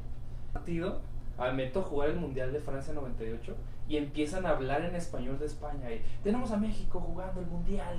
Partido, 0.53 1.01
ah, 1.39 1.51
meto 1.53 1.81
a 1.81 1.83
jugar 1.83 2.11
el 2.11 2.17
Mundial 2.17 2.53
de 2.53 2.61
Francia 2.61 2.93
98 2.95 3.55
y 3.89 3.97
empiezan 3.97 4.47
a 4.47 4.51
hablar 4.51 4.83
en 4.85 4.95
español 4.95 5.39
de 5.39 5.47
España. 5.47 5.91
Y 5.93 6.01
tenemos 6.23 6.51
a 6.53 6.57
México 6.57 7.01
jugando 7.01 7.41
el 7.41 7.47
Mundial. 7.47 7.97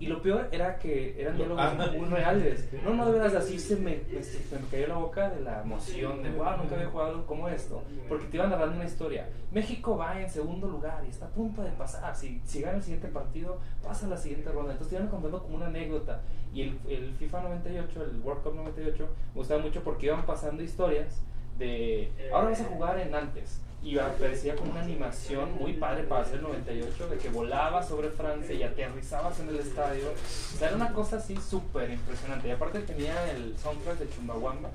Y 0.00 0.06
lo 0.06 0.22
peor 0.22 0.48
era 0.52 0.78
que 0.78 1.20
eran 1.20 1.36
diálogos 1.36 1.60
Ah. 1.60 1.90
muy 1.96 2.06
reales. 2.08 2.68
No, 2.84 2.94
no, 2.94 3.06
de 3.10 3.18
verdad, 3.18 3.36
así 3.38 3.58
se 3.58 3.74
me, 3.74 4.00
me- 4.12 4.22
se 4.22 4.56
me 4.56 4.64
cayó 4.70 4.86
la 4.86 4.94
boca 4.94 5.28
de 5.28 5.40
la 5.40 5.62
emoción 5.62 6.22
de, 6.22 6.30
wow, 6.30 6.56
nunca 6.56 6.76
había 6.76 6.86
jugado 6.86 7.10
algo 7.10 7.26
como 7.26 7.48
esto. 7.48 7.82
Porque 8.08 8.26
te 8.26 8.36
iban 8.36 8.48
narrando 8.50 8.76
una 8.76 8.84
historia. 8.84 9.28
México 9.50 9.96
va 9.96 10.20
en 10.20 10.30
segundo 10.30 10.68
lugar 10.68 11.02
y 11.04 11.10
está 11.10 11.26
a 11.26 11.30
punto 11.30 11.62
de 11.62 11.72
pasar. 11.72 12.14
Si, 12.14 12.40
si 12.44 12.60
gana 12.60 12.76
el 12.76 12.82
siguiente 12.84 13.08
partido, 13.08 13.58
pasa 13.82 14.06
a 14.06 14.10
la 14.10 14.16
siguiente 14.16 14.52
ronda. 14.52 14.70
Entonces 14.70 14.90
te 14.90 15.02
iban 15.02 15.08
contando 15.08 15.42
como 15.42 15.56
una 15.56 15.66
anécdota. 15.66 16.20
Y 16.54 16.62
el, 16.62 16.78
el 16.88 17.12
FIFA 17.14 17.42
98, 17.42 18.04
el 18.04 18.20
World 18.20 18.42
Cup 18.44 18.54
98, 18.54 19.08
me 19.34 19.38
gustaba 19.40 19.60
mucho 19.60 19.82
porque 19.82 20.06
iban 20.06 20.24
pasando 20.24 20.62
historias 20.62 21.20
de, 21.58 22.10
ahora 22.32 22.50
vas 22.50 22.60
a 22.60 22.64
jugar 22.64 22.98
en 22.98 23.14
antes. 23.14 23.60
Y 23.82 23.96
aparecía 23.96 24.56
como 24.56 24.72
una 24.72 24.80
animación 24.80 25.54
muy 25.58 25.74
padre 25.74 26.02
para 26.02 26.22
hacer 26.22 26.36
el 26.36 26.42
98, 26.42 27.08
de 27.08 27.16
que 27.16 27.28
volabas 27.28 27.88
sobre 27.88 28.10
Francia 28.10 28.52
y 28.54 28.62
aterrizabas 28.62 29.38
en 29.38 29.48
el 29.50 29.60
estadio. 29.60 30.10
O 30.10 30.58
sea, 30.58 30.68
era 30.68 30.76
una 30.76 30.92
cosa 30.92 31.16
así 31.16 31.36
súper 31.36 31.90
impresionante. 31.90 32.48
Y 32.48 32.50
aparte 32.50 32.80
tenía 32.80 33.30
el 33.30 33.56
soundtrack 33.56 33.98
de 33.98 34.10
Chumbawamba, 34.10 34.70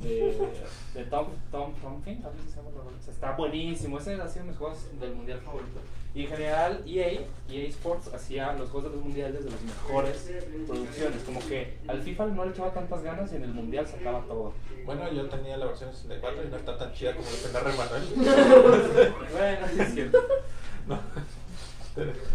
de, 0.00 0.36
de 0.94 1.04
Tom, 1.06 1.26
Tom 1.50 1.72
si 2.04 2.14
se 2.14 2.20
llama 2.56 2.70
Está 3.08 3.32
buenísimo, 3.32 3.98
ese 3.98 4.14
ha 4.14 4.28
sido 4.28 4.44
mis 4.44 4.56
juegos 4.56 4.78
del 5.00 5.14
mundial 5.14 5.40
favorito. 5.40 5.80
Y 6.18 6.22
en 6.22 6.28
general, 6.30 6.82
EA, 6.84 7.20
EA 7.48 7.68
Sports 7.68 8.10
hacía 8.12 8.52
los 8.54 8.70
juegos 8.70 8.90
de 8.90 8.96
los 8.96 9.04
mundiales 9.06 9.44
de 9.44 9.50
las 9.52 9.62
mejores 9.62 10.28
producciones. 10.66 11.22
Como 11.22 11.38
que 11.46 11.76
al 11.86 12.02
FIFA 12.02 12.26
no 12.26 12.44
le 12.44 12.50
echaba 12.50 12.72
tantas 12.72 13.04
ganas 13.04 13.32
y 13.32 13.36
en 13.36 13.44
el 13.44 13.54
mundial 13.54 13.86
sacaba 13.86 14.24
todo. 14.26 14.52
Bueno, 14.84 15.12
yo 15.12 15.28
tenía 15.28 15.56
la 15.56 15.66
versión 15.66 15.92
64 15.94 16.42
y 16.42 16.48
no 16.50 16.56
está 16.56 16.76
tan 16.76 16.92
chida 16.92 17.14
como 17.14 17.28
la 17.30 17.36
que 17.36 17.52
narra 17.52 17.72
Manuel. 17.76 19.12
Bueno, 19.32 19.66
sí 19.72 19.80
es 19.80 19.94
cierto. 19.94 20.18
No. 20.88 20.98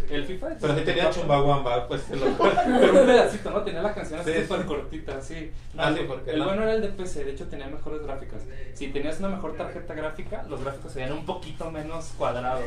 El 0.09 0.25
FIFA 0.25 0.49
de 0.49 0.55
Pero 0.55 0.75
sí 0.77 0.81
tenía 0.85 1.03
64, 1.11 1.21
Chumbawamba, 1.21 1.87
pues 1.89 2.03
se 2.03 2.15
lo 2.15 2.25
Pero 2.37 3.01
un 3.01 3.05
pedacito, 3.05 3.49
¿no? 3.51 3.63
Tenía 3.63 3.81
la 3.81 3.93
canción 3.93 4.21
así 4.21 4.31
Sí, 4.31 4.41
súper 4.43 4.61
sí. 4.61 4.65
cortita, 4.65 5.21
sí. 5.21 5.51
Ah, 5.77 5.93
sí, 5.93 6.05
porque 6.07 6.31
el 6.31 6.39
no. 6.39 6.45
bueno 6.45 6.63
era 6.63 6.73
el 6.75 6.81
de 6.81 6.87
PC, 6.87 7.25
de 7.25 7.31
hecho 7.31 7.47
tenía 7.47 7.67
mejores 7.67 8.01
gráficas. 8.01 8.43
Si 8.75 8.87
tenías 8.93 9.19
una 9.19 9.27
mejor 9.27 9.57
tarjeta 9.57 9.93
gráfica, 9.93 10.43
los 10.49 10.61
gráficos 10.63 10.93
se 10.93 10.99
veían 11.01 11.17
un 11.17 11.25
poquito 11.25 11.69
menos 11.69 12.13
cuadrados. 12.17 12.63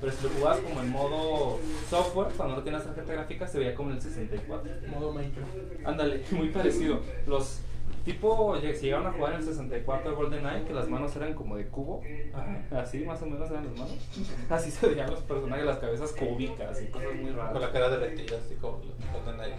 Pero 0.00 0.12
si 0.12 0.22
lo 0.22 0.30
jugabas 0.30 0.60
como 0.60 0.80
en 0.80 0.90
modo 0.90 1.58
software, 1.88 2.28
cuando 2.36 2.56
no 2.56 2.62
tenías 2.62 2.84
tarjeta 2.84 3.12
gráfica, 3.12 3.46
se 3.46 3.58
veía 3.58 3.74
como 3.74 3.90
en 3.90 3.96
el 3.96 4.02
64. 4.02 4.70
Modo 4.88 5.12
Minecraft. 5.12 5.50
Ándale, 5.84 6.24
muy 6.30 6.48
parecido. 6.48 7.00
Los 7.26 7.60
tipo, 8.04 8.58
si 8.58 8.86
llegaron 8.86 9.06
a 9.06 9.12
jugar 9.12 9.32
en 9.34 9.40
el 9.40 9.44
64 9.44 10.16
GoldenEye, 10.16 10.64
que 10.64 10.72
las 10.72 10.88
manos 10.88 11.14
eran 11.16 11.34
como 11.34 11.56
de 11.56 11.66
cubo, 11.66 12.02
Ajá. 12.32 12.80
así 12.80 13.00
más 13.04 13.20
o 13.22 13.26
menos 13.26 13.50
eran 13.50 13.66
las 13.66 13.76
manos. 13.76 13.96
Así 14.50 14.70
se 14.70 14.88
veían 14.88 15.10
los 15.10 15.20
personajes, 15.20 15.64
las 15.66 15.78
cabezas 15.78 16.12
cúbicas 16.12 16.80
y 16.82 16.86
cosas 16.86 17.14
muy 17.14 17.30
raras. 17.30 17.52
Con 17.52 17.60
la 17.60 17.72
cara 17.72 17.90
derretida, 17.90 18.38
así 18.38 18.54
como 18.54 18.80
ahí. 19.40 19.54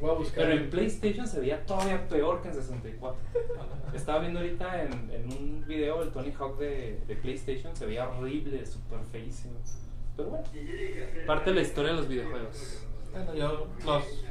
Voy 0.00 0.10
a 0.10 0.12
buscar. 0.14 0.44
Pero 0.44 0.60
en 0.60 0.70
PlayStation 0.70 1.26
se 1.26 1.40
veía 1.40 1.64
todavía 1.66 2.08
peor 2.08 2.42
que 2.42 2.48
en 2.48 2.54
64. 2.54 3.20
Estaba 3.94 4.20
viendo 4.20 4.40
ahorita 4.40 4.82
en, 4.82 5.10
en 5.10 5.32
un 5.32 5.64
video 5.66 6.02
el 6.02 6.10
Tony 6.10 6.32
Hawk 6.32 6.58
de, 6.58 7.00
de 7.06 7.16
PlayStation, 7.16 7.74
se 7.74 7.86
veía 7.86 8.08
horrible, 8.08 8.64
súper 8.66 9.00
feísimo. 9.10 9.54
Pero 10.16 10.30
bueno, 10.30 10.44
parte 11.26 11.50
de 11.50 11.56
la 11.56 11.62
historia 11.62 11.92
de 11.92 11.96
los 11.96 12.08
videojuegos. 12.08 12.84
Bueno, 13.12 13.34
yo, 13.34 13.68
los, 13.84 14.24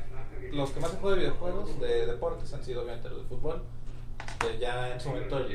los 0.52 0.72
que 0.72 0.80
más 0.80 0.94
he 0.94 0.98
jugado 0.98 1.16
de 1.16 1.22
videojuegos, 1.24 1.80
de 1.80 2.06
deportes, 2.06 2.54
han 2.54 2.64
sido 2.64 2.84
obviamente 2.84 3.10
los 3.10 3.24
de 3.24 3.36
fútbol. 3.36 3.64
Este, 4.20 4.60
ya 4.60 4.94
en 4.94 5.00
su 5.00 5.10
momento, 5.10 5.46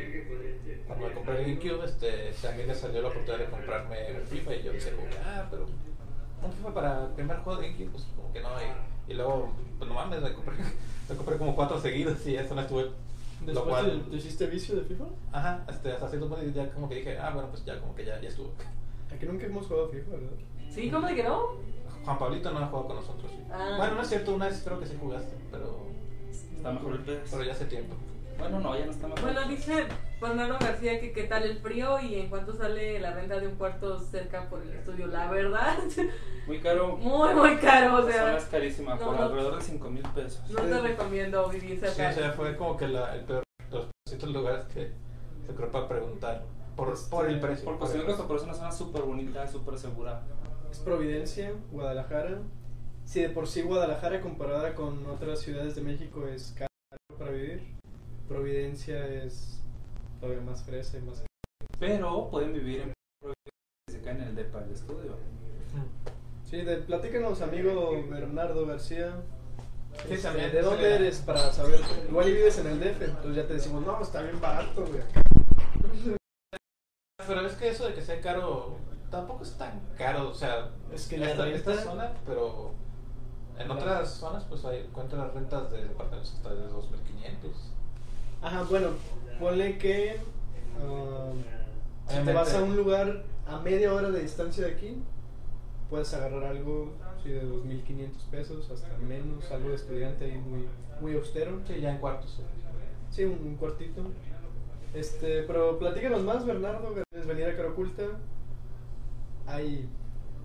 cuando 0.87 1.07
me 1.07 1.15
compré 1.15 1.39
el 1.39 1.59
GameCube, 1.59 1.85
este, 1.85 2.33
también 2.41 2.69
me 2.69 2.75
salió 2.75 3.03
la 3.03 3.09
oportunidad 3.09 3.39
de 3.39 3.51
comprarme 3.51 4.09
el 4.09 4.23
FIFA 4.23 4.55
y 4.55 4.63
yo 4.63 4.73
como 4.73 5.09
que, 5.09 5.17
ah, 5.25 5.47
pero 5.51 5.67
un 6.43 6.53
FIFA 6.53 6.75
para 6.75 7.05
el 7.05 7.13
primer 7.13 7.37
juego 7.39 7.61
de 7.61 7.69
GameCube, 7.69 7.91
pues 7.91 8.05
como 8.17 8.33
que 8.33 8.41
no. 8.41 8.49
Y, 8.61 8.92
y 9.13 9.15
luego, 9.15 9.51
pues 9.79 9.89
no 9.89 9.95
mames, 9.95 10.23
me 10.23 10.33
compré, 10.33 10.55
me 11.09 11.17
compré 11.17 11.39
como 11.39 11.55
cuatro 11.55 11.81
seguidos 11.81 12.27
y 12.27 12.37
eso 12.37 12.55
no 12.55 12.63
estuve. 12.63 12.83
Lo 12.85 13.47
¿Después 13.47 13.67
cual, 13.67 14.03
te, 14.05 14.11
te 14.11 14.17
hiciste 14.17 14.47
vicio 14.47 14.77
de 14.77 14.83
FIFA? 14.83 15.05
ajá, 15.33 15.65
este, 15.69 15.93
hasta 15.93 16.09
cierto 16.09 16.29
punto 16.29 16.45
ya 16.55 16.71
como 16.71 16.89
que 16.89 16.95
dije, 16.97 17.19
ah, 17.19 17.31
bueno, 17.35 17.49
pues 17.51 17.65
ya 17.65 17.81
como 17.81 17.95
que 17.95 18.05
ya, 18.05 18.21
ya 18.21 18.29
estuvo. 18.29 18.53
Aquí 19.13 19.27
nunca 19.27 19.47
hemos 19.47 19.67
jugado 19.67 19.89
FIFA, 19.89 20.11
¿verdad? 20.13 20.31
¿Sí? 20.71 20.91
¿Cómo 20.91 21.07
de 21.09 21.15
que 21.17 21.25
no? 21.25 21.49
Juan 22.05 22.19
Pablito 22.19 22.51
no 22.53 22.59
ha 22.61 22.67
jugado 22.67 22.87
con 22.87 22.97
nosotros. 22.97 23.31
sí. 23.31 23.39
Ah. 23.53 23.75
Bueno, 23.79 23.97
no 23.97 24.03
es 24.03 24.09
cierto, 24.09 24.35
una 24.35 24.47
vez 24.47 24.63
creo 24.65 24.79
que 24.81 24.87
sí 24.87 24.97
jugaste, 25.01 25.35
pero, 25.51 25.87
Está 26.57 26.73
mejor 26.73 26.95
el 26.95 27.01
pero 27.01 27.43
ya 27.43 27.53
hace 27.53 27.65
tiempo. 27.67 27.95
Bueno, 28.39 28.61
no, 28.61 28.79
ya 28.79 28.85
no 28.87 28.91
está 28.93 29.07
mejor. 29.09 29.23
Bueno, 29.23 29.49
dice 29.49 29.87
Bernardo 30.21 30.57
García 30.61 31.01
que 31.01 31.13
qué 31.13 31.25
tal 31.25 31.43
el 31.45 31.59
frío 31.59 32.01
y 32.01 32.17
en 32.17 32.29
cuánto 32.29 32.55
sale 32.55 32.99
la 33.01 33.13
renta 33.13 33.39
de 33.41 33.47
un 33.49 33.57
cuarto 33.57 33.99
cerca 34.01 34.49
por 34.49 34.63
el 34.63 34.71
estudio. 34.73 35.07
La 35.07 35.31
verdad, 35.31 35.79
Muy 36.47 36.59
caro. 36.61 36.97
muy, 36.97 37.35
muy 37.35 37.57
caro. 37.57 37.97
O 37.97 38.01
La 38.09 38.13
zona 38.13 38.13
sea, 38.13 38.37
es 38.39 38.45
carísima, 38.47 38.95
no, 38.97 39.01
por 39.07 39.17
no. 39.17 39.23
alrededor 39.25 39.57
de 39.57 39.63
5 39.63 39.91
mil 39.91 40.03
pesos. 40.15 40.43
no 40.51 40.61
te 40.63 40.81
recomiendo 40.81 41.49
vivir 41.49 41.79
Sí, 41.81 41.87
cerca. 41.87 42.11
o 42.11 42.13
sea, 42.13 42.33
fue 42.33 42.57
como 42.57 42.77
que 42.77 42.89
la, 42.89 43.15
el 43.15 43.23
peor 43.23 43.43
de 43.71 43.77
los 43.79 43.87
poquitos 44.05 44.31
lugares 44.31 44.65
que 44.73 44.91
se 45.47 45.55
creo 45.55 45.71
para 45.71 45.89
preguntar 45.89 46.43
por, 46.77 46.95
por 47.11 47.29
el 47.29 47.39
precio. 47.41 47.65
Por 47.65 47.79
cuestión 47.79 48.07
de 48.07 48.15
pero 48.15 48.37
es 48.37 48.43
una 48.45 48.55
zona 48.55 48.73
súper 48.73 49.03
bonita, 49.03 49.47
súper 49.49 49.79
segura. 49.79 50.23
Es 50.71 50.79
Providencia, 50.79 51.53
Guadalajara. 51.71 52.39
Si 53.05 53.21
de 53.21 53.29
por 53.29 53.47
sí 53.49 53.63
Guadalajara 53.63 54.21
comparada 54.21 54.75
con 54.75 55.05
otras 55.07 55.41
ciudades 55.41 55.75
de 55.75 55.83
México 55.83 56.27
es 56.29 56.55
caro 56.57 56.69
para 57.19 57.31
vivir, 57.33 57.63
Providencia 58.33 59.07
es 59.09 59.61
todavía 60.19 60.43
más 60.43 60.63
fresa 60.63 60.97
y 60.97 61.03
más... 61.03 61.23
Pero 61.79 62.31
pueden 62.31 62.55
vivir 62.55 62.81
en 62.81 62.93
si 63.87 63.99
se 63.99 64.01
caen 64.01 64.23
en 64.23 64.29
el 64.29 64.35
depa 64.35 64.61
del 64.61 64.73
estudio. 64.73 65.19
Sí, 66.43 66.63
de, 66.63 66.79
platícanos 66.79 67.43
amigo 67.43 67.93
Bernardo 68.09 68.67
García. 68.67 69.17
Sí, 70.07 70.15
Este, 70.15 70.29
también, 70.29 70.51
¿De 70.51 70.63
dónde 70.63 70.95
eres 70.95 71.19
para 71.19 71.53
saber? 71.53 71.81
Igual 72.09 72.29
y 72.31 72.33
vives 72.33 72.59
en 72.59 72.69
el 72.69 72.81
DF, 72.81 73.03
entonces 73.03 73.37
ya 73.37 73.47
te 73.47 73.53
decimos, 73.53 73.85
no, 73.85 74.01
está 74.01 74.23
bien 74.23 74.41
barato, 74.41 74.87
güey. 74.87 75.03
Pero 77.27 77.47
es 77.47 77.53
que 77.57 77.69
eso 77.69 77.87
de 77.87 77.93
que 77.93 78.01
sea 78.01 78.19
caro, 78.23 78.79
tampoco 79.11 79.43
es 79.43 79.53
tan 79.59 79.79
caro, 79.99 80.31
o 80.31 80.35
sea, 80.35 80.71
Es 80.91 81.07
que 81.07 81.23
esta, 81.23 81.47
en 81.47 81.55
esta 81.55 81.83
zona, 81.83 82.13
pero 82.25 82.73
en 83.59 83.71
otras 83.71 84.11
zonas 84.11 84.45
pues 84.45 84.65
hay, 84.65 84.81
encuentras 84.81 85.35
rentas 85.35 85.71
de 85.71 85.85
departamentos 85.85 86.33
hasta 86.33 86.55
de 86.55 86.67
2500. 86.69 87.72
Ajá, 88.43 88.65
bueno, 88.65 88.89
ponle 89.39 89.79
que 89.79 90.17
um, 90.83 91.39
si 92.09 92.25
te 92.25 92.33
vas 92.33 92.53
a 92.55 92.63
un 92.63 92.77
lugar 92.77 93.25
a 93.47 93.59
media 93.61 93.95
hora 93.95 94.11
de 94.11 94.21
distancia 94.21 94.67
de 94.67 94.73
aquí, 94.73 94.97
puedes 95.89 96.13
agarrar 96.13 96.45
algo 96.45 96.93
sí, 97.23 97.31
de 97.31 97.45
2.500 97.45 98.11
pesos, 98.31 98.71
hasta 98.71 98.97
menos, 98.99 99.51
algo 99.51 99.69
de 99.69 99.77
estudiante 99.77 100.25
ahí 100.25 100.39
muy, 100.39 100.67
muy 101.01 101.15
austero. 101.17 101.61
Sí, 101.67 101.81
ya 101.81 101.93
en 101.93 101.99
cuartos. 101.99 102.41
Sí, 103.11 103.25
un, 103.25 103.39
un 103.47 103.57
cuartito. 103.57 104.03
Este, 104.93 105.45
pero 105.45 105.79
platícanos 105.79 106.23
más, 106.23 106.45
Bernardo, 106.45 106.95
¿quieres 107.11 107.29
venir 107.29 107.47
a 107.47 107.57
Caraculta? 107.57 108.03
Hay 109.47 109.89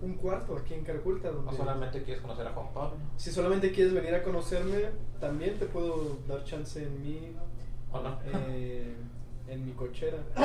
un 0.00 0.14
cuarto 0.14 0.56
aquí 0.56 0.74
en 0.74 0.84
Caraculta 0.84 1.30
donde... 1.30 1.50
No 1.50 1.56
solamente 1.56 2.02
quieres 2.02 2.22
conocer 2.22 2.46
a 2.46 2.52
Juan 2.52 2.72
Pablo, 2.72 2.96
Si 3.16 3.32
solamente 3.32 3.72
quieres 3.72 3.92
venir 3.92 4.14
a 4.14 4.22
conocerme, 4.22 4.90
también 5.20 5.58
te 5.58 5.66
puedo 5.66 6.18
dar 6.28 6.44
chance 6.44 6.82
en 6.82 7.02
mi, 7.02 7.32
¿o 7.92 8.00
no? 8.00 8.18
eh, 8.26 8.94
en 9.48 9.64
mi 9.66 9.72
cochera. 9.72 10.18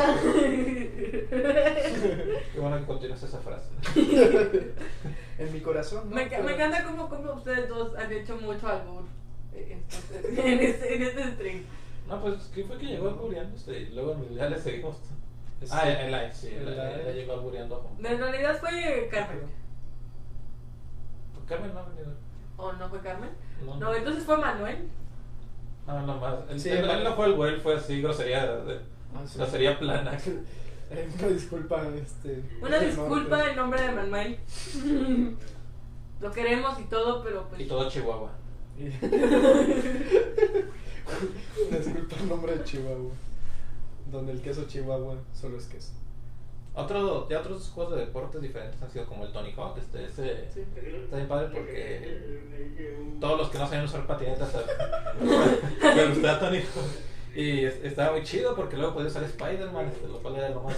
Qué 2.54 2.60
bueno 2.60 2.78
que 2.80 2.86
continúes 2.86 3.22
esa 3.24 3.40
frase. 3.40 3.70
en 5.38 5.54
mi 5.54 5.60
corazón, 5.62 6.10
¿no? 6.10 6.16
Me, 6.16 6.24
enca- 6.26 6.30
Pero- 6.38 6.44
me 6.46 6.54
encanta 6.54 6.84
cómo, 6.86 7.10
cómo 7.10 7.34
ustedes 7.34 7.68
dos 7.70 7.96
han 7.98 8.12
hecho 8.12 8.38
mucho 8.38 8.68
albur 8.68 9.04
eh, 9.54 9.78
en 10.38 10.60
este, 10.60 10.96
en 10.96 11.02
este 11.04 11.32
stream. 11.34 11.64
No, 12.08 12.22
pues, 12.22 12.50
¿qué 12.54 12.64
fue 12.66 12.78
que 12.78 12.86
llegó 12.88 13.10
albureando? 13.10 13.56
Este, 13.56 13.82
y 13.82 13.90
luego 13.94 14.16
ya 14.34 14.50
le 14.50 14.60
seguimos. 14.60 14.98
Este, 15.62 15.76
Ah, 15.76 15.90
en 15.90 16.12
live, 16.12 16.32
sí, 16.34 16.50
live, 16.50 16.72
live. 16.72 17.04
ya 17.06 17.12
llegó 17.12 17.34
albureando 17.34 17.76
a 17.76 17.80
Juan 17.80 17.94
Pablo. 17.96 18.10
En 18.10 18.18
realidad 18.20 18.58
fue 18.60 19.08
Carmen. 19.12 19.64
Carmen 21.48 21.74
no 21.74 21.80
ha 21.80 21.90
venido. 21.90 22.14
¿O 22.58 22.72
no 22.74 22.90
fue 22.90 23.00
Carmen? 23.02 23.30
No, 23.66 23.76
No, 23.78 23.94
entonces 23.94 24.24
fue 24.24 24.38
Manuel. 24.38 24.88
No, 25.88 26.02
no 26.06 26.18
más. 26.20 26.36
Él, 26.50 26.60
Sí, 26.60 26.70
él- 26.70 27.04
no 27.04 27.14
fue 27.16 27.26
el 27.28 27.34
güey, 27.34 27.60
fue 27.60 27.76
así, 27.76 28.02
grosería, 28.02 28.46
de, 28.58 28.80
Ah, 29.16 29.22
sí. 29.28 29.38
grosería 29.38 29.78
plana. 29.80 30.18
Eh, 30.92 31.10
Una 31.18 31.28
disculpa, 31.30 31.82
este. 31.96 32.44
Una 32.62 32.78
disculpa 32.78 33.50
en 33.50 33.56
nombre 33.56 33.82
de 33.82 33.92
Manuel. 33.94 34.38
Lo 36.22 36.32
queremos 36.32 36.80
y 36.80 36.84
todo, 36.84 37.24
pero 37.24 37.48
pues. 37.50 37.62
Y 37.62 37.66
todo 37.66 37.90
Chihuahua. 37.90 38.30
Una 41.70 41.78
disculpa 41.78 42.16
en 42.20 42.30
nombre 42.30 42.58
de 42.58 42.64
Chihuahua. 42.64 43.12
Donde 44.12 44.34
el 44.34 44.42
queso 44.42 44.66
Chihuahua 44.68 45.16
solo 45.34 45.58
es 45.58 45.66
queso. 45.66 45.94
Otro, 46.76 47.30
ya 47.30 47.40
otros 47.40 47.70
juegos 47.70 47.94
de 47.96 48.00
deportes 48.06 48.42
diferentes 48.42 48.82
han 48.82 48.90
sido 48.90 49.06
como 49.06 49.26
el 49.26 49.32
Tony 49.32 49.52
Hawk. 49.56 49.78
Este, 49.78 50.06
ese 50.06 50.50
Sí. 50.52 50.62
está 51.04 51.18
bien 51.18 51.28
padre 51.28 51.50
porque 51.54 52.40
todos 53.20 53.38
los 53.38 53.50
que 53.50 53.58
no 53.60 53.68
saben 53.68 53.86
usar 53.86 54.08
patinetas 54.08 54.50
me 55.96 56.06
gusta 56.08 56.40
Tony 56.40 56.58
Hawk. 56.58 57.36
Y 57.36 57.66
es- 57.66 57.84
estaba 57.84 58.12
muy 58.14 58.24
chido 58.24 58.56
porque 58.56 58.76
luego 58.78 58.94
podía 58.94 59.08
usar 59.08 59.24
Spider-Man, 59.24 59.88
este, 59.88 60.08
lo 60.08 60.22
cual 60.22 60.36
era 60.36 60.50
lo 60.50 60.62
más. 60.64 60.76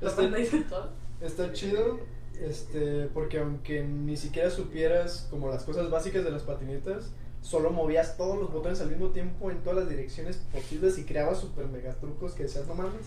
Este- 0.00 0.60
todo. 0.68 0.90
Está 1.20 1.52
chido, 1.52 1.98
este, 2.40 3.06
porque 3.14 3.38
aunque 3.38 3.82
ni 3.82 4.16
siquiera 4.16 4.50
supieras 4.50 5.26
como 5.30 5.48
las 5.48 5.62
cosas 5.64 5.88
básicas 5.90 6.22
de 6.24 6.30
las 6.30 6.42
patinetas, 6.42 7.12
solo 7.40 7.70
movías 7.70 8.16
todos 8.16 8.38
los 8.38 8.52
botones 8.52 8.80
al 8.80 8.88
mismo 8.90 9.08
tiempo 9.10 9.50
en 9.50 9.58
todas 9.62 9.78
las 9.78 9.88
direcciones 9.88 10.36
posibles 10.52 10.98
y 10.98 11.04
creabas 11.04 11.38
super 11.40 11.66
mega 11.66 11.94
trucos 11.94 12.32
que 12.34 12.42
decías, 12.44 12.66
no 12.66 12.74
mames, 12.74 13.06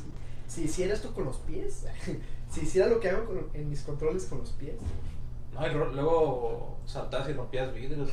si 0.50 0.64
hiciera 0.66 0.94
esto 0.94 1.14
con 1.14 1.24
los 1.26 1.38
pies, 1.38 1.86
si 2.52 2.62
hiciera 2.62 2.88
lo 2.88 3.00
que 3.00 3.10
hago 3.10 3.26
con- 3.26 3.50
en 3.54 3.70
mis 3.70 3.82
controles 3.84 4.26
con 4.26 4.40
los 4.40 4.50
pies, 4.52 4.76
No, 5.54 5.66
y 5.66 5.70
luego 5.94 6.78
saltabas 6.86 7.30
y 7.30 7.34
rompías 7.34 7.74
vidrios. 7.74 8.10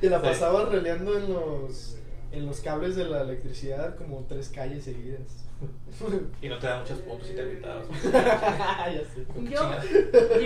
te 0.00 0.08
la 0.10 0.18
Sí. 0.20 0.24
pasabas 0.24 0.68
releando 0.70 1.16
en 1.18 1.32
los, 1.32 1.96
en 2.32 2.46
los 2.46 2.60
cables 2.60 2.96
de 2.96 3.04
la 3.04 3.22
electricidad 3.22 3.96
como 3.96 4.24
tres 4.28 4.48
calles 4.48 4.84
seguidas. 4.84 5.44
y 6.40 6.48
no 6.48 6.56
te 6.60 6.68
dan 6.68 6.82
muchos 6.82 6.98
puntos 7.00 7.28
y 7.30 7.34
te 7.34 7.44
gritabas. 7.44 7.84
ya 8.04 9.02
sé. 9.12 9.26
Yo 9.50 9.70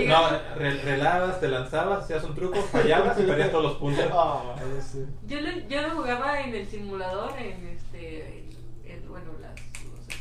No, 0.08 0.30
re- 0.56 0.82
relabas, 0.82 1.38
te 1.38 1.48
lanzabas, 1.48 2.04
hacías 2.04 2.24
un 2.24 2.34
truco, 2.34 2.56
fallabas 2.62 3.18
y 3.20 3.24
perdías 3.24 3.50
todos 3.50 3.64
los 3.64 3.74
puntos. 3.76 4.04
Ah. 4.10 4.54
Yo 5.26 5.40
lo, 5.40 5.50
yo 5.68 5.82
lo 5.82 5.90
jugaba 5.96 6.40
en 6.40 6.54
el 6.54 6.66
simulador, 6.66 7.38
en 7.38 7.66
este, 7.68 8.38
el- 8.38 8.56
el- 8.90 9.08
bueno, 9.08 9.32
las, 9.42 9.52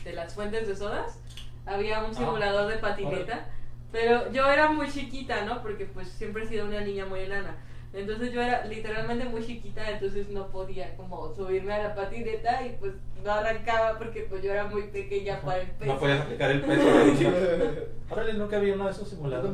de 0.04 0.14
las 0.14 0.34
fuentes 0.34 0.68
de 0.68 0.76
sodas. 0.76 1.18
Había 1.66 2.00
un 2.04 2.12
Ah, 2.12 2.16
simulador 2.16 2.72
de 2.72 2.78
patineta, 2.78 3.46
pero 3.92 4.32
yo 4.32 4.50
era 4.50 4.70
muy 4.72 4.90
chiquita, 4.92 5.46
¿no? 5.46 5.62
Porque 5.62 5.86
pues 5.86 6.08
siempre 6.10 6.44
he 6.44 6.48
sido 6.48 6.66
una 6.66 6.82
niña 6.82 7.06
muy 7.06 7.20
enana. 7.22 7.56
Entonces 7.94 8.32
yo 8.32 8.42
era 8.42 8.66
literalmente 8.66 9.26
muy 9.26 9.46
chiquita, 9.46 9.90
entonces 9.90 10.30
no 10.30 10.48
podía 10.48 10.96
como 10.96 11.34
subirme 11.36 11.74
a 11.74 11.84
la 11.84 11.96
patineta 11.96 12.66
y 12.66 12.78
pues 12.80 12.94
no 13.24 13.32
arrancaba 13.32 13.98
porque 13.98 14.22
pues 14.30 14.42
yo 14.42 14.52
era 14.52 14.66
muy 14.66 14.84
pequeña 14.84 15.42
para 15.42 15.62
el 15.62 15.68
peso. 15.72 15.94
No 15.94 16.00
podías 16.00 16.22
aplicar 16.22 16.52
el 16.52 16.62
peso. 16.62 16.84
Órale, 18.12 18.34
nunca 18.34 18.58
había 18.58 18.74
uno 18.74 18.86
de 18.86 18.92
esos 18.92 19.10
simuladores. 19.10 19.52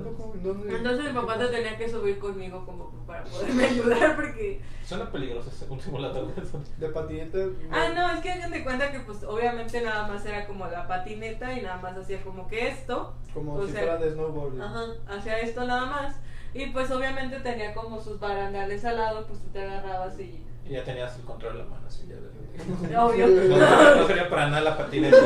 Entonces 0.70 1.06
mi 1.06 1.20
papá 1.20 1.38
te 1.38 1.48
tenía 1.48 1.78
que 1.78 1.90
subir 1.90 2.20
conmigo 2.20 2.66
como 2.66 2.90
para 3.06 3.24
poderme 3.24 3.66
ayudar 3.66 4.16
porque... 4.16 4.62
Suena 4.84 5.12
peligroso 5.12 5.50
ese- 5.50 5.66
un 5.70 5.82
simulador 5.82 6.34
de 6.34 6.42
eso. 6.42 6.62
De 6.78 6.90
patineta. 6.90 7.38
Ah, 7.72 7.90
no, 7.94 8.12
es 8.12 8.20
que 8.22 8.32
hagan 8.32 8.52
de 8.52 8.64
cuenta 8.64 8.92
que 8.92 9.00
pues 9.02 9.24
obviamente 9.24 9.82
nada 9.82 10.08
más 10.08 10.26
era 10.26 10.48
como 10.48 10.66
la 10.68 10.88
patineta 10.88 11.54
y 11.54 11.62
nada 11.62 11.78
más 11.78 11.98
hacía 11.98 12.22
como 12.22 12.48
que 12.48 12.68
esto. 12.68 13.16
Como 13.34 13.56
o 13.56 13.66
si 13.66 13.74
sea, 13.74 13.82
fuera 13.82 13.98
de 13.98 14.12
snowboard. 14.12 14.62
Ajá, 14.62 14.84
hacía 15.08 15.40
esto 15.40 15.66
nada 15.66 15.86
más. 15.88 16.16
Y 16.58 16.66
pues 16.72 16.90
obviamente 16.92 17.40
tenía 17.42 17.74
como 17.74 18.02
sus 18.02 18.20
barandales 18.20 18.84
al 18.86 18.98
lado, 18.98 19.26
pues 19.28 19.40
tú 19.40 19.48
te 19.54 19.62
agarrabas 19.62 20.20
y... 20.20 20.44
Y 20.68 20.72
ya 20.74 20.84
tenías 20.84 21.16
el 21.18 21.24
control 21.24 21.54
en 21.54 21.58
la 21.60 21.66
mano, 21.66 21.88
así 21.88 22.06
ya 22.08 22.16
de- 22.16 22.98
Obvio. 22.98 23.28
No, 23.28 23.58
no, 23.58 23.96
no 23.98 24.08
sería 24.08 24.28
para 24.30 24.48
nada 24.50 24.62
la 24.62 24.78
patineta. 24.78 25.18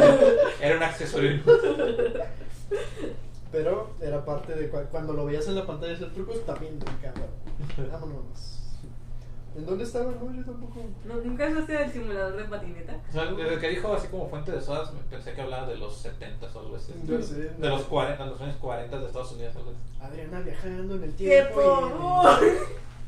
Era 0.62 0.76
un 0.78 0.84
accesorio. 0.84 1.42
Pero 3.52 3.92
era 4.02 4.24
parte 4.24 4.54
de 4.56 4.72
cua- 4.72 4.88
cuando 4.90 5.14
lo 5.14 5.26
veías 5.26 5.48
en 5.48 5.56
la 5.56 5.66
pantalla 5.66 5.94
hacer 5.94 6.12
trucos, 6.14 6.46
también 6.46 6.78
brincaba. 6.80 7.28
Vámonos. 7.92 8.61
¿En 9.56 9.66
dónde 9.66 9.84
estaba? 9.84 10.06
No, 10.12 10.34
yo 10.34 10.44
tampoco. 10.46 10.80
¿No- 11.06 11.16
¿Nunca 11.16 11.50
usaste 11.50 11.84
el 11.84 11.92
simulador 11.92 12.38
de 12.38 12.44
patineta? 12.46 12.98
O 13.10 13.12
sea, 13.12 13.26
desde 13.26 13.60
que 13.60 13.70
dijo 13.70 13.94
así 13.94 14.08
como 14.08 14.30
fuente 14.30 14.52
de 14.52 14.62
sodas, 14.62 14.94
me 14.94 15.02
pensé 15.02 15.34
que 15.34 15.42
hablaba 15.42 15.68
de 15.68 15.76
los 15.78 15.94
70 15.98 16.48
o 16.54 16.60
algo 16.60 16.76
así. 16.78 16.94
Yo 17.06 17.22
sé, 17.22 17.36
De 17.36 17.52
no. 17.60 17.70
los 17.70 17.84
40, 17.84 18.26
los 18.28 18.40
años 18.42 18.56
40 18.58 18.98
de 19.00 19.06
Estados 19.08 19.32
Unidos. 19.34 19.56
algo 19.58 19.72
así. 19.72 19.80
Adriana 20.02 20.40
viajando 20.40 20.96
en 20.96 21.04
el 21.04 21.12
¡Qué 21.16 21.26
tiempo. 21.44 21.62
favor! 21.62 22.40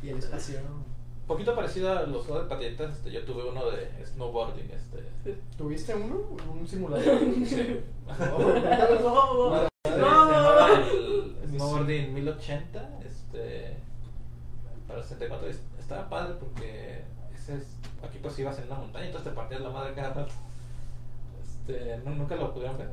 Y, 0.02 0.08
y 0.08 0.10
el 0.10 0.18
espacio. 0.20 0.60
Un 0.60 1.28
poquito 1.28 1.56
parecido 1.56 1.90
a 1.98 2.02
los 2.04 2.26
juegos 2.26 2.44
de 2.44 2.50
patinetas, 2.50 2.98
este, 2.98 3.12
yo 3.12 3.24
tuve 3.24 3.50
uno 3.50 3.72
de 3.72 3.88
snowboarding. 4.06 4.70
Este, 4.70 5.38
¿Tuviste 5.58 5.96
uno? 5.96 6.18
¿Un 6.52 6.68
simulador? 6.68 7.20
sí. 7.48 7.80
No, 9.98 10.26
no. 10.26 10.68
el 10.76 11.36
Snowboarding 11.50 12.14
1080, 12.14 13.00
este, 13.06 13.78
para 14.88 15.00
el 15.00 15.06
64. 15.06 15.48
es- 15.48 15.62
Estaba 15.84 16.10
padre 16.10 16.36
porque 16.40 17.04
ese 17.36 17.58
es, 17.58 17.68
aquí 18.04 18.18
pues 18.22 18.40
ibas 18.40 18.58
en 18.60 18.66
una 18.66 18.76
montaña, 18.76 19.06
entonces 19.08 19.30
te 19.32 19.36
partías 19.36 19.62
la 19.62 19.70
madre 19.70 19.94
cada 19.94 20.14
rato. 20.14 20.32
Este, 21.42 21.98
no, 22.04 22.12
nunca 22.16 22.36
lo 22.36 22.54
pudieron 22.54 22.78
ver. 22.78 22.90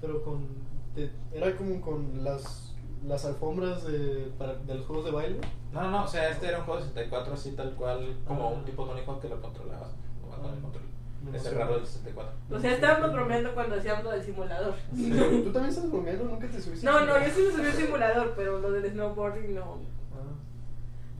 Pero 0.00 0.22
con. 0.22 0.46
te- 0.94 1.10
era 1.32 1.54
como 1.56 1.80
con 1.80 2.24
las, 2.24 2.72
las 3.06 3.24
alfombras 3.24 3.84
de, 3.84 4.32
para, 4.38 4.54
de 4.54 4.74
los 4.74 4.86
juegos 4.86 5.04
de 5.04 5.10
baile. 5.10 5.38
No, 5.72 5.82
no, 5.82 5.90
no, 5.90 6.04
o 6.04 6.08
sea, 6.08 6.30
este 6.30 6.48
era 6.48 6.58
un 6.58 6.64
juego 6.64 6.80
de 6.80 6.86
64 6.88 7.34
así 7.34 7.52
tal 7.52 7.72
cual, 7.74 8.16
como 8.26 8.42
Ah. 8.48 8.48
un 8.52 8.64
tipo 8.64 8.84
Tony 8.84 9.00
Hawk 9.06 9.20
que 9.20 9.28
lo 9.28 9.40
controlabas, 9.40 9.88
el 9.90 10.32
Ah. 10.32 10.60
control. 10.62 10.82
Me 11.30 11.36
Ese 11.38 11.50
raro 11.52 11.76
del 11.76 11.86
64. 11.86 12.32
O 12.50 12.58
sea, 12.58 12.72
estábamos 12.72 13.12
bromeando 13.12 13.54
cuando 13.54 13.76
hacíamos 13.76 14.02
lo 14.02 14.10
del 14.10 14.24
simulador. 14.24 14.74
¿Tú 14.90 15.52
también 15.52 15.66
estás 15.66 15.88
bromeando? 15.88 16.24
¿Nunca 16.24 16.48
te 16.48 16.60
subiste? 16.60 16.84
No, 16.84 17.00
no, 17.06 17.18
yo 17.24 17.30
sí 17.32 17.42
me 17.46 17.52
subí 17.52 17.66
al 17.66 17.72
simulador, 17.74 18.32
pero 18.34 18.58
lo 18.58 18.72
del 18.72 18.90
snowboarding 18.90 19.54
no. 19.54 19.78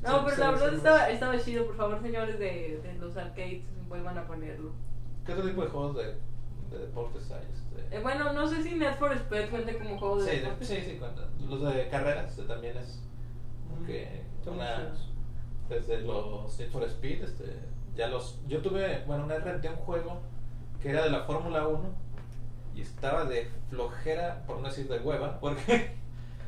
No, 0.03 0.25
pero 0.25 0.37
la 0.37 0.51
verdad 0.51 0.75
estaba, 0.75 1.11
estaba 1.11 1.39
chido. 1.41 1.67
Por 1.67 1.77
favor, 1.77 2.03
señores 2.03 2.39
de, 2.39 2.81
de 2.83 2.95
los 2.99 3.17
arcades, 3.17 3.63
vuelvan 3.89 4.19
a 4.19 4.27
ponerlo. 4.27 4.73
¿Qué 5.25 5.33
otro 5.33 5.45
tipo 5.47 5.63
de 5.63 5.69
juegos 5.69 5.97
de, 5.97 6.05
de 6.71 6.79
deportes 6.87 7.31
hay? 7.31 7.47
Este? 7.53 7.97
Eh, 7.97 8.01
bueno, 8.03 8.33
no 8.33 8.47
sé 8.49 8.63
si 8.63 8.75
Net 8.75 8.99
for 8.99 9.13
Speed 9.13 9.51
cuenta 9.51 9.73
como 9.79 9.99
juego 9.99 10.17
de 10.23 10.25
Sí, 10.31 10.37
de- 10.37 10.43
deporte. 10.43 10.65
sí, 10.65 10.77
sí, 10.85 10.97
cuenta. 10.99 11.29
Los 11.49 11.63
de 11.75 11.89
carreras 11.89 12.31
este, 12.31 12.43
también 12.45 12.77
es 12.77 13.03
que 13.87 14.23
Son 14.45 14.55
una, 14.55 14.93
desde 15.69 16.01
los 16.03 16.59
Need 16.59 16.71
for 16.71 16.83
Speed, 16.85 17.23
este, 17.25 17.45
ya 17.95 18.09
los, 18.09 18.41
yo 18.49 18.61
tuve, 18.61 19.05
bueno, 19.07 19.25
una 19.25 19.35
vez 19.35 19.45
renté 19.45 19.69
un 19.69 19.77
juego 19.77 20.21
que 20.81 20.91
era 20.91 21.05
de 21.05 21.11
la 21.11 21.21
Fórmula 21.25 21.69
1 21.69 21.81
y 22.75 22.81
estaba 22.81 23.25
de 23.25 23.49
flojera, 23.71 24.43
por 24.47 24.59
no 24.61 24.69
decir 24.69 24.89
de 24.89 24.99
hueva, 24.99 25.39
porque 25.41 25.97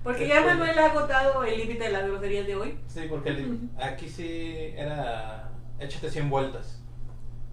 Porque 0.05 0.29
ya 0.29 0.45
Manuel 0.45 0.79
ha 0.79 0.87
agotado 0.91 1.43
el 1.45 1.59
límite 1.59 1.85
de 1.85 1.91
las 1.91 2.07
groserías 2.07 2.47
de 2.47 2.55
hoy. 2.57 2.79
sí, 2.87 3.07
porque 3.09 3.31
el- 3.31 3.71
aquí 3.83 4.09
sí 4.09 4.73
era 4.77 5.51
échate 5.81 6.11
100 6.11 6.31
vueltas, 6.31 6.81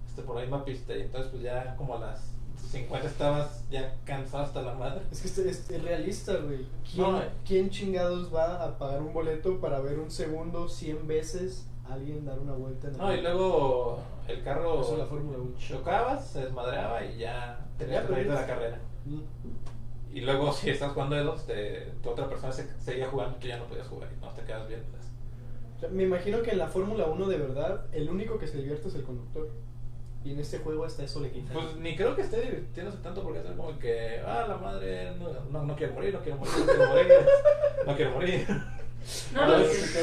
este, 0.07 0.21
por 0.21 0.35
la 0.35 0.41
misma 0.41 0.63
pista 0.65 0.93
y 0.95 1.01
entonces 1.01 1.31
pues 1.31 1.41
ya 1.43 1.75
como 1.77 1.95
a 1.95 1.99
las 1.99 2.33
50 2.71 3.07
estabas 3.07 3.63
ya 3.69 3.95
cansado 4.05 4.43
hasta 4.43 4.61
la 4.61 4.73
madre. 4.75 5.01
Es 5.11 5.21
que 5.21 5.27
es, 5.29 5.37
es- 5.39 5.69
es 5.69 5.81
realista, 5.83 6.35
güey. 6.37 6.65
¿Quién, 6.93 7.11
No, 7.11 7.21
eh. 7.21 7.29
quién 7.45 7.69
chingados 7.69 8.33
va 8.33 8.63
a 8.63 8.77
pagar 8.77 9.01
un 9.01 9.13
boleto 9.13 9.59
para 9.59 9.79
ver 9.79 9.97
un 9.99 10.11
segundo 10.11 10.67
100 10.69 11.07
veces 11.07 11.67
a 11.89 11.93
alguien 11.93 12.25
dar 12.25 12.37
una 12.39 12.53
vuelta 12.53 12.87
en 12.87 12.93
el 12.95 12.99
No, 12.99 13.13
y 13.15 13.21
luego 13.21 13.99
el 14.27 14.43
carro 14.43 14.81
Eso 14.81 14.93
es 14.93 14.99
la 14.99 15.05
Fórmula 15.05 15.37
1. 15.39 15.57
chocabas, 15.57 16.27
se 16.27 16.41
desmadreaba 16.45 17.03
y 17.03 17.17
ya 17.17 17.65
de 17.79 17.87
la 17.87 18.45
carrera. 18.45 18.79
Mm. 19.05 19.19
Y 20.13 20.21
luego 20.21 20.51
si 20.51 20.69
estás 20.69 20.91
jugando 20.91 21.15
de 21.15 21.23
dos, 21.23 21.45
te, 21.45 21.91
tu 22.03 22.09
otra 22.09 22.27
persona 22.27 22.51
se, 22.51 22.67
seguía 22.79 23.07
jugando 23.07 23.37
y 23.37 23.39
tú 23.39 23.47
ya 23.47 23.57
no 23.57 23.65
podías 23.65 23.87
jugar 23.87 24.09
y 24.15 24.19
no 24.19 24.29
te 24.31 24.43
quedas. 24.43 24.63
O 24.63 25.79
sea, 25.79 25.89
me 25.89 26.03
imagino 26.03 26.41
que 26.41 26.51
en 26.51 26.57
la 26.57 26.67
Fórmula 26.67 27.05
1 27.05 27.27
de 27.27 27.37
verdad, 27.37 27.85
el 27.93 28.09
único 28.09 28.37
que 28.37 28.47
se 28.47 28.57
divierte 28.57 28.89
es 28.89 28.95
el 28.95 29.03
conductor. 29.03 29.49
Y 30.23 30.33
en 30.33 30.39
este 30.39 30.59
juego 30.59 30.85
hasta 30.85 31.03
eso 31.03 31.19
le 31.19 31.31
quitan. 31.31 31.53
Pues 31.53 31.75
ni 31.77 31.95
creo 31.95 32.15
que 32.15 32.21
esté 32.21 32.41
divirtiéndose 32.41 32.99
tanto 32.99 33.23
porque 33.23 33.39
es 33.39 33.45
como 33.45 33.79
que, 33.79 34.21
ah, 34.23 34.45
la 34.47 34.57
madre, 34.57 35.15
no, 35.15 35.31
no, 35.49 35.65
no 35.65 35.75
quiero 35.75 35.93
morir, 35.93 36.13
no 36.13 36.21
quiero 36.21 36.37
morir, 36.37 36.53
no 36.59 36.65
quiero 36.65 36.87
morir, 36.89 37.07
no 37.87 37.95
quiero 37.95 38.11
morir. 38.11 38.47
No, 39.33 39.47
no, 39.47 39.65
sí. 39.65 39.93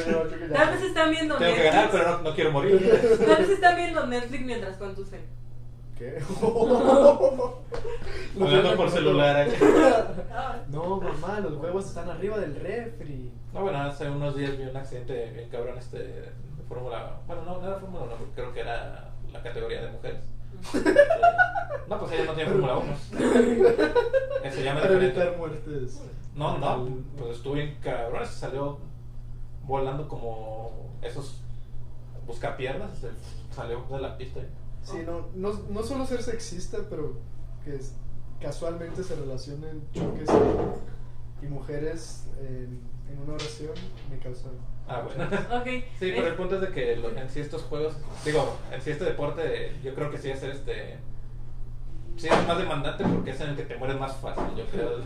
Tal 0.53 0.71
vez 0.71 0.83
están 0.83 1.11
viendo 1.13 1.37
Tengo 1.37 1.55
que 1.55 1.63
Netflix. 1.63 1.73
ganar, 1.73 1.91
pero 1.93 2.11
no, 2.11 2.23
no 2.23 2.35
quiero 2.35 2.51
morir. 2.51 3.19
Tal 3.25 3.37
vez 3.37 3.51
están 3.51 3.77
viendo 3.77 4.07
Netflix 4.09 4.45
mientras 4.45 4.77
conducen. 4.77 5.21
¿Qué? 5.99 6.23
Hablando 8.41 8.77
por 8.77 8.91
celular. 8.91 9.49
No, 10.69 11.01
mamá, 11.01 11.41
los 11.41 11.55
huevos 11.55 11.87
están 11.87 12.09
arriba 12.11 12.39
del 12.39 12.55
refri. 12.55 13.33
No, 13.53 13.63
bueno, 13.63 13.79
hace 13.79 14.09
unos 14.09 14.37
días 14.37 14.57
vi 14.57 14.63
un 14.65 14.77
accidente 14.77 15.31
bien 15.35 15.49
cabrón 15.49 15.77
este 15.79 15.99
de 15.99 16.31
Fórmula. 16.69 17.17
Bueno, 17.27 17.43
no, 17.45 17.59
no 17.61 17.67
era 17.67 17.81
Fórmula 17.81 18.05
1, 18.05 18.15
creo 18.35 18.53
que 18.53 18.61
era 18.61 19.11
la 19.33 19.43
categoría 19.43 19.83
de 19.83 19.91
mujeres. 19.91 20.21
No, 21.89 21.99
pues 21.99 22.13
ella 22.13 22.25
no 22.27 22.33
tiene 22.35 22.51
Fórmula 22.51 22.77
1. 22.77 22.93
Ese 24.45 24.63
llama 24.63 24.81
Para 24.83 24.93
diferente. 24.95 25.21
evitar 25.23 25.39
muertes. 25.39 26.03
No, 26.35 26.59
no, 26.59 26.87
pues 27.17 27.37
estuvo 27.39 27.55
bien 27.55 27.79
cabrón. 27.83 28.27
Se 28.27 28.35
salió 28.35 28.79
volando 29.65 30.07
como 30.07 30.71
esos 31.01 31.41
buscapiernas. 32.27 32.91
Se 32.99 33.09
salió 33.57 33.83
de 33.91 34.01
la 34.01 34.19
pista. 34.19 34.41
Sí, 34.91 34.99
no, 35.07 35.29
no, 35.35 35.53
no 35.71 35.83
solo 35.83 36.07
ser 36.07 36.23
sexista, 36.23 36.79
pero 36.89 37.19
que 37.65 37.77
es- 37.77 37.95
casualmente 38.41 39.03
se 39.03 39.17
relacionen 39.17 39.83
choques 39.93 40.29
y, 41.43 41.47
y 41.47 41.49
mujeres 41.49 42.25
en, 42.41 42.81
en 43.11 43.19
una 43.25 43.35
oración 43.35 43.73
me 44.11 44.19
causan. 44.19 44.53
Ah, 44.87 45.03
bueno. 45.05 45.25
Ok. 45.61 45.67
Sí, 45.99 46.13
pero 46.15 46.29
el 46.29 46.35
punto 46.35 46.55
es 46.57 46.61
de 46.63 46.69
que 46.71 46.97
lo- 46.97 47.11
en 47.17 47.29
sí 47.29 47.41
estos 47.41 47.63
juegos, 47.63 47.95
digo, 48.25 48.57
en 48.73 48.81
sí 48.81 48.91
este 48.91 49.05
deporte, 49.05 49.73
yo 49.83 49.95
creo 49.95 50.11
que 50.11 50.19
sí 50.19 50.31
es 50.31 50.43
este. 50.43 50.97
Sí 52.17 52.27
es 52.29 52.47
más 52.49 52.59
demandante 52.59 53.05
porque 53.05 53.31
es 53.31 53.41
en 53.41 53.51
el 53.51 53.57
que 53.57 53.65
te 53.65 53.77
mueres 53.77 53.99
más 54.01 54.17
fácil, 54.17 54.45
yo 54.57 54.65
creo. 54.67 54.97
El, 54.97 55.05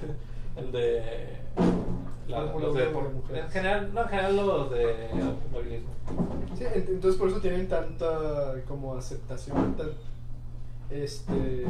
el 0.65 0.73
de. 0.73 1.37
Los 2.41 2.75
de 2.75 2.85
en 3.41 3.51
general, 3.51 3.91
no, 3.95 4.03
en 4.03 4.09
general 4.09 4.37
los 4.37 4.71
de 4.71 5.09
automovilismo. 5.23 5.91
Sí, 6.57 6.65
ent- 6.65 6.89
entonces 6.89 7.19
por 7.19 7.29
eso 7.29 7.41
tienen 7.41 7.69
tanta 7.69 8.55
como 8.69 8.95
aceptación 8.97 9.75
tan, 9.77 9.89
este 10.91 11.67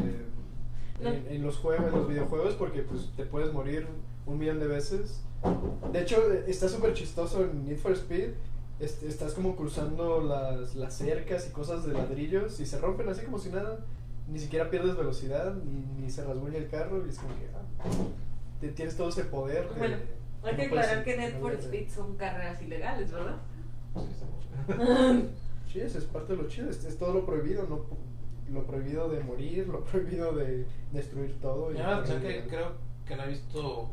No. 1.01 1.09
en, 1.11 1.27
en 1.29 1.43
los 1.43 1.57
juegos, 1.57 1.87
en 1.87 1.99
los 1.99 2.09
videojuegos, 2.09 2.55
porque 2.55 2.83
pues 2.83 3.11
te 3.17 3.25
puedes 3.25 3.53
morir 3.53 3.87
un 4.27 4.39
millón 4.39 4.59
de 4.61 4.67
veces. 4.67 5.21
De 5.93 6.01
hecho, 6.03 6.17
está 6.47 6.69
súper 6.69 6.95
chistoso 6.95 7.43
en 7.43 7.65
Need 7.65 7.79
for 7.79 7.93
Speed. 7.93 8.31
estás 8.81 9.35
como 9.35 9.57
cruzando 9.57 10.21
las, 10.21 10.75
las 10.77 10.95
cercas 10.95 11.47
y 11.49 11.53
cosas 11.53 11.85
de 11.85 11.93
ladrillos 11.95 12.61
y 12.61 12.67
se 12.67 12.79
rompen 12.81 13.09
así 13.09 13.25
como 13.25 13.39
si 13.39 13.49
nada. 13.51 13.79
Ni 14.31 14.39
siquiera 14.39 14.71
pierdes 14.71 14.97
velocidad, 14.97 15.53
ni, 15.55 16.03
ni 16.05 16.11
se 16.11 16.25
rasguña 16.25 16.57
el 16.59 16.69
carro. 16.69 17.05
Y 17.05 17.09
es 17.11 17.19
como 17.19 17.31
que 17.35 17.47
ah, 17.55 17.89
te- 18.61 18.69
tienes 18.69 18.97
todo 18.97 19.09
ese 19.09 19.25
poder. 19.25 19.69
de- 19.75 20.22
hay 20.45 20.57
que 20.57 20.63
aclarar 20.63 21.05
que 21.05 21.17
Need 21.17 21.39
for 21.41 21.53
Speed 21.55 21.89
son 21.89 22.17
carreras 22.17 22.61
ilegales, 22.63 23.13
¿verdad? 23.13 23.37
Sí, 25.73 25.81
eso 25.81 25.99
es 25.99 26.05
parte 26.05 26.37
de 26.37 26.43
lo 26.43 26.49
chido. 26.49 26.71
Es, 26.71 26.85
es 26.85 26.99
todo 26.99 27.13
lo 27.15 27.27
prohibido, 27.27 27.67
no 27.69 27.85
lo 28.53 28.67
prohibido 28.67 29.09
de 29.09 29.21
morir, 29.21 29.67
lo 29.69 29.83
prohibido 29.85 30.33
de 30.35 30.67
destruir 30.93 31.41
todo. 31.41 31.73
Y- 31.73 31.77
llama 31.79 31.91
la 31.93 31.97
atención 31.99 32.23
que 32.23 32.43
creo 32.49 32.73
que 33.07 33.17
no 33.17 33.25
he 33.25 33.29
visto. 33.29 33.89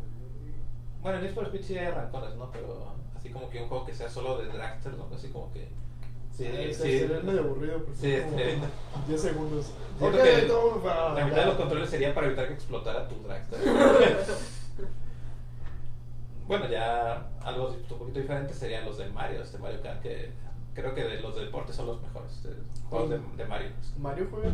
Bueno, 1.02 1.18
en 1.20 1.24
Need 1.26 1.34
for 1.34 1.46
Speed 1.46 1.62
sí 1.64 1.78
hay 1.78 1.86
arrancones, 1.88 2.36
¿no? 2.36 2.52
Pero 2.52 2.94
así 3.18 3.30
como 3.30 3.50
que 3.50 3.62
un 3.62 3.70
juego 3.70 3.86
que 3.86 3.94
sea 3.94 4.10
solo 4.10 4.38
de 4.40 4.48
dragsters, 4.48 4.98
¿no? 4.98 5.08
Así 5.14 5.30
como 5.30 5.52
que. 5.54 5.68
Sí, 6.36 6.46
Sí, 6.46 6.74
sí. 6.74 7.00
sería 7.00 7.20
medio 7.20 7.42
aburrido 7.42 7.84
porque 7.84 8.00
Sí, 8.00 8.24
como 8.24 8.38
sí. 8.38 8.44
10 9.08 9.22
segundos. 9.22 9.72
Siento 9.98 10.18
Ok, 10.18 10.24
que 10.24 10.42
todo 10.44 10.82
va- 10.84 11.14
La 11.14 11.26
mitad 11.26 11.36
ya. 11.38 11.42
de 11.42 11.48
los 11.48 11.56
controles 11.58 11.90
sería 11.90 12.14
para 12.14 12.28
evitar 12.28 12.48
que 12.48 12.54
explotara 12.54 13.08
tu 13.10 13.16
dragster. 13.24 13.60
bueno, 16.50 16.68
ya 16.68 17.30
algo 17.44 17.68
un 17.70 17.98
poquito 18.00 18.20
diferente 18.20 18.54
serían 18.56 18.84
los 18.84 18.98
de 18.98 19.08
Mario, 19.10 19.44
este 19.44 19.60
Mario 19.60 19.82
Kart, 19.84 20.02
que 20.02 20.32
creo 20.74 20.96
que 20.96 21.04
de 21.04 21.22
los 21.22 21.36
de 21.36 21.46
deporte 21.46 21.72
son 21.72 21.86
los 21.86 22.02
mejores 22.02 22.44
eh, 22.46 22.58
juegos 22.90 23.12
de, 23.12 23.20
de 23.38 23.46
Mario. 23.46 23.70
Mario 24.00 24.28
juega, 24.32 24.50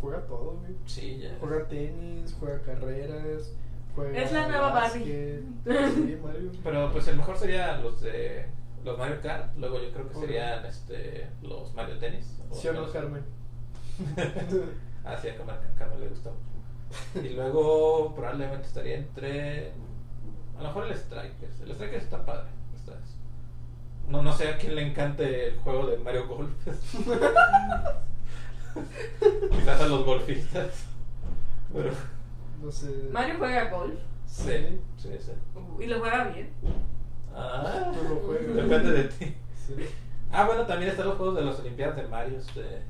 juega 0.00 0.20
todo, 0.26 0.56
güey. 0.56 0.74
Sí, 0.86 1.18
ya. 1.18 1.36
Juega 1.38 1.68
tenis, 1.68 2.34
juega 2.40 2.62
carreras, 2.62 3.52
juega. 3.94 4.18
Es 4.22 4.32
la 4.32 4.48
nueva 4.48 4.72
básquet. 4.72 5.42
Sí, 5.66 6.18
Mario. 6.24 6.50
Pero 6.64 6.90
pues 6.92 7.06
el 7.08 7.16
mejor 7.18 7.36
serían 7.36 7.82
los 7.82 8.00
de 8.00 8.46
los 8.82 8.96
Mario 8.98 9.20
Kart, 9.22 9.54
luego 9.58 9.78
yo 9.82 9.92
creo 9.92 10.08
que 10.08 10.14
serían 10.14 10.64
este 10.64 11.28
los 11.42 11.74
Mario 11.74 11.98
Tennis. 11.98 12.40
¿Sí 12.52 12.68
o 12.68 12.72
no, 12.72 12.80
los- 12.80 12.90
Carmen? 12.90 13.22
ah, 15.04 15.16
sí, 15.20 15.28
a 15.28 15.36
Carmen, 15.36 15.56
a 15.56 15.78
Carmen 15.78 16.00
le 16.00 16.08
gusta 16.08 16.30
mucho. 16.30 17.26
Y 17.26 17.30
luego 17.34 18.14
probablemente 18.14 18.66
estaría 18.66 18.96
entre. 18.96 19.72
A 20.58 20.62
lo 20.62 20.68
mejor 20.68 20.86
el 20.86 20.96
Strikers. 20.96 21.60
El 21.60 21.74
Strikers 21.74 22.04
está 22.04 22.24
padre. 22.24 22.48
está- 22.76 22.98
No, 24.08 24.22
no 24.22 24.32
sé 24.32 24.48
a 24.48 24.56
quién 24.58 24.74
le 24.76 24.86
encante 24.86 25.48
el 25.48 25.58
juego 25.60 25.86
de 25.86 25.98
Mario 25.98 26.28
Golf. 26.28 26.50
Quizás 29.50 29.80
a 29.80 29.86
los 29.86 30.04
golfistas. 30.04 30.84
Pero. 31.72 31.90
No 32.62 32.70
sé. 32.70 33.08
Mario 33.12 33.34
juega 33.38 33.70
golf 33.70 33.94
Sí, 34.26 34.80
sí, 34.96 35.10
sí. 35.20 35.32
y 35.80 35.86
lo 35.86 36.00
juega 36.00 36.24
bien. 36.28 36.50
Ah, 37.34 37.92
lo 37.92 38.32
depende 38.32 38.90
de 38.92 39.04
ti. 39.04 39.34
Sí. 39.66 39.74
Ah, 40.32 40.44
bueno, 40.46 40.66
también 40.66 40.90
están 40.90 41.06
los 41.08 41.16
juegos 41.16 41.36
de 41.36 41.42
las 41.44 41.60
Olimpiadas 41.60 41.96
de 41.96 42.08
Mario. 42.08 42.38
Este, 42.38 42.82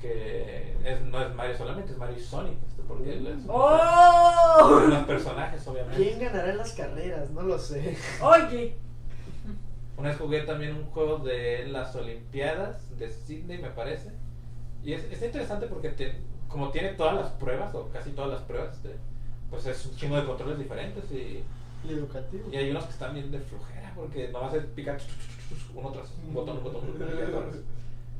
que 0.00 0.76
es- 0.84 1.00
no 1.02 1.20
es 1.22 1.34
Mario 1.34 1.56
solamente, 1.56 1.92
es 1.92 1.98
Mario 1.98 2.16
y 2.18 2.20
Sonic. 2.20 2.54
Este, 2.68 2.82
porque 2.86 3.12
él 3.14 3.26
es- 3.26 3.44
¡Oh! 3.48 4.80
los 4.88 5.04
personajes, 5.04 5.66
obviamente. 5.66 5.96
¿Quién 6.02 6.18
ganará 6.20 6.50
en 6.50 6.58
las 6.58 6.72
carreras? 6.72 7.30
No 7.30 7.42
lo 7.42 7.58
sé. 7.58 7.96
Oye, 8.22 8.76
Una 9.98 10.10
vez 10.10 10.18
jugué 10.18 10.42
también 10.42 10.76
un 10.76 10.84
juego 10.90 11.16
de 11.20 11.66
las 11.68 11.96
Olimpiadas 11.96 12.98
de 12.98 13.08
Sydney, 13.10 13.56
me 13.56 13.70
parece. 13.70 14.10
Y 14.84 14.92
es, 14.92 15.04
está 15.04 15.24
interesante 15.24 15.66
porque 15.68 15.88
te- 15.88 16.20
como 16.48 16.68
tiene 16.70 16.90
todas 16.90 17.14
las 17.14 17.30
pruebas, 17.30 17.74
o 17.74 17.88
casi 17.88 18.10
todas 18.10 18.30
las 18.30 18.42
pruebas, 18.42 18.74
este, 18.76 18.94
pues 19.48 19.64
es 19.64 19.86
un 19.86 19.96
chingo 19.96 20.16
de 20.20 20.26
controles 20.26 20.58
diferentes. 20.58 21.02
Y, 21.10 21.42
Y 21.88 21.92
educativo. 21.94 22.46
y 22.52 22.56
hay 22.56 22.70
unos 22.70 22.84
que 22.84 22.90
están 22.90 23.14
bien 23.14 23.30
de 23.30 23.38
flojera 23.40 23.90
porque 23.96 24.28
nomás 24.28 24.52
es 24.52 24.64
picar 24.66 24.98
uno 25.74 25.90
tras 25.92 26.10
un 26.26 26.34
botón, 26.34 26.58
un 26.58 26.64
botón, 26.64 26.82
un 26.84 26.92
botón, 26.92 27.64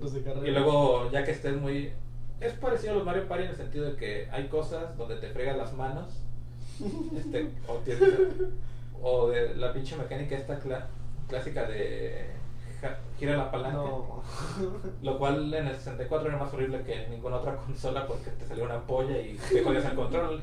Los 0.00 0.12
de 0.12 0.22
carreras. 0.22 0.46
Y 0.48 0.50
luego, 0.50 1.10
ya 1.10 1.24
que 1.24 1.30
estés 1.32 1.56
muy. 1.56 1.92
Es 2.40 2.52
parecido 2.54 2.92
a 2.92 2.96
los 2.96 3.04
Mario 3.04 3.26
Party 3.28 3.44
en 3.44 3.50
el 3.50 3.56
sentido 3.56 3.84
de 3.86 3.96
que 3.96 4.28
hay 4.30 4.48
cosas 4.48 4.96
donde 4.98 5.16
te 5.16 5.28
fregas 5.30 5.56
las 5.56 5.72
manos. 5.74 6.22
Este, 7.16 7.50
o, 7.66 7.74
tienes- 7.78 8.12
o 9.02 9.28
de 9.28 9.54
la 9.56 9.72
pinche 9.72 9.96
mecánica 9.96 10.36
esta 10.36 10.60
cla- 10.60 10.84
clásica 11.28 11.66
de 11.66 12.26
ja- 12.82 12.98
gira 13.18 13.36
la 13.38 13.50
palanca. 13.50 13.76
No. 13.78 14.22
Lo 15.02 15.18
cual 15.18 15.52
en 15.54 15.66
el 15.68 15.74
64 15.76 16.28
era 16.28 16.36
más 16.38 16.52
horrible 16.52 16.82
que 16.82 17.04
en 17.04 17.10
ninguna 17.12 17.36
otra 17.36 17.56
consola 17.56 18.06
porque 18.06 18.30
te 18.30 18.46
salió 18.46 18.64
una 18.64 18.74
ampolla 18.74 19.18
y 19.18 19.38
te 19.38 19.62
jodías 19.64 19.86
el 19.86 19.94
control. 19.94 20.40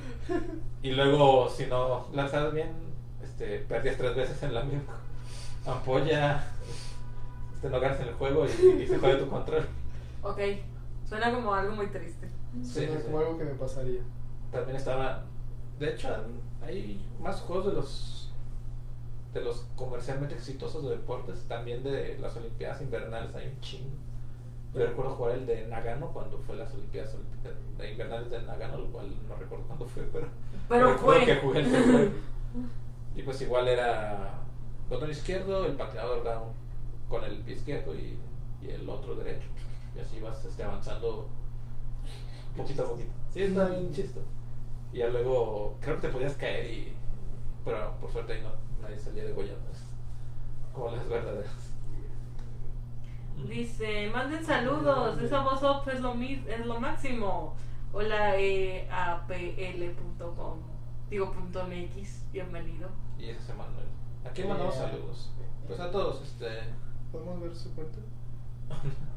Y 0.82 0.92
luego, 0.92 1.50
si 1.50 1.68
no 1.68 2.08
lanzabas 2.14 2.54
bien, 2.54 2.72
este, 3.24 3.60
perdías 3.60 3.98
tres 3.98 4.16
veces 4.16 4.42
en 4.44 4.54
la 4.56 4.64
misma 4.64 5.00
ampolla. 5.68 6.44
Este, 7.64 7.70
no 7.70 7.80
ganas 7.80 8.00
en 8.02 8.08
el 8.10 8.14
juego 8.16 8.46
y, 8.46 8.82
y 8.84 8.88
se 8.88 8.98
jode 9.00 9.16
tu 9.16 9.30
control. 9.30 9.66
ok. 10.22 10.40
Suena 11.08 11.34
como 11.34 11.54
algo 11.54 11.76
muy 11.76 11.88
triste. 11.88 12.28
Sí, 12.62 12.74
Suena 12.74 12.92
sí, 12.94 12.98
sí. 13.00 13.04
como 13.06 13.20
algo 13.20 13.38
que 13.38 13.44
me 13.46 13.54
pasaría. 13.54 14.02
También 14.52 14.78
estaba. 14.78 15.24
De 15.80 15.90
hecho, 15.90 16.10
hay 16.66 17.02
más 17.22 17.40
juegos 17.42 17.68
de 17.68 17.74
los 17.74 18.34
de 19.34 19.42
los 19.42 19.66
comercialmente 19.76 20.36
exitosos 20.36 20.84
de 20.84 20.92
deportes, 20.92 21.44
también 21.48 21.84
de 21.84 22.18
las 22.20 22.36
Olimpiadas 22.38 22.82
invernales, 22.82 23.34
hay 23.36 23.48
un 23.48 23.60
chingo. 23.62 23.90
Yo 24.74 24.86
recuerdo 24.86 25.16
jugar 25.16 25.36
el 25.36 25.46
de 25.48 25.66
Nagano 25.68 26.08
cuando 26.14 26.38
fue 26.40 26.56
las 26.56 26.72
Olimpiadas 26.74 27.16
de 27.78 27.92
invernales 27.92 28.30
de 28.30 28.42
Nagano, 28.44 28.78
lo 28.78 28.88
cual 28.92 29.08
no 29.28 29.36
recuerdo 29.36 29.66
cuándo 29.66 29.86
fue, 29.88 30.04
pero, 30.14 30.28
Pero 30.70 30.94
recuerdo 30.94 31.22
fue. 31.22 31.26
que 31.26 31.42
jugué 31.42 31.60
el. 31.62 32.12
Y 33.16 33.22
pues 33.24 33.42
igual 33.42 33.68
era 33.68 34.40
botón 34.90 35.10
izquierdo, 35.12 35.66
el 35.66 35.74
pateador 35.74 36.24
down 36.24 36.50
con 37.10 37.24
el 37.24 37.40
pie 37.40 37.56
izquierdo 37.56 37.96
y, 37.96 38.18
y 38.62 38.70
el 38.70 38.90
otro 38.90 39.16
derecho. 39.16 39.48
Y 39.96 40.00
así 40.00 40.20
vas 40.20 40.44
este, 40.46 40.64
avanzando 40.64 41.28
poquito 42.58 42.84
a 42.84 42.90
poquito. 42.90 43.12
Sí, 43.34 43.44
está 43.44 43.66
bien 43.66 43.94
chistoso. 43.94 44.26
Y 44.92 45.00
ya 45.00 45.08
luego, 45.08 45.78
creo 45.82 45.96
que 46.00 46.08
te 46.08 46.14
podías 46.14 46.34
caer 46.36 46.72
y... 46.72 46.94
Pero 47.66 47.96
por 48.00 48.12
suerte 48.12 48.34
ahí 48.34 48.42
no, 48.42 48.52
nadie 48.82 49.00
salía 49.00 49.24
degollado. 49.24 49.60
Como 50.74 50.90
las 50.96 51.08
verdaderas. 51.08 51.52
Dice, 53.48 54.10
manden 54.12 54.46
saludos, 54.46 55.20
esa 55.22 55.42
voz 55.42 55.62
off 55.64 55.88
es 55.88 56.00
lo, 56.00 56.14
mi- 56.16 56.44
es 56.48 56.66
lo 56.66 56.80
máximo. 56.80 57.56
Hola, 57.92 58.38
eh, 58.40 58.88
apl.com, 58.92 60.60
digo 61.10 61.32
punto 61.32 61.64
.mx, 61.68 62.32
bienvenido. 62.32 62.90
Y 63.20 63.26
ese 63.30 63.40
es 63.52 63.58
Manuel. 63.58 63.88
¿A 64.26 64.30
quién 64.30 64.48
mandamos 64.50 64.76
Yeah. 64.76 64.88
saludos? 64.90 65.32
Pues 65.68 65.80
a 65.80 65.92
todos, 65.92 66.22
este... 66.22 66.48
¿Podemos 67.14 67.40
ver 67.42 67.56
su 67.56 67.74
cuenta? 67.76 68.00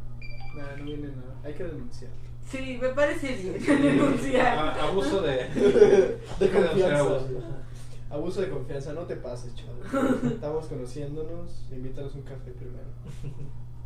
Nah, 0.56 0.74
no 0.78 0.84
viene 0.84 1.08
nada. 1.08 1.34
Hay 1.44 1.52
que 1.52 1.64
denunciar. 1.64 2.10
Sí, 2.48 2.78
me 2.80 2.88
parece 2.90 3.34
bien 3.36 3.82
denunciar. 3.82 4.56
a- 4.58 4.72
Ah, 4.74 4.88
abuso 4.88 5.20
de... 5.20 5.36
De 6.40 6.50
confianza. 6.50 6.98
abuso. 6.98 7.28
Abuso 8.08 8.40
de 8.40 8.48
confianza, 8.48 8.92
no 8.94 9.02
te 9.02 9.16
pases, 9.16 9.52
chaval. 9.54 9.80
Estamos 10.32 10.64
conociéndonos, 10.66 11.66
invítanos 11.70 12.14
un 12.14 12.22
café 12.22 12.52
primero. 12.52 12.86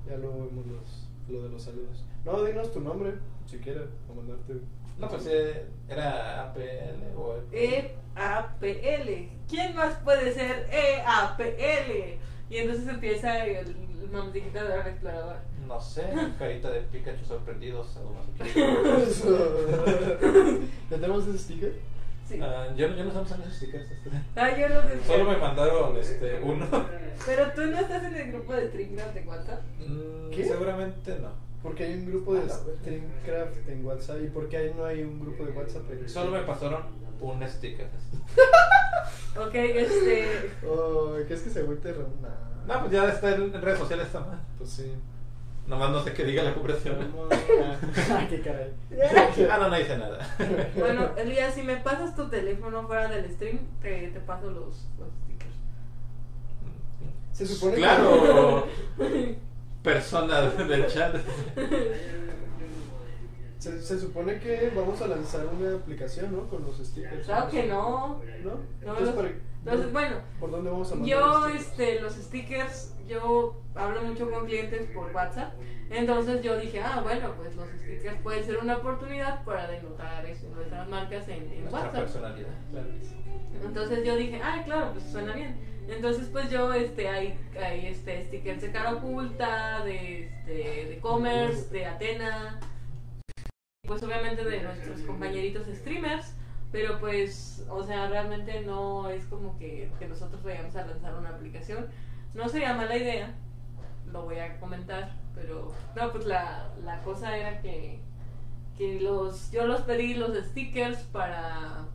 Ya 0.09 0.17
luego 0.19 0.47
vemos 0.47 0.65
los, 0.67 1.09
lo 1.29 1.43
de 1.43 1.49
los 1.49 1.61
saludos. 1.63 2.05
No, 2.25 2.45
dinos 2.45 2.73
tu 2.73 2.81
nombre, 2.81 3.15
si 3.47 3.59
quieres, 3.59 3.89
o 4.09 4.15
mandarte. 4.15 4.61
No, 5.01 5.09
pues 5.09 5.27
eh, 5.27 5.67
era 5.89 6.43
APL 6.51 7.17
o... 7.17 7.35
E-A-P-L. 7.51 9.29
¿Quién 9.49 9.75
más 9.75 9.95
puede 10.05 10.33
ser 10.35 10.69
E-A-P-L? 10.71 12.19
Y 12.51 12.57
entonces 12.59 12.87
empieza 12.87 13.45
el, 13.47 13.75
de 14.09 14.69
la 14.69 14.89
exploradora. 14.89 15.43
No 15.67 15.81
sé, 15.81 16.05
carita 16.39 16.71
de 16.71 16.81
Pikachu 16.81 17.21
más. 17.21 18.27
¿Ya 20.91 20.97
tenemos 20.97 21.27
ese 21.27 21.39
sticker? 21.39 21.75
Sí. 22.29 22.39
Ah, 22.41 22.69
yo, 22.77 22.87
yo 22.89 23.05
no 23.05 23.13
sé 23.13 23.19
usar 23.19 23.41
esos 23.41 23.55
stickers. 23.55 23.91
este. 23.91 24.11
Ah, 24.37 24.57
yo 24.57 24.69
no 24.69 24.81
te 24.83 25.05
Solo 25.05 25.25
me 25.25 25.37
mandaron 25.37 25.97
este, 25.97 26.41
uno. 26.43 26.67
Pero 27.27 27.53
tú 27.55 27.63
no 27.63 27.79
estás 27.81 28.05
en 28.05 28.15
el 28.15 28.33
grupo 28.33 28.53
de 28.55 28.69
Stringcraft 28.69 29.15
de 29.15 29.23
WhatsApp. 29.23 29.61
Mm, 29.81 30.31
¿Qué? 30.31 30.45
Seguramente 30.45 31.19
no. 31.19 31.29
Porque 31.63 31.85
hay 31.85 31.95
un 31.95 32.07
grupo 32.07 32.35
de 32.35 32.41
A 32.41 32.47
la 32.47 32.57
verga. 32.59 32.81
Streamcraft 32.81 33.69
en 33.69 33.85
WhatsApp. 33.85 34.23
¿Y 34.23 34.29
por 34.29 34.49
qué 34.49 34.57
ahí 34.57 34.73
no 34.77 34.85
hay 34.85 35.03
un 35.03 35.21
grupo 35.21 35.45
de 35.45 35.51
WhatsApp? 35.53 35.91
en- 35.91 36.09
Solo 36.09 36.31
me 36.31 36.41
pasaron 36.43 36.83
un 37.21 37.47
sticker. 37.49 37.89
Ok, 39.37 39.55
este. 39.55 40.51
Oh, 40.67 41.17
¿qué 41.27 41.35
es 41.35 41.43
que 41.43 41.51
se 41.51 41.61
agüite 41.61 41.93
Ramón? 41.93 42.15
No, 42.71 42.81
pues 42.81 42.93
ya 42.93 43.09
está 43.09 43.35
en 43.35 43.53
redes 43.61 43.79
sociales 43.79 44.07
está 44.07 44.21
mal. 44.21 44.39
Pues 44.59 44.71
sí. 44.71 44.93
Nomás 45.67 45.91
no 45.91 46.03
sé 46.03 46.13
qué 46.13 46.25
diga 46.25 46.43
la 46.43 46.53
cooperación. 46.55 46.97
Ah, 48.11 48.27
qué 48.29 48.41
caray. 48.41 48.73
ah, 49.51 49.57
no, 49.61 49.69
no 49.69 49.77
dice 49.77 49.97
nada. 49.99 50.19
Bueno, 50.77 51.11
Elías, 51.17 51.55
si 51.55 51.63
me 51.63 51.77
pasas 51.77 52.17
tu 52.17 52.29
teléfono 52.29 52.87
fuera 52.87 53.09
del 53.09 53.31
stream, 53.33 53.59
te, 53.81 54.09
te 54.09 54.21
paso 54.21 54.47
los, 54.51 54.87
los 54.99 55.09
stickers. 55.23 55.55
Se 57.33 57.47
supone 57.47 57.75
que- 57.75 57.81
Claro. 57.83 58.67
Persona 59.83 60.41
del 60.43 60.87
chat. 60.89 61.15
Se, 63.59 63.81
se 63.83 64.01
supone 64.01 64.39
que 64.41 64.73
vamos 64.75 65.01
a 65.03 65.07
lanzar 65.07 65.47
una 65.47 65.75
aplicación, 65.77 66.33
¿no? 66.35 66.49
Con 66.49 66.63
los 66.63 66.77
stickers. 66.79 67.27
Claro 67.27 67.51
que 67.51 67.67
no. 67.67 68.21
¿No? 68.43 68.51
No, 68.51 68.61
Entonces, 68.81 69.07
los- 69.07 69.15
para- 69.15 69.31
Entonces, 69.65 69.93
bueno, 69.93 70.17
¿por 70.39 70.51
dónde 70.51 70.71
vamos 70.71 70.91
a 70.91 70.95
mandar 70.95 71.09
yo, 71.11 71.21
los 71.21 71.45
stickers? 71.45 71.67
este, 71.67 72.01
los 72.01 72.15
stickers, 72.15 72.95
yo 73.07 73.61
hablo 73.75 74.03
mucho 74.03 74.31
con 74.31 74.47
clientes 74.47 74.89
por 74.95 75.15
WhatsApp. 75.15 75.53
Entonces 75.91 76.43
yo 76.43 76.57
dije, 76.57 76.81
ah, 76.81 77.01
bueno, 77.03 77.35
pues 77.37 77.55
los 77.57 77.69
stickers 77.69 78.17
pueden 78.23 78.45
ser 78.45 78.59
una 78.59 78.77
oportunidad 78.77 79.45
para 79.45 79.67
denotar 79.69 80.25
eso, 80.25 80.49
nuestras 80.55 80.89
marcas 80.89 81.29
en, 81.29 81.43
en 81.53 81.61
Nuestra 81.63 81.81
WhatsApp. 81.81 82.01
personalidad. 82.01 82.55
Claro. 82.71 82.89
Entonces 83.65 84.05
yo 84.07 84.17
dije, 84.17 84.41
ah, 84.43 84.63
claro, 84.65 84.93
pues 84.93 85.05
suena 85.11 85.35
bien. 85.35 85.57
Entonces 85.89 86.29
pues 86.31 86.49
yo, 86.51 86.73
este, 86.73 87.09
hay, 87.09 87.37
hay 87.61 87.87
este, 87.89 88.25
stickers 88.27 88.63
de 88.63 88.71
cara 88.71 88.95
oculta, 88.95 89.85
de, 89.85 90.27
este, 90.27 90.87
de 90.87 90.99
commerce, 91.01 91.69
de 91.71 91.85
Atena, 91.87 92.61
pues 93.87 94.03
obviamente 94.05 94.45
de 94.45 94.63
nuestros 94.63 95.01
compañeritos 95.01 95.67
streamers, 95.67 96.37
pero 96.73 96.99
pues, 97.01 97.65
o 97.69 97.83
sea, 97.85 98.09
realmente 98.09 98.61
no 98.63 99.09
es 99.09 99.25
como 99.27 99.59
que, 99.59 99.91
que 99.99 100.07
nosotros 100.09 100.43
vayamos 100.43 100.75
a 100.77 100.87
lanzar 100.87 101.15
una 101.15 101.31
aplicación. 101.31 101.87
No 102.35 102.49
sería 102.49 102.75
mala 102.75 102.97
idea, 102.97 103.35
lo 104.13 104.23
voy 104.23 104.39
a 104.39 104.59
comentar, 104.61 105.13
pero 105.35 105.73
no, 105.97 106.13
pues 106.13 106.27
la, 106.27 106.69
la 106.85 107.03
cosa 107.03 107.37
era 107.37 107.61
que, 107.61 108.01
que 108.79 109.01
los, 109.01 109.51
yo 109.51 109.67
los 109.67 109.81
pedí 109.83 110.15
los 110.15 110.37
stickers 110.37 110.99
para 111.05 111.87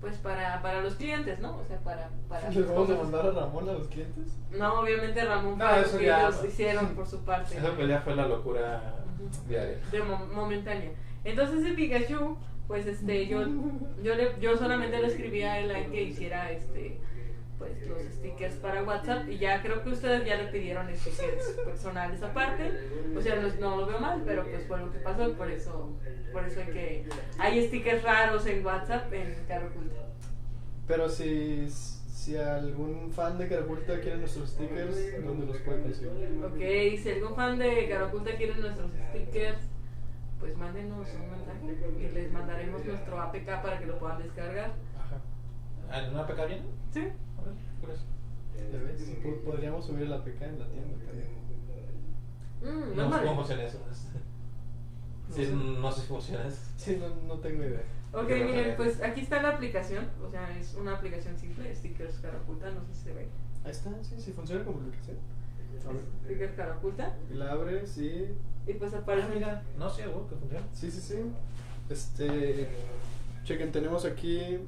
pues 0.00 0.16
para, 0.16 0.62
para 0.62 0.80
los 0.80 0.94
clientes, 0.94 1.38
¿no? 1.40 1.58
O 1.58 1.64
sea, 1.66 1.78
para... 1.80 2.08
para 2.26 2.48
¿Les 2.50 2.66
vamos 2.66 2.88
a 2.88 2.94
mandar 2.94 3.26
a 3.26 3.30
Ramón 3.32 3.68
a 3.68 3.72
los 3.74 3.86
clientes? 3.88 4.28
No, 4.50 4.80
obviamente 4.80 5.22
Ramón 5.22 5.58
No, 5.58 5.68
fue 5.68 5.80
eso 5.82 5.98
que 5.98 6.06
ya- 6.06 6.20
ellos 6.28 6.44
hicieron 6.46 6.86
por 6.94 7.06
su 7.06 7.22
parte. 7.22 7.58
Eso 7.58 7.74
pues 7.76 7.86
ya 7.86 8.00
fue 8.00 8.16
la 8.16 8.26
locura 8.26 8.94
Ujú. 9.18 9.28
diaria. 9.46 9.78
De 9.92 10.02
mo- 10.02 10.26
momentánea. 10.32 10.92
Entonces 11.22 11.62
el 11.66 11.74
Pikachu, 11.74 12.38
pues 12.70 12.86
este, 12.86 13.26
yo, 13.26 13.40
yo, 14.00 14.14
le, 14.14 14.30
yo 14.40 14.56
solamente 14.56 15.00
le 15.00 15.08
escribí 15.08 15.42
a 15.42 15.58
él 15.58 15.90
que 15.90 16.04
hiciera 16.04 16.52
este 16.52 17.00
pues 17.58 17.84
los 17.88 18.00
stickers 18.00 18.54
para 18.54 18.84
WhatsApp 18.84 19.28
y 19.28 19.38
ya 19.38 19.60
creo 19.60 19.82
que 19.82 19.90
ustedes 19.90 20.24
ya 20.24 20.36
le 20.36 20.52
pidieron 20.52 20.86
stickers 20.96 21.46
personales 21.64 22.22
aparte. 22.22 22.70
O 23.14 23.20
sea, 23.20 23.34
no, 23.40 23.48
no 23.58 23.76
lo 23.76 23.86
veo 23.86 23.98
mal, 23.98 24.22
pero 24.24 24.44
pues 24.48 24.68
fue 24.68 24.78
lo 24.78 24.92
que 24.92 25.00
pasó 25.00 25.28
y 25.28 25.32
por 25.32 25.50
eso, 25.50 25.98
por 26.32 26.44
eso 26.46 26.60
hay 26.60 26.72
que 26.72 27.08
hay 27.38 27.66
stickers 27.66 28.04
raros 28.04 28.46
en 28.46 28.64
WhatsApp 28.64 29.12
en 29.14 29.34
Caro 29.48 29.66
Oculta. 29.66 30.02
Pero 30.86 31.08
si, 31.08 31.68
si 31.68 32.36
algún 32.36 33.10
fan 33.10 33.36
de 33.36 33.48
Carapulta 33.48 34.00
quiere 34.00 34.18
nuestros 34.18 34.50
stickers, 34.50 35.24
¿dónde 35.24 35.46
los 35.46 35.58
puede 35.58 35.82
conseguir? 35.82 36.40
Ok, 36.44 37.02
si 37.02 37.10
algún 37.10 37.34
fan 37.34 37.58
de 37.58 37.88
Caro 37.88 38.06
Oculta 38.06 38.36
quiere 38.36 38.54
nuestros 38.54 38.92
stickers, 39.10 39.58
pues 40.40 40.56
mándenos 40.56 41.06
un 41.14 41.30
mensaje 41.30 41.78
y 42.00 42.08
les 42.14 42.32
mandaremos 42.32 42.84
nuestro 42.84 43.20
APK 43.20 43.62
para 43.62 43.78
que 43.78 43.86
lo 43.86 43.98
puedan 43.98 44.18
descargar. 44.22 44.72
Ajá. 44.98 45.98
¿En 46.06 46.14
una 46.14 46.26
PK 46.26 46.44
bien? 46.46 46.62
¿Sí? 46.92 47.00
A 47.00 47.42
ver, 47.42 47.54
curioso. 47.80 48.02
¿Ya 48.72 48.78
ves? 48.78 49.10
Po- 49.22 49.50
Podríamos 49.50 49.84
subir 49.84 50.02
el 50.04 50.12
APK 50.12 50.40
en 50.42 50.58
la 50.58 50.66
tienda 50.68 51.04
también. 51.04 51.40
Mm, 52.62 52.96
No 52.96 53.08
no 53.08 53.18
sé 53.18 53.24
cómo 53.24 53.36
funciona 53.36 53.62
eso. 53.64 53.78
Sí, 55.30 55.44
sé. 55.44 55.52
no 55.52 55.92
sé 55.92 56.00
si 56.00 56.06
funciona 56.08 56.46
eso. 56.46 56.60
Sí, 56.76 56.96
no, 57.00 57.08
no 57.34 57.40
tengo 57.40 57.62
idea. 57.62 57.82
Ok, 58.12 58.24
Pero, 58.26 58.44
miren, 58.46 58.76
pues 58.76 59.00
aquí 59.02 59.20
está 59.20 59.40
la 59.40 59.50
aplicación, 59.50 60.08
o 60.26 60.28
sea, 60.30 60.50
es 60.58 60.74
una 60.74 60.96
aplicación 60.96 61.38
simple, 61.38 61.72
stickers 61.76 62.18
cara 62.18 62.38
oculta, 62.38 62.68
no 62.70 62.80
sé 62.86 62.94
si 62.94 63.02
se 63.04 63.12
ve. 63.12 63.28
Ahí 63.64 63.70
está, 63.70 63.90
sí, 64.02 64.16
sí, 64.18 64.32
funciona 64.32 64.64
como 64.64 64.78
aplicación. 64.80 65.16
Stickers 66.24 66.54
cara 66.54 66.76
oculta, 66.76 67.14
La 67.30 67.52
abres 67.52 67.96
y... 67.98 68.34
y 68.66 68.74
pues 68.74 68.94
Ah, 68.94 68.98
aparece, 68.98 69.28
mira, 69.34 69.62
no 69.78 69.90
sé, 69.90 70.02
algo 70.04 70.28
que 70.28 70.36
funciona. 70.36 70.64
Sí, 70.72 70.90
sí, 70.90 71.00
sí. 71.00 71.16
Este... 71.88 72.68
Chequen, 73.44 73.72
tenemos 73.72 74.04
aquí 74.04 74.58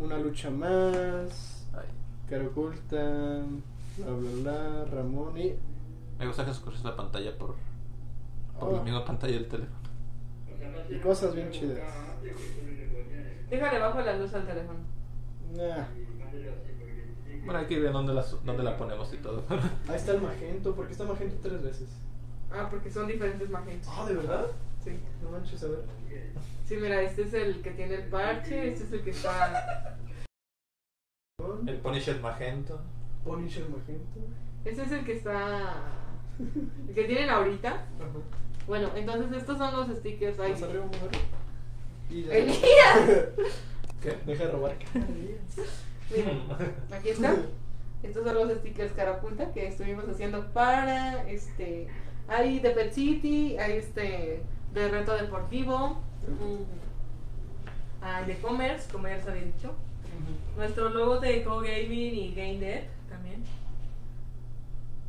una 0.00 0.18
lucha 0.18 0.50
más. 0.50 1.66
Cara 2.28 2.46
oculta. 2.46 3.42
Bla, 3.98 4.06
bla, 4.10 4.30
bla. 4.42 4.84
Ramón 4.86 5.36
y... 5.38 5.54
Me 6.18 6.26
gusta 6.26 6.44
que 6.46 6.52
se 6.54 6.84
la 6.84 6.96
pantalla 6.96 7.36
por, 7.36 7.54
por 8.58 8.72
la 8.72 8.80
Oh. 8.80 8.84
misma 8.84 9.04
pantalla 9.04 9.34
del 9.34 9.48
teléfono. 9.48 9.76
y 10.88 10.98
cosas 11.00 11.34
bien 11.34 11.50
chidas. 11.50 11.78
déjale 13.50 13.78
bajo 13.78 14.00
la 14.00 14.16
luz 14.16 14.32
al 14.34 14.46
teléfono. 14.46 14.78
Nah. 15.54 15.84
Bueno, 17.44 17.60
hay 17.60 17.66
que 17.66 17.78
ver 17.78 17.92
dónde 17.92 18.12
la, 18.14 18.22
su- 18.22 18.38
dónde 18.44 18.62
la 18.64 18.76
ponemos 18.76 19.12
y 19.12 19.18
todo. 19.18 19.44
Ahí 19.88 19.96
está 19.96 20.12
el 20.12 20.22
magento. 20.22 20.74
¿Por 20.74 20.86
qué 20.86 20.92
está 20.92 21.04
magento 21.04 21.36
tres 21.42 21.62
veces? 21.62 21.88
Ah, 22.56 22.68
porque 22.70 22.90
son 22.90 23.06
diferentes 23.06 23.50
magentos. 23.50 23.92
Ah, 23.94 24.06
¿de 24.06 24.14
verdad? 24.14 24.46
Sí. 24.82 24.98
No 25.22 25.30
manches, 25.30 25.62
a 25.62 25.68
ver. 25.68 25.80
Sí, 26.66 26.76
mira, 26.76 27.02
este 27.02 27.22
es 27.22 27.34
el 27.34 27.62
que 27.62 27.70
tiene 27.72 27.94
el 27.96 28.04
parche, 28.04 28.72
este 28.72 28.84
es 28.84 28.92
el 28.92 29.02
que 29.02 29.10
está, 29.10 29.96
El 31.66 31.76
Punisher 31.78 32.20
magento. 32.20 32.80
Punisher 33.24 33.68
magento. 33.68 34.20
este 34.64 34.82
es 34.82 34.92
el 34.92 35.04
que 35.04 35.12
está, 35.12 35.82
el 36.88 36.94
que 36.94 37.04
tienen 37.04 37.30
ahorita. 37.30 37.70
Ajá. 37.70 37.86
Bueno, 38.66 38.90
entonces 38.96 39.36
estos 39.36 39.58
son 39.58 39.76
los 39.76 39.96
stickers 39.98 40.38
ahí. 40.40 40.52
Arriba. 40.52 40.86
¡Elías! 42.10 43.28
¿Qué? 44.02 44.18
Deja 44.26 44.46
de 44.46 44.52
robar. 44.52 44.76
Miren, 46.10 46.42
aquí 46.92 47.10
está. 47.10 47.36
Estos 48.02 48.24
son 48.24 48.34
los 48.34 48.58
stickers 48.58 48.92
cara 48.92 49.12
oculta 49.12 49.52
que 49.52 49.68
estuvimos 49.68 50.08
haciendo 50.08 50.46
para 50.52 51.28
este. 51.28 51.88
Hay 52.28 52.58
de 52.58 52.70
Pet 52.70 52.92
City, 52.92 53.56
hay 53.58 53.72
este 53.78 54.42
de 54.72 54.88
reto 54.88 55.14
deportivo, 55.14 56.00
mm, 56.26 58.04
hay 58.04 58.24
de 58.26 58.38
commerce, 58.38 58.90
como 58.90 59.08
ya 59.08 59.16
les 59.16 59.26
había 59.28 59.42
dicho. 59.42 59.74
Nuestro 60.56 60.88
logo 60.88 61.20
de 61.20 61.44
Co 61.44 61.60
Gaming 61.60 62.14
y 62.14 62.34
Game 62.34 62.58
Dead 62.58 62.84
también. 63.08 63.44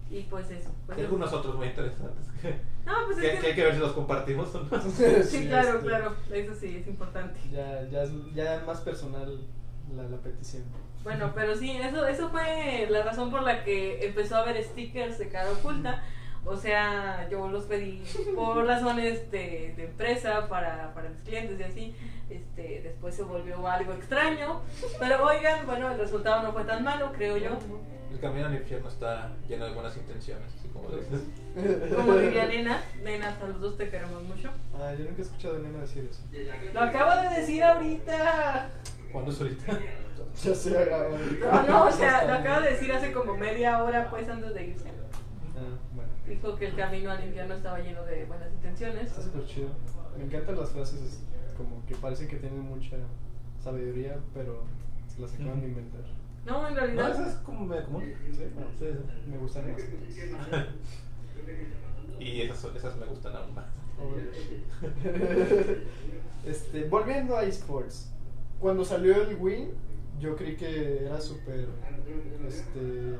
Y 0.10 0.22
pues 0.24 0.50
eso. 0.52 0.70
Pues 0.86 0.98
Hay 0.98 1.06
algunos 1.06 1.32
otros 1.34 1.56
muy 1.56 1.68
interesantes. 1.68 2.26
que- 2.42 2.56
No, 2.86 2.94
pues 3.08 3.20
Que, 3.20 3.28
es 3.28 3.34
que 3.36 3.40
que... 3.42 3.48
hay 3.48 3.56
que 3.56 3.64
ver 3.64 3.74
si 3.74 3.80
los 3.80 3.92
compartimos 3.94 4.54
o 4.56 4.64
no. 4.64 4.82
Sí, 5.24 5.48
claro, 5.48 5.76
este, 5.76 5.86
claro, 5.88 6.16
eso 6.32 6.56
sí, 6.56 6.78
es 6.82 6.88
importante. 6.88 7.40
Ya, 7.52 7.84
ya, 7.90 8.04
es, 8.04 8.12
ya 8.34 8.56
es 8.56 8.66
más 8.66 8.80
personal 8.82 9.40
la, 9.96 10.04
la 10.04 10.18
petición. 10.18 10.64
Bueno, 11.04 11.32
pero 11.34 11.56
sí, 11.56 11.72
eso, 11.72 12.06
eso 12.06 12.30
fue 12.30 12.88
la 12.90 13.04
razón 13.04 13.32
por 13.32 13.44
la 13.44 13.64
que 13.64 14.06
empezó 14.06 14.36
a 14.36 14.40
haber 14.40 14.62
stickers 14.64 15.18
de 15.20 15.30
cara 15.30 15.52
oculta. 15.52 16.04
O 16.48 16.56
sea, 16.56 17.28
yo 17.30 17.50
los 17.50 17.66
pedí 17.66 18.02
por 18.34 18.66
razones 18.66 19.30
de, 19.32 19.74
de 19.76 19.84
empresa 19.84 20.48
para, 20.48 20.94
para 20.94 21.10
mis 21.10 21.22
clientes 21.22 21.60
y 21.60 21.64
así. 21.64 21.96
Este, 22.30 22.82
después 22.84 23.16
se 23.16 23.24
volvió 23.24 23.68
algo 23.68 23.94
extraño. 23.94 24.62
Pero 24.98 25.26
oigan, 25.26 25.66
bueno, 25.66 25.92
el 25.92 25.98
resultado 25.98 26.44
no 26.44 26.54
fue 26.54 26.64
tan 26.64 26.84
malo, 26.84 27.12
creo 27.14 27.38
yo. 27.38 27.58
El 28.12 28.20
camino 28.22 28.48
al 28.48 28.56
infierno 28.56 28.88
está 28.88 29.30
lleno 29.48 29.66
de 29.66 29.74
buenas 29.74 29.96
intenciones, 29.98 30.48
así 30.58 30.70
como 30.70 30.90
lo 30.90 30.98
dices. 30.98 31.22
Como 31.96 32.16
diría 32.16 32.46
Nena, 32.48 32.82
Nena, 33.04 33.38
saludos, 33.38 33.78
te 33.78 33.90
queremos 33.90 34.24
mucho. 34.24 34.50
Ah, 34.74 34.94
yo 34.98 35.04
nunca 35.04 35.20
he 35.20 35.26
escuchado 35.26 35.58
a 35.58 35.60
Nena 35.60 35.82
decir 35.82 36.10
eso. 36.10 36.22
Lo 36.74 36.80
acabo 36.82 37.22
de 37.22 37.40
decir 37.42 37.64
ahorita. 37.64 38.70
¿Cuándo 39.12 39.32
es 39.32 39.42
ahorita? 39.42 39.80
Ya 40.44 40.54
se 40.54 40.78
haga. 40.78 41.08
No, 41.40 41.64
no, 41.64 41.86
o 41.86 41.92
sea, 41.92 42.26
lo 42.26 42.34
acabo 42.34 42.62
de 42.62 42.72
decir 42.72 42.92
hace 42.92 43.12
como 43.12 43.36
media 43.36 43.82
hora, 43.82 44.08
pues 44.08 44.30
antes 44.30 44.54
de 44.54 44.68
irse. 44.68 44.86
Ah, 45.58 45.78
bueno. 45.96 46.10
Dijo 46.28 46.56
que 46.56 46.68
el 46.68 46.76
camino 46.76 47.10
al 47.12 47.24
infierno 47.26 47.56
estaba 47.56 47.80
lleno 47.80 48.04
de 48.06 48.26
buenas 48.26 48.52
intenciones. 48.54 49.10
Está 49.10 49.22
súper 49.24 49.46
chido. 49.46 49.70
Me 50.18 50.24
encantan 50.26 50.58
las 50.58 50.70
frases 50.72 51.02
es 51.02 51.20
como 51.58 51.84
que 51.86 51.96
parecen 51.96 52.28
que 52.28 52.38
tienen 52.38 52.62
mucha 52.62 52.98
sabiduría, 53.64 54.18
pero 54.34 54.64
se 55.08 55.22
las 55.22 55.34
acaban 55.34 55.62
de 55.62 55.68
inventar. 55.68 56.02
No, 56.46 56.68
en 56.68 56.74
No, 56.76 56.80
realidad. 56.80 57.12
eso 57.12 57.26
es 57.26 57.36
como 57.38 57.66
medio 57.66 57.86
común. 57.86 58.04
¿Sí? 58.32 58.34
Sí, 58.34 58.44
sí. 58.80 58.86
Me 59.30 59.38
gustan 59.38 59.72
más. 59.72 59.82
Y 62.20 62.42
esas, 62.42 62.66
esas 62.76 62.98
me 62.98 63.06
gustan 63.06 63.36
aún 63.36 63.54
más. 63.54 63.66
este, 66.46 66.84
volviendo 66.86 67.38
a 67.38 67.44
esports. 67.44 68.12
Cuando 68.60 68.84
salió 68.84 69.22
el 69.22 69.36
Wii, 69.36 69.70
yo 70.20 70.36
creí 70.36 70.56
que 70.56 71.06
era 71.06 71.22
súper. 71.22 71.68
Este. 72.48 73.16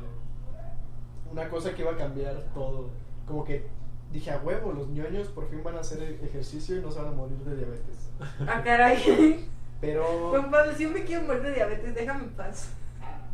Una 1.32 1.50
cosa 1.50 1.74
que 1.74 1.82
iba 1.82 1.92
a 1.92 1.98
cambiar 1.98 2.36
todo. 2.54 2.90
Como 3.26 3.44
que 3.44 3.66
dije, 4.12 4.32
a 4.32 4.38
huevo, 4.40 4.72
los 4.72 4.88
ñoños 4.90 5.28
por 5.30 5.50
fin 5.50 5.64
van 5.64 5.76
a 5.76 5.82
hacer 5.82 6.02
ejercicio 6.24 6.78
y 6.78 6.82
no 6.82 6.92
se 6.92 7.00
van 7.00 7.10
a 7.10 7.12
morir 7.12 7.38
de 7.40 7.56
diabetes. 7.58 8.10
Ah, 8.48 8.62
caray. 8.64 9.46
Pero. 9.82 10.30
Juan 10.32 10.50
Pablo, 10.50 10.74
si 10.76 10.84
yo 10.84 10.90
me 10.92 11.04
quiero 11.04 11.24
morir 11.28 11.44
de 11.44 11.54
diabetes, 11.54 11.94
déjame 11.94 12.24
en 12.26 12.30
paz. 12.32 12.70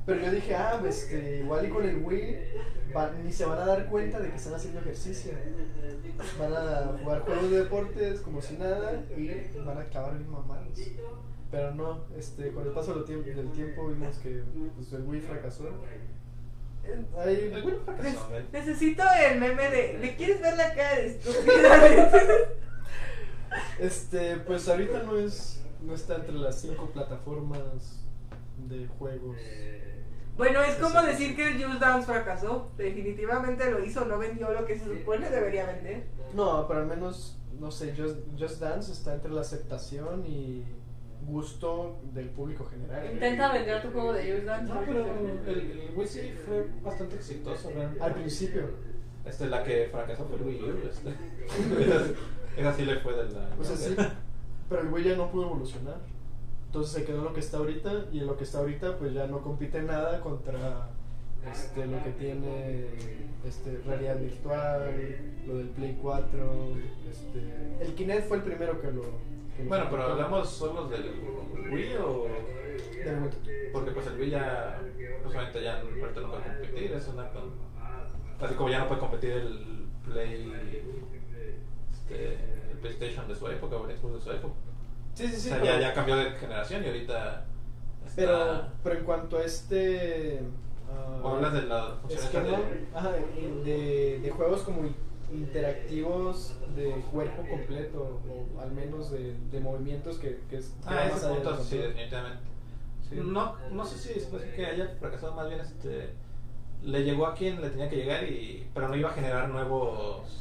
Pero 0.05 0.19
yo 0.19 0.31
dije, 0.31 0.53
ah, 0.55 0.77
pues, 0.81 1.03
este, 1.03 1.39
igual 1.39 1.65
y 1.65 1.69
con 1.69 1.85
el 1.85 2.03
Wii 2.03 2.37
va- 2.93 3.11
ni 3.23 3.31
se 3.31 3.45
van 3.45 3.59
a 3.59 3.65
dar 3.65 3.85
cuenta 3.85 4.19
de 4.19 4.29
que 4.29 4.35
están 4.35 4.53
haciendo 4.53 4.81
ejercicio. 4.81 5.31
Van 6.37 6.51
a 6.53 6.97
jugar 7.01 7.21
juegos 7.21 7.49
de 7.51 7.63
deportes 7.63 8.19
como 8.19 8.41
si 8.41 8.57
nada 8.57 9.01
y 9.15 9.29
van 9.65 9.77
a 9.77 9.81
acabar 9.81 10.17
bien 10.17 10.29
mamados. 10.29 10.77
Pero 11.49 11.73
no, 11.75 12.01
este, 12.17 12.51
con 12.51 12.65
el 12.67 12.73
paso 12.73 12.95
del 12.95 13.05
tiempo, 13.05 13.29
del 13.29 13.51
tiempo 13.51 13.87
vimos 13.87 14.17
que 14.17 14.43
pues, 14.75 14.91
el 14.91 15.03
Wii 15.03 15.21
fracasó. 15.21 15.69
Eh, 16.85 18.45
necesito 18.51 19.03
el 19.29 19.39
meme 19.39 19.69
de. 19.69 19.97
¿Le 19.99 20.15
quieres 20.15 20.41
ver 20.41 20.57
la 20.57 20.73
cara 20.73 20.95
de 20.97 21.07
estúpida? 21.07 22.11
este, 23.79 24.37
pues 24.37 24.67
ahorita 24.67 25.03
no 25.03 25.17
es, 25.17 25.61
no 25.81 25.95
está 25.95 26.15
entre 26.15 26.33
las 26.33 26.59
cinco 26.59 26.89
plataformas 26.91 28.03
de 28.57 28.87
juegos. 28.99 29.37
bueno, 30.37 30.61
es 30.61 30.75
como 30.75 31.01
decir 31.01 31.35
que 31.35 31.47
el 31.49 31.63
Just 31.63 31.79
Dance 31.79 32.05
fracasó. 32.05 32.71
Definitivamente 32.77 33.71
lo 33.71 33.83
hizo, 33.83 34.05
no 34.05 34.17
vendió 34.17 34.51
lo 34.51 34.65
que 34.65 34.77
se 34.77 34.85
supone 34.85 35.29
debería 35.29 35.65
vender. 35.65 36.07
No, 36.33 36.67
pero 36.67 36.81
al 36.81 36.87
menos, 36.87 37.37
no 37.59 37.71
sé, 37.71 37.93
Just, 37.97 38.17
Just 38.37 38.59
Dance 38.59 38.91
está 38.91 39.13
entre 39.13 39.31
la 39.31 39.41
aceptación 39.41 40.25
y 40.25 40.65
gusto 41.25 41.99
del 42.13 42.29
público 42.29 42.65
general. 42.65 43.11
Intenta 43.11 43.51
vender 43.51 43.81
tu 43.81 43.91
juego 43.91 44.13
de 44.13 44.33
Just 44.33 44.45
Dance. 44.45 44.73
No, 44.73 44.81
pero 44.85 45.05
el, 45.47 45.49
el 45.49 45.91
Wii 45.95 46.07
sí 46.07 46.33
fue 46.45 46.67
bastante 46.83 47.15
exitoso, 47.15 47.69
realmente. 47.69 48.03
Al 48.03 48.13
principio. 48.13 48.69
Este, 49.25 49.47
la 49.47 49.63
que 49.63 49.87
fracasó 49.91 50.25
fue 50.25 50.37
el 50.37 50.43
Wii 50.43 50.63
U. 50.63 50.77
Este. 50.87 51.09
esa, 51.83 52.05
esa 52.57 52.73
sí 52.73 52.85
le 52.85 52.99
fue 52.99 53.13
de 53.13 53.29
la. 53.31 53.49
O 53.59 53.63
sea, 53.63 53.75
sí, 53.75 53.95
pero 54.69 54.81
el 54.81 54.87
Wii 54.87 55.05
ya 55.05 55.15
no 55.15 55.31
pudo 55.31 55.45
evolucionar. 55.45 55.97
Entonces 56.65 56.93
se 56.93 57.05
quedó 57.05 57.19
en 57.19 57.25
lo 57.25 57.33
que 57.33 57.39
está 57.39 57.57
ahorita 57.57 58.05
y 58.11 58.19
en 58.19 58.25
lo 58.25 58.35
que 58.35 58.45
está 58.45 58.57
ahorita 58.57 58.97
pues 58.97 59.13
ya 59.13 59.27
no 59.27 59.41
compite 59.41 59.81
nada 59.83 60.19
contra 60.21 60.89
este, 61.51 61.85
lo 61.85 62.03
que 62.03 62.11
tiene 62.11 62.87
este, 63.45 63.79
realidad 63.85 64.17
virtual, 64.19 64.91
lo 65.45 65.57
del 65.57 65.67
Play 65.67 65.99
4. 66.01 66.67
Este, 67.11 67.85
el 67.85 67.93
Kinect 67.93 68.27
fue 68.27 68.37
el 68.37 68.43
primero 68.43 68.81
que 68.81 68.91
lo... 68.91 69.03
Bueno, 69.67 69.87
pero 69.89 70.03
hablamos 70.03 70.49
solo 70.49 70.87
del 70.87 71.11
Wii 71.71 71.95
o. 71.97 72.27
Del 73.03 73.19
Wii. 73.23 73.71
Porque 73.71 73.91
pues 73.91 74.07
el 74.07 74.19
Wii 74.19 74.29
ya. 74.31 74.79
Pues 75.23 75.33
ya 75.63 75.79
ahorita 75.79 76.21
no 76.21 76.29
puede 76.31 76.43
competir. 76.43 76.91
Es 76.93 77.07
una. 77.07 77.29
con- 77.29 77.53
Así 78.41 78.55
como 78.55 78.69
ya 78.69 78.79
no 78.79 78.87
puede 78.87 78.99
competir 78.99 79.31
el 79.31 79.85
Play. 80.05 80.53
Este, 81.93 82.33
el 82.71 82.77
PlayStation 82.79 83.27
de 83.27 83.35
su 83.35 83.47
época 83.47 83.75
o 83.77 83.87
el 83.87 83.97
Xbox 83.97 84.13
de 84.15 84.21
su 84.21 84.31
época. 84.31 84.53
Sí, 85.13 85.27
sí, 85.27 85.35
sí. 85.39 85.49
o 85.51 85.55
sea, 85.55 85.63
ya, 85.63 85.79
ya 85.79 85.93
cambió 85.93 86.15
de 86.17 86.31
generación 86.31 86.83
y 86.83 86.87
ahorita. 86.87 87.45
Está... 88.05 88.15
Pero, 88.15 88.67
pero 88.83 88.95
en 88.99 89.05
cuanto 89.05 89.37
a 89.37 89.43
este... 89.45 90.41
ah, 90.91 91.21
O 91.23 91.35
hablas 91.35 91.53
de 91.53 91.61
la 91.63 91.97
esta 92.09 92.25
esquema, 92.25 92.57
de- 92.57 92.85
ajá, 92.93 93.11
de, 93.63 94.19
de 94.21 94.29
juegos 94.31 94.61
como 94.63 94.81
interactivos 95.33 96.53
de 96.75 96.91
cuerpo 97.11 97.43
completo, 97.49 98.19
o 98.29 98.61
al 98.61 98.71
menos 98.71 99.11
de, 99.11 99.35
de 99.51 99.59
movimientos 99.59 100.17
que, 100.19 100.39
que, 100.49 100.57
es- 100.57 100.73
que 100.87 100.93
Ah, 100.93 101.07
ese 101.07 101.27
punto 101.27 101.63
sí, 101.63 101.77
definitivamente. 101.77 102.39
Sí. 103.09 103.15
No, 103.23 103.55
no 103.71 103.85
sé 103.85 103.97
si 103.97 104.13
después 104.13 104.43
que 104.55 104.65
haya 104.65 104.87
fracasado, 104.99 105.33
más 105.33 105.47
bien 105.49 105.59
este, 105.61 106.09
le 106.83 107.03
llegó 107.03 107.27
a 107.27 107.33
quien 107.35 107.61
le 107.61 107.69
tenía 107.69 107.89
que 107.89 107.95
llegar, 107.97 108.23
y, 108.23 108.67
pero 108.73 108.87
no 108.87 108.95
iba 108.95 109.09
a 109.09 109.13
generar 109.13 109.49
nuevos. 109.49 110.39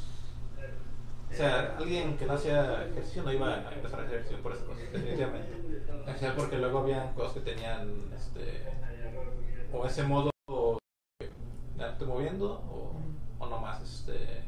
O 1.30 1.34
sea, 1.34 1.76
alguien 1.78 2.16
que 2.18 2.26
no 2.26 2.34
hacía 2.34 2.84
ejercicio 2.88 3.22
no 3.22 3.32
iba 3.32 3.54
a 3.54 3.72
empezar 3.72 4.00
a 4.00 4.02
hacer 4.02 4.16
ejercicio 4.16 4.42
por 4.42 4.52
esas 4.52 4.64
cosas, 4.64 4.82
definitivamente. 4.92 5.48
O 6.14 6.18
sea, 6.18 6.36
porque 6.36 6.58
luego 6.58 6.80
había 6.80 7.10
cosas 7.14 7.32
que 7.34 7.40
tenían 7.40 8.10
este, 8.14 8.62
o 9.72 9.86
ese 9.86 10.02
modo 10.02 10.30
de 11.20 11.30
andarte 11.74 12.04
moviendo, 12.04 12.52
o, 12.70 12.92
o 13.38 13.46
nomás 13.46 13.82
este, 13.82 14.42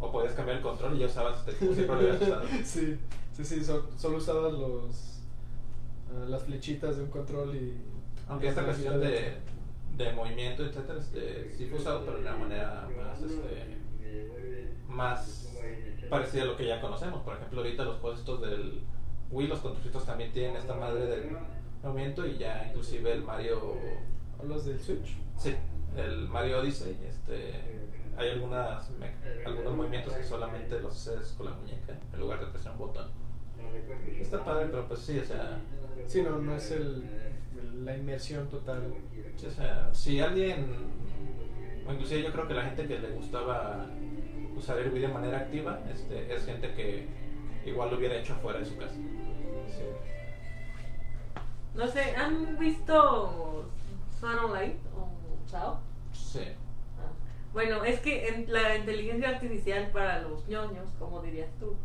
o 0.00 0.12
podías 0.12 0.32
cambiar 0.34 0.58
el 0.58 0.62
control 0.62 0.96
y 0.96 1.00
ya 1.00 1.06
usabas 1.06 1.38
este, 1.40 1.52
como 1.58 1.74
siempre 1.74 1.96
lo 1.96 2.00
habías 2.02 2.22
usado. 2.22 2.42
sí, 2.64 2.98
sí, 3.32 3.44
sí, 3.44 3.64
so- 3.64 3.90
solo 3.96 4.18
usabas 4.18 4.52
los, 4.52 5.20
ah, 6.10 6.24
las 6.28 6.42
flechitas 6.44 6.96
de 6.96 7.02
un 7.04 7.10
control 7.10 7.54
y... 7.56 7.76
Aunque 8.28 8.48
esta 8.48 8.62
cuestión 8.64 9.00
de, 9.00 9.38
de 9.96 10.12
movimiento, 10.12 10.62
etcétera, 10.64 10.98
este, 10.98 11.54
sí 11.56 11.66
fue 11.66 11.78
usado, 11.78 12.04
pero 12.04 12.16
de 12.18 12.22
una 12.22 12.36
manera 12.36 12.88
más, 12.96 13.22
este, 13.22 13.78
más 14.86 15.48
parecida 16.10 16.42
a 16.42 16.46
lo 16.46 16.56
que 16.56 16.66
ya 16.66 16.80
conocemos. 16.80 17.22
Por 17.22 17.36
ejemplo, 17.36 17.60
ahorita 17.60 17.84
los 17.84 17.96
juegos 18.00 18.20
estos 18.20 18.40
del 18.42 18.80
Wii, 19.30 19.48
los 19.48 19.60
controlcitos 19.60 20.04
también 20.04 20.32
tienen 20.32 20.56
esta 20.56 20.74
madre 20.74 21.06
del 21.06 21.36
movimiento 21.82 22.26
y 22.26 22.36
ya 22.38 22.66
inclusive 22.68 23.12
el 23.12 23.22
Mario, 23.22 23.76
¿Hablas 24.38 24.66
del 24.66 24.78
Switch? 24.80 25.16
sí, 25.36 25.54
el 25.96 26.28
Mario 26.28 26.60
Odyssey, 26.60 26.98
este, 27.08 27.87
hay 28.18 28.30
algunas, 28.30 28.90
me- 28.90 29.14
algunos 29.46 29.74
movimientos 29.76 30.12
que 30.14 30.24
solamente 30.24 30.80
los 30.80 30.94
haces 31.08 31.32
con 31.36 31.46
la 31.46 31.52
muñeca 31.52 31.94
en 32.12 32.20
lugar 32.20 32.40
de 32.40 32.46
presionar 32.46 32.80
un 32.80 32.86
botón. 32.88 33.08
Está 34.20 34.44
padre, 34.44 34.66
pero 34.70 34.86
pues 34.88 35.00
sí, 35.00 35.18
o 35.18 35.24
sea, 35.24 35.60
Sí, 36.06 36.22
no, 36.22 36.38
no 36.38 36.54
es 36.56 36.70
el, 36.70 37.04
la 37.84 37.96
inmersión 37.96 38.48
total. 38.48 38.94
O 39.46 39.50
sea, 39.50 39.90
si 39.92 40.20
alguien, 40.20 40.66
o 41.86 41.92
inclusive 41.92 42.22
yo 42.22 42.32
creo 42.32 42.48
que 42.48 42.54
la 42.54 42.62
gente 42.64 42.86
que 42.86 42.98
le 42.98 43.10
gustaba 43.10 43.86
usar 44.56 44.78
el 44.78 44.90
Wii 44.92 45.02
de 45.02 45.08
manera 45.08 45.38
activa, 45.38 45.78
este, 45.92 46.34
es 46.34 46.44
gente 46.46 46.72
que 46.74 47.06
igual 47.66 47.90
lo 47.90 47.98
hubiera 47.98 48.16
hecho 48.16 48.34
fuera 48.36 48.58
de 48.60 48.64
su 48.64 48.76
casa. 48.78 48.94
Sí. 48.94 49.84
No 51.74 51.86
sé, 51.86 52.16
¿han 52.16 52.58
visto 52.58 53.66
Sword 54.18 54.44
Online 54.46 54.76
o 54.96 55.08
Sao? 55.48 55.78
Sí. 56.12 56.40
Bueno, 57.52 57.84
es 57.84 58.00
que 58.00 58.28
en 58.28 58.52
la 58.52 58.76
inteligencia 58.76 59.30
artificial 59.30 59.88
para 59.92 60.20
los 60.20 60.46
ñoños, 60.48 60.88
como 60.98 61.22
dirías 61.22 61.50
tú, 61.58 61.76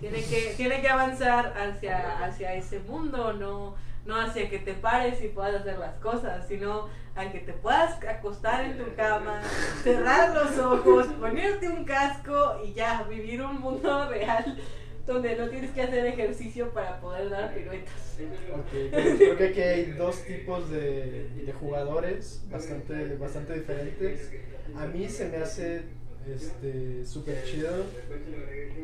tiene 0.00 0.22
que, 0.22 0.54
tiene 0.56 0.80
que 0.80 0.88
avanzar 0.88 1.54
hacia, 1.56 2.24
hacia 2.24 2.54
ese 2.54 2.80
mundo, 2.80 3.32
no, 3.32 3.74
no 4.04 4.20
hacia 4.20 4.50
que 4.50 4.58
te 4.58 4.74
pares 4.74 5.22
y 5.22 5.28
puedas 5.28 5.62
hacer 5.62 5.78
las 5.78 5.96
cosas, 5.96 6.46
sino 6.46 6.88
a 7.14 7.30
que 7.30 7.40
te 7.40 7.54
puedas 7.54 8.02
acostar 8.04 8.64
en 8.64 8.76
tu 8.76 8.94
cama, 8.94 9.40
cerrar 9.82 10.34
los 10.34 10.58
ojos, 10.58 11.06
ponerte 11.18 11.68
un 11.68 11.84
casco 11.84 12.60
y 12.64 12.74
ya, 12.74 13.04
vivir 13.08 13.42
un 13.42 13.58
mundo 13.60 14.08
real 14.10 14.58
donde 15.06 15.36
no 15.36 15.48
tienes 15.48 15.70
que 15.70 15.82
hacer 15.82 16.06
ejercicio 16.06 16.70
para 16.72 17.00
poder 17.00 17.30
dar 17.30 17.54
piruetas. 17.54 18.18
Ok, 18.52 19.16
creo 19.18 19.36
que 19.36 19.44
aquí 19.48 19.60
hay 19.60 19.84
dos 19.92 20.24
tipos 20.24 20.68
de, 20.70 21.28
de 21.44 21.52
jugadores 21.52 22.42
bastante, 22.50 23.16
bastante 23.16 23.54
diferentes. 23.54 24.30
A 24.74 24.86
mí 24.86 25.08
se 25.08 25.28
me 25.28 25.36
hace 25.38 25.82
Este, 26.26 27.04
súper 27.04 27.44
chido. 27.44 27.70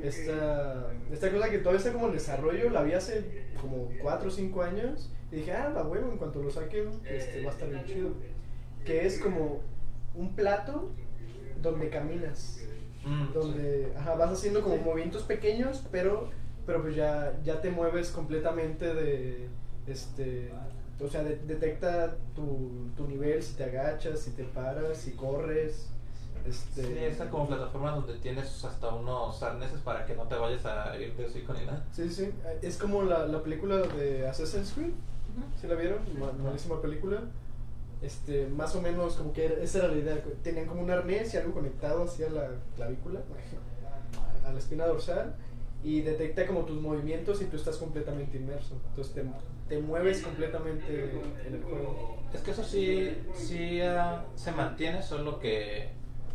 Esta, 0.03 0.93
esta 1.13 1.31
cosa 1.31 1.51
que 1.51 1.59
todavía 1.59 1.79
está 1.79 1.93
como 1.93 2.07
en 2.07 2.13
desarrollo, 2.15 2.71
la 2.71 2.83
vi 2.83 2.93
hace 2.93 3.25
como 3.61 3.91
4 4.01 4.29
o 4.29 4.31
5 4.31 4.63
años. 4.63 5.11
Y 5.31 5.37
dije, 5.37 5.53
ah, 5.53 5.71
va 5.75 5.83
huevo, 5.87 6.13
en 6.13 6.19
cuanto 6.19 6.43
lo 6.43 6.51
saquen, 6.51 7.01
este, 7.05 7.43
va 7.43 7.51
a 7.51 7.55
estar 7.55 7.69
bien 7.69 7.85
chido. 7.85 8.11
Que 8.85 9.07
es 9.07 9.19
como 9.19 9.63
un 10.15 10.35
plato 10.37 10.93
donde 11.57 11.89
caminas. 11.89 12.61
Mm, 13.05 13.33
Donde 13.33 13.93
ajá, 13.99 14.15
vas 14.15 14.31
haciendo 14.33 14.63
como 14.63 14.77
movimientos 14.79 15.23
pequeños, 15.23 15.83
pero, 15.91 16.31
pero 16.67 16.83
pues 16.83 16.95
ya, 16.95 17.33
ya 17.45 17.61
te 17.61 17.71
mueves 17.71 18.11
completamente 18.11 18.95
de. 18.95 19.49
Este, 19.87 20.53
o 21.01 21.09
sea, 21.09 21.25
de- 21.25 21.37
detecta 21.47 22.17
tu, 22.37 22.89
tu 22.97 23.09
nivel, 23.09 23.43
si 23.43 23.55
te 23.55 23.65
agachas, 23.65 24.21
si 24.21 24.31
te 24.31 24.45
paras, 24.45 24.97
si 24.99 25.13
corres. 25.13 25.89
Este, 26.47 26.83
Sí, 26.85 26.95
esa 26.99 27.29
como 27.31 27.47
plataforma 27.47 27.93
donde 27.93 28.15
tienes 28.19 28.65
hasta 28.65 28.89
unos 28.95 29.41
arneses 29.43 29.81
para 29.81 30.05
que 30.07 30.15
no 30.17 30.25
te 30.25 30.35
vayas 30.35 30.65
a 30.67 30.97
ir 30.99 31.15
de 31.17 31.25
hocico 31.27 31.53
ni 31.55 31.65
nada. 31.67 31.85
Sí, 31.93 32.09
sí, 32.11 32.31
es 32.63 32.79
como 32.79 33.03
la, 33.03 33.27
la 33.27 33.43
película 33.43 33.77
de 33.79 34.27
Assassin's 34.29 34.73
Creed, 34.73 34.91
¿sí 35.61 35.67
la 35.69 35.75
vieron? 35.75 35.99
Ma- 36.19 36.33
Malísima 36.33 36.81
película. 36.81 37.21
Este, 38.03 38.47
más 38.49 38.75
o 38.75 38.83
menos 38.83 39.15
como 39.15 39.33
que 39.33 39.45
era- 39.47 39.63
esa 39.63 39.79
era 39.79 39.89
la 39.89 39.97
idea, 39.99 40.19
tenían 40.43 40.67
como 40.67 40.83
un 40.83 40.91
arnés 40.91 41.33
y 41.35 41.37
algo 41.37 41.53
conectado 41.55 42.03
hacia 42.05 42.29
la 42.31 42.49
clavícula, 42.75 43.21
a 44.45 44.53
la 44.53 44.59
espina 44.59 44.87
dorsal, 44.87 45.35
y 45.85 46.01
detecta 46.01 46.47
como 46.47 46.61
tus 46.65 46.81
movimientos 46.81 47.41
y 47.43 47.45
tú 47.47 47.57
estás 47.57 47.77
completamente 47.77 48.37
inmerso. 48.37 48.77
Entonces 48.91 49.15
te, 49.15 49.25
te 49.69 49.81
mueves 49.81 50.23
completamente 50.23 51.11
en 51.47 51.55
el 51.55 51.63
juego. 51.63 52.19
Es 52.33 52.41
que 52.41 52.51
eso 52.53 52.65
sí, 52.65 53.17
sí 53.35 53.81
ah, 53.83 54.25
se 54.35 54.51
mantiene, 54.53 55.03
solo 55.03 55.39
que 55.39 55.91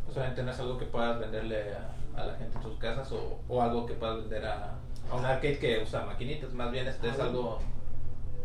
pues, 0.06 0.16
obviamente 0.18 0.44
no 0.44 0.52
es 0.52 0.60
algo 0.60 0.78
que 0.78 0.86
puedas 0.86 1.20
venderle 1.20 1.74
a, 1.74 2.22
a 2.22 2.26
la 2.28 2.36
gente 2.36 2.58
en 2.58 2.64
sus 2.64 2.78
casas 2.78 3.12
o, 3.12 3.40
o 3.50 3.62
algo 3.62 3.86
que 3.86 3.94
puedas 3.94 4.18
vender 4.20 4.46
a, 4.46 4.76
a 5.12 5.16
un 5.16 5.26
arcade 5.26 5.60
que 5.60 5.82
usa 5.84 6.06
maquinitas. 6.06 6.54
Más 6.54 6.72
bien 6.72 6.88
este 6.88 7.10
es 7.10 7.20
Ah, 7.20 7.24
algo... 7.26 7.60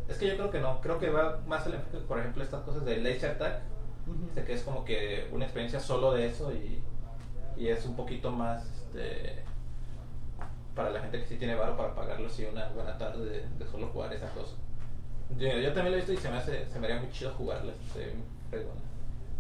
Es 0.09 0.19
que 0.19 0.27
yo 0.29 0.35
creo 0.37 0.51
que 0.51 0.61
no, 0.61 0.81
creo 0.81 0.99
que 0.99 1.11
va 1.11 1.41
más 1.47 1.67
el 1.67 1.75
enfoque, 1.75 1.99
por 1.99 2.19
ejemplo, 2.19 2.43
estas 2.43 2.63
cosas 2.63 2.85
de 2.85 2.99
Laser 2.99 3.31
Attack, 3.31 3.63
este, 4.29 4.45
que 4.45 4.53
es 4.55 4.63
como 4.63 4.85
que 4.85 5.29
una 5.33 5.45
experiencia 5.45 5.81
solo 5.81 6.13
de 6.13 6.27
eso 6.27 6.53
y, 6.53 6.83
y 7.57 7.69
es 7.69 7.87
un 7.87 7.95
poquito 7.95 8.31
más 8.31 8.65
este, 8.67 9.43
para 10.75 10.91
la 10.91 11.01
gente 11.01 11.21
que 11.21 11.27
sí 11.27 11.37
tiene 11.37 11.55
varo 11.55 11.77
para 11.77 11.95
pagarlo 11.95 12.27
así 12.27 12.45
una 12.45 12.69
buena 12.71 12.99
tarde 12.99 13.25
de, 13.25 13.49
de 13.49 13.71
solo 13.71 13.89
jugar 13.89 14.13
esa 14.13 14.29
cosa. 14.31 14.57
Yo, 15.39 15.49
yo 15.49 15.73
también 15.73 15.93
lo 15.93 15.95
he 15.95 15.97
visto 15.97 16.13
y 16.13 16.17
se 16.17 16.31
me 16.31 16.37
hace, 16.37 16.69
se 16.69 16.79
me 16.79 16.87
haría 16.87 17.01
muy 17.01 17.11
chido 17.11 17.33
jugarla, 17.33 17.73
muy 17.73 18.25
fregona. 18.51 18.81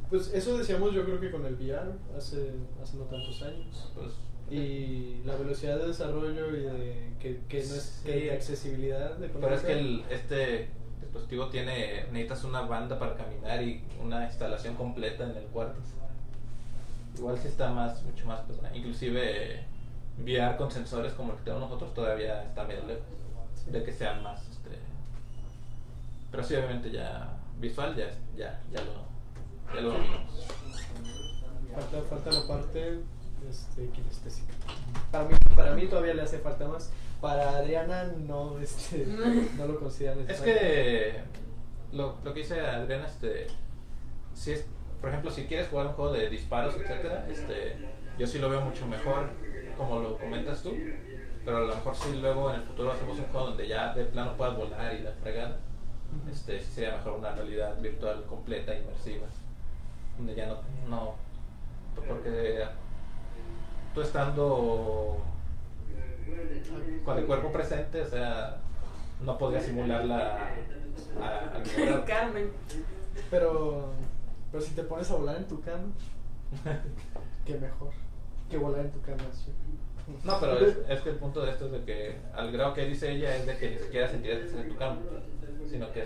Pues 0.09 0.33
eso 0.35 0.59
decíamos 0.59 0.93
yo 0.93 1.05
creo 1.05 1.21
que 1.21 1.31
con 1.31 1.45
el 1.47 1.55
VR 1.55 1.91
hace, 2.17 2.53
hace 2.83 2.97
no 2.97 3.05
tantos 3.05 3.43
años. 3.43 3.91
Pues, 3.95 4.13
Y 4.51 5.23
la 5.25 5.37
velocidad 5.37 5.79
de 5.79 5.87
desarrollo 5.89 6.55
y 6.57 6.61
de 6.61 7.13
que, 7.21 7.41
que 7.49 7.59
no 7.65 7.75
es 7.75 8.03
que 8.05 8.13
Sí. 8.13 8.21
de 8.27 8.33
accesibilidad 8.33 9.15
de 9.17 9.29
pero 9.29 9.55
es 9.55 9.63
que 9.63 9.73
el, 9.73 10.05
este 10.11 10.69
dispositivo 11.01 11.49
tiene, 11.49 12.05
necesitas 12.13 12.45
una 12.45 12.63
banda 12.63 12.99
para 12.99 13.15
caminar 13.17 13.63
y 13.63 13.83
una 14.03 14.25
instalación 14.27 14.75
completa 14.77 15.25
en 15.25 15.37
el 15.37 15.45
cuarto. 15.45 15.81
Igual 17.17 17.39
si 17.39 17.49
está 17.49 17.71
más, 17.71 18.03
mucho 18.03 18.27
más 18.27 18.41
pesado. 18.41 18.75
Inclusive 18.75 19.65
VR 20.19 20.57
con 20.57 20.71
sensores 20.71 21.13
como 21.15 21.33
el 21.33 21.39
que 21.39 21.45
tenemos 21.45 21.69
nosotros 21.71 21.95
todavía 21.95 22.43
está 22.45 22.65
medio 22.65 22.85
lejos 22.87 23.03
Sí. 23.65 23.71
de 23.71 23.83
que 23.85 23.93
sean 23.93 24.23
más 24.23 24.43
este 24.51 24.71
pero 26.31 26.43
sí 26.43 26.55
obviamente 26.55 26.91
ya 26.91 27.37
visual 27.61 27.95
ya 27.95 28.11
ya 28.37 28.61
ya 28.73 28.81
lo 28.83 28.93
ya 29.75 29.81
lo 29.81 29.93
dominamos. 29.93 30.47
Falta, 31.75 32.03
falta 32.09 32.31
la 32.33 32.47
parte 32.47 32.99
este, 33.49 33.89
kinestésica. 33.89 34.53
Para 35.11 35.25
mí, 35.25 35.35
para 35.57 35.75
mí 35.75 35.87
todavía 35.87 36.15
le 36.15 36.23
hace 36.23 36.39
falta 36.39 36.67
más. 36.67 36.91
Para 37.21 37.51
Adriana 37.51 38.05
no, 38.05 38.59
este, 38.59 39.07
no 39.59 39.67
lo 39.67 39.79
considera 39.79 40.13
Es 40.13 40.19
necesario. 40.27 40.55
que 40.55 41.21
lo, 41.93 42.17
lo 42.25 42.35
que 42.35 42.41
dice 42.41 42.61
Adriana, 42.61 43.07
este, 43.07 43.47
si 44.35 44.53
es, 44.53 44.67
por 45.01 45.11
ejemplo, 45.11 45.31
si 45.31 45.45
quieres 45.47 45.69
jugar 45.69 45.87
un 45.89 45.93
juego 45.93 46.13
de 46.13 46.29
disparos, 46.31 46.75
etcétera, 46.77 47.27
este, 47.31 47.77
yo 48.19 48.27
sí 48.27 48.39
lo 48.39 48.49
veo 48.51 48.61
mucho 48.63 48.87
mejor, 48.87 49.31
como 49.77 50.01
lo 50.01 50.19
comentas 50.19 50.63
tú, 50.63 50.75
pero 51.45 51.59
a 51.59 51.61
lo 51.61 51.75
mejor 51.75 51.95
si 51.95 52.17
luego 52.17 52.51
en 52.51 52.57
el 52.61 52.63
futuro 52.63 52.93
hacemos 52.93 53.19
un 53.19 53.25
juego 53.27 53.49
donde 53.49 53.69
ya 53.69 53.95
de 53.95 54.05
plano 54.05 54.37
puedas 54.37 54.57
volar 54.57 54.95
y 54.95 55.03
la 55.03 55.13
fregada, 55.13 55.59
este, 56.31 56.61
sí 56.61 56.73
sería 56.73 56.97
mejor 56.97 57.15
una 57.15 57.33
realidad 57.33 57.79
virtual 57.81 58.25
completa, 58.27 58.75
inmersiva, 58.75 59.27
donde 60.17 60.35
ya 60.35 60.47
no, 60.47 60.57
no, 60.89 61.15
porque 62.07 62.65
tú 63.95 64.01
estando 64.01 65.19
con 67.05 67.19
el 67.19 67.27
cuerpo 67.27 67.53
presente, 67.53 68.03
o 68.03 68.07
sea, 68.09 68.57
no 69.25 69.39
podría 69.39 69.61
simular 69.61 70.05
la 70.05 70.51
a-. 71.21 72.05
Carmen. 72.07 72.51
Pero, 73.31 73.93
pero 74.51 74.63
si 74.63 74.75
te 74.75 74.83
pones 74.83 75.11
a 75.11 75.17
volar 75.17 75.37
en 75.37 75.47
tu 75.47 75.61
cama, 75.61 75.89
qué 77.47 77.55
mejor 77.59 77.91
que 78.51 78.59
volar 78.59 78.81
en 78.81 78.93
tu 78.93 79.01
cama. 79.01 79.25
sí. 79.33 79.53
No, 80.25 80.39
pero 80.41 80.59
es, 80.59 80.79
es 80.89 81.01
que 81.01 81.11
el 81.11 81.17
punto 81.17 81.43
de 81.43 81.53
esto 81.53 81.67
es 81.67 81.73
de 81.73 81.85
que 81.85 82.17
al 82.35 82.51
grado 82.51 82.75
que 82.75 82.85
dice 82.87 83.13
ella 83.13 83.37
es 83.37 83.47
de 83.47 83.57
que 83.57 83.71
ni 83.71 83.79
siquiera 83.79 84.09
sentirías 84.09 84.41
que 84.41 84.47
estás 84.47 84.61
en 84.63 84.69
tu 84.69 84.77
cama, 84.77 84.99
sino 85.71 85.93
que 85.93 86.03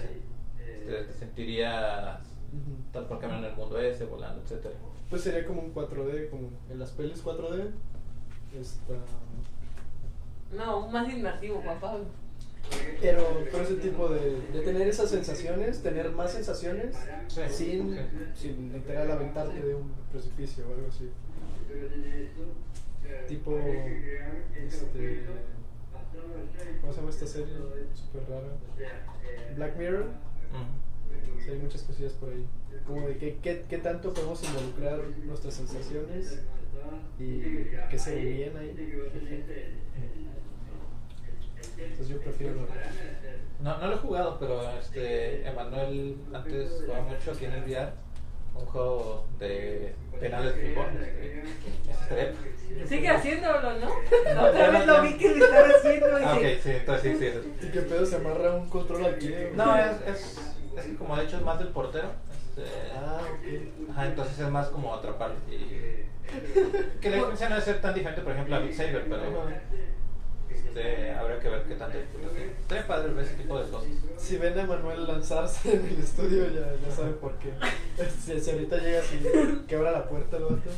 te 0.86 1.12
sentirías 1.14 2.20
Tal 2.92 3.06
por 3.06 3.18
caminando 3.18 3.46
en 3.48 3.52
el 3.52 3.58
mundo 3.58 3.78
ese, 3.78 4.04
volando, 4.04 4.42
etcétera. 4.42 4.74
Pues 5.10 5.22
sería 5.22 5.46
como 5.46 5.62
un 5.62 5.74
4D, 5.74 6.30
como 6.30 6.50
en 6.70 6.78
las 6.78 6.90
pelis 6.92 7.22
4D. 7.24 7.70
Está... 8.58 8.94
No, 10.56 10.88
más 10.88 11.12
inmersivo, 11.12 11.60
Juan 11.62 11.80
Pablo. 11.80 12.04
Pero, 13.00 13.22
pero 13.44 13.62
ese 13.62 13.76
tipo 13.76 14.08
de, 14.08 14.40
de 14.52 14.60
tener 14.62 14.88
esas 14.88 15.08
sensaciones, 15.10 15.82
tener 15.82 16.10
más 16.10 16.32
sensaciones, 16.32 16.96
Sí, 17.28 17.40
sin, 17.48 17.94
sí. 17.94 18.00
sin 18.34 18.72
literal 18.72 19.08
aventarte 19.12 19.60
de 19.60 19.74
un 19.76 19.92
precipicio 20.10 20.64
o 20.68 20.74
algo 20.74 20.88
así. 20.88 21.08
Tipo, 23.28 23.56
este, 24.56 25.26
¿cómo 26.80 26.92
se 26.92 26.98
llama 26.98 27.10
esta 27.10 27.26
serie? 27.26 27.54
Súper 27.94 28.28
rara. 28.28 28.48
Black 29.56 29.76
Mirror. 29.76 30.06
Sí, 31.44 31.50
hay 31.50 31.58
muchas 31.58 31.82
cosillas 31.82 32.12
por 32.14 32.30
ahí. 32.30 32.46
Como 32.86 33.08
de 33.08 33.16
que, 33.16 33.36
qué, 33.42 33.64
qué 33.68 33.78
tanto 33.78 34.12
podemos 34.12 34.42
involucrar 34.44 35.00
nuestras 35.24 35.54
sensaciones 35.54 36.40
y 37.18 37.40
que 37.90 37.98
se 37.98 38.14
bien 38.14 38.56
ahí. 38.56 38.74
Entonces 41.78 42.08
yo 42.08 42.20
prefiero. 42.20 42.66
No, 43.60 43.78
no 43.78 43.86
lo 43.86 43.94
he 43.94 43.98
jugado, 43.98 44.38
pero 44.38 44.78
este 44.78 45.46
Emanuel 45.46 46.16
antes 46.32 46.82
jugaba 46.84 47.04
mucho 47.04 47.32
aquí 47.32 47.46
en 47.46 47.52
el 47.52 47.64
VR 47.64 48.06
un 48.58 48.66
juego 48.66 49.26
de 49.38 49.94
penales 50.18 50.56
de 50.56 50.74
fútbol. 50.74 50.86
Este, 51.88 52.86
Sigue 52.86 53.08
haciéndolo, 53.08 53.78
¿no? 53.78 53.88
La 54.34 54.44
otra 54.44 54.70
vez 54.70 54.86
lo 54.86 55.02
vi 55.02 55.16
que 55.16 55.34
lo 55.36 55.44
estaba 55.44 55.68
haciendo. 55.68 56.20
y 56.20 56.22
Ah, 56.24 56.34
ok, 56.34 56.42
sí, 56.62 56.70
entonces 56.70 57.18
sí, 57.18 57.26
sí. 57.26 57.66
¿Y 57.66 57.70
qué 57.70 57.80
pedo 57.82 58.06
se 58.06 58.16
amarra 58.16 58.54
un 58.54 58.68
control 58.68 59.06
aquí? 59.06 59.32
No, 59.54 59.76
es, 59.76 59.92
es, 60.08 60.56
es 60.76 60.86
que 60.86 60.96
como 60.96 61.16
de 61.16 61.24
hecho 61.24 61.36
es 61.36 61.42
más 61.42 61.58
del 61.58 61.68
portero. 61.68 62.08
Este, 62.56 62.70
Ah, 62.94 63.20
ok. 63.22 63.90
Ajá, 63.90 64.06
entonces 64.06 64.38
es 64.38 64.48
más 64.50 64.68
como 64.68 64.94
atraparlo. 64.94 65.36
Y... 65.50 66.06
Que 67.00 67.10
la 67.10 67.16
experiencia 67.18 67.48
no 67.48 67.54
debe 67.54 67.64
ser 67.64 67.80
tan 67.80 67.94
diferente, 67.94 68.22
por 68.22 68.32
ejemplo, 68.32 68.56
a 68.56 68.58
Beat 68.58 68.74
Saber, 68.74 69.06
pero 69.08 69.48
este, 70.50 71.12
habría 71.12 71.38
que 71.38 71.48
ver 71.48 71.62
qué 71.64 71.74
tanto 71.74 71.98
disfrutas. 71.98 72.32
Estaría 72.36 72.86
padre 72.86 73.12
ver 73.12 73.24
ese 73.24 73.34
tipo 73.34 73.58
de 73.58 73.70
cosas. 73.70 73.88
Si 74.16 74.36
ven 74.36 74.58
a 74.58 74.66
Manuel 74.66 75.06
lanzarse 75.06 75.74
en 75.74 75.86
el 75.86 75.98
estudio, 75.98 76.48
ya, 76.50 76.74
ya 76.84 76.94
saben 76.94 77.14
por 77.14 77.34
qué. 77.38 77.52
Si, 78.20 78.38
si 78.38 78.50
ahorita 78.50 78.76
llega 78.76 79.00
y 79.00 79.64
quebra 79.66 79.90
la 79.90 80.06
puerta 80.06 80.36
el 80.36 80.42
vato, 80.42 80.70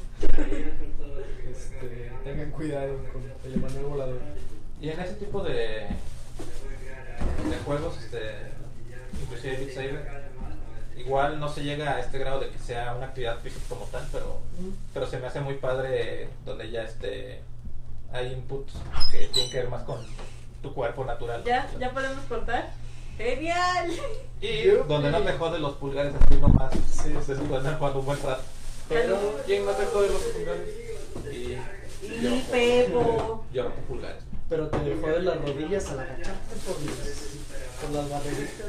este, 1.50 2.12
tengan 2.22 2.50
cuidado 2.52 2.96
con 3.12 3.24
el 3.44 3.54
Emanuel 3.54 3.86
volador. 3.86 4.20
Y 4.80 4.90
en 4.90 5.00
ese 5.00 5.14
tipo 5.14 5.42
de, 5.42 5.54
de 7.50 7.56
juegos, 7.64 7.98
este, 7.98 8.18
inclusive 9.22 9.56
Beat 9.56 9.74
Saber, 9.74 10.28
igual 10.96 11.38
no 11.38 11.48
se 11.48 11.62
llega 11.62 11.96
a 11.96 12.00
este 12.00 12.18
grado 12.18 12.40
de 12.40 12.50
que 12.50 12.58
sea 12.58 12.94
una 12.94 13.06
actividad 13.06 13.38
física 13.40 13.64
como 13.68 13.84
tal, 13.86 14.06
pero, 14.12 14.40
pero 14.92 15.06
se 15.06 15.18
me 15.18 15.26
hace 15.26 15.40
muy 15.40 15.54
padre 15.54 16.28
donde 16.44 16.70
ya 16.70 16.82
este, 16.82 17.40
hay 18.12 18.32
inputs 18.32 18.74
que 19.10 19.26
tienen 19.28 19.50
que 19.50 19.58
ver 19.58 19.68
más 19.68 19.82
con 19.84 20.04
tu 20.62 20.74
cuerpo 20.74 21.04
natural. 21.04 21.42
¿Ya? 21.44 21.68
¿Ya 21.78 21.92
podemos 21.92 22.24
cortar? 22.24 22.70
¡Genial! 23.16 23.90
Y 24.40 24.68
donde 24.86 25.10
no 25.10 25.20
te 25.22 25.32
jode 25.32 25.58
los 25.58 25.74
pulgares 25.74 26.14
así 26.14 26.40
nomás. 26.40 26.72
Sí, 26.90 27.12
se 27.26 27.34
puede 27.34 27.58
andar 27.58 27.78
jugando 27.78 28.00
un 28.00 28.06
buen 28.06 28.22
rato. 28.22 28.42
Pero, 28.88 29.18
¿quién 29.44 29.64
no 29.64 29.72
te 29.72 29.84
jode 29.86 30.08
los 30.08 30.22
pulgares? 30.22 30.68
Y, 31.32 31.58
Y 32.04 32.46
Pepo. 32.50 33.44
Yo 33.52 33.64
rompo 33.64 33.80
pulgares. 33.82 34.22
Pero 34.48 34.68
te 34.68 34.78
joden 34.78 35.24
las 35.24 35.40
rodillas 35.40 35.90
al 35.90 36.00
agacharte 36.00 36.54
por, 36.64 36.76
por 37.80 37.90
las 37.90 38.10
barreritas. 38.10 38.66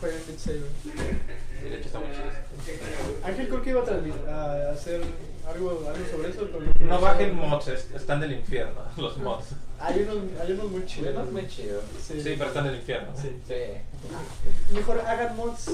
Jueguen 0.00 0.22
Beat 0.26 0.38
Saber. 0.38 0.60
Sí, 0.82 1.68
de 1.68 1.76
hecho 1.76 1.86
está 1.86 1.98
muy 1.98 2.08
chido. 2.08 3.24
Ángel 3.24 3.48
creo 3.48 3.62
que 3.62 3.70
iba 3.70 3.80
a, 3.82 3.84
transmitir- 3.84 4.28
a 4.28 4.70
hacer 4.72 5.02
algo, 5.48 5.70
algo 5.70 6.04
sobre 6.10 6.28
eso. 6.30 6.48
No 6.80 7.00
bajen 7.00 7.34
mods, 7.36 7.68
es- 7.68 7.90
están 7.94 8.20
del 8.20 8.32
infierno, 8.32 8.80
los 8.96 9.16
mods. 9.18 9.46
Hay 9.80 10.00
unos, 10.02 10.16
hay 10.40 10.52
unos 10.52 10.70
muy 10.70 10.84
chidos. 10.86 11.14
Bueno, 11.14 11.28
es 11.28 11.32
muy 11.32 11.48
chido. 11.48 11.80
Sí. 12.04 12.20
Sí, 12.20 12.34
pero 12.36 12.46
están 12.46 12.64
del 12.64 12.76
infierno. 12.76 13.08
Sí. 13.20 13.30
Sí. 13.46 14.74
Mejor 14.74 15.00
hagan 15.00 15.36
mods. 15.36 15.70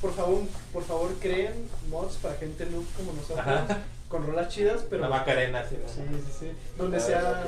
Por 0.00 0.12
favor, 0.14 0.42
por 0.72 0.84
favor, 0.84 1.10
creen 1.20 1.68
mods 1.88 2.16
para 2.16 2.34
gente 2.36 2.66
noob 2.66 2.84
como 2.96 3.12
nosotros. 3.12 3.38
Ajá. 3.40 3.78
Con 4.08 4.26
rolas 4.26 4.48
chidas, 4.48 4.84
pero. 4.90 5.02
La 5.02 5.08
Macarena. 5.08 5.62
¿no? 5.62 5.68
Sí, 5.68 5.76
sí, 5.86 6.32
sí. 6.40 6.52
Donde 6.76 7.00
sea. 7.00 7.44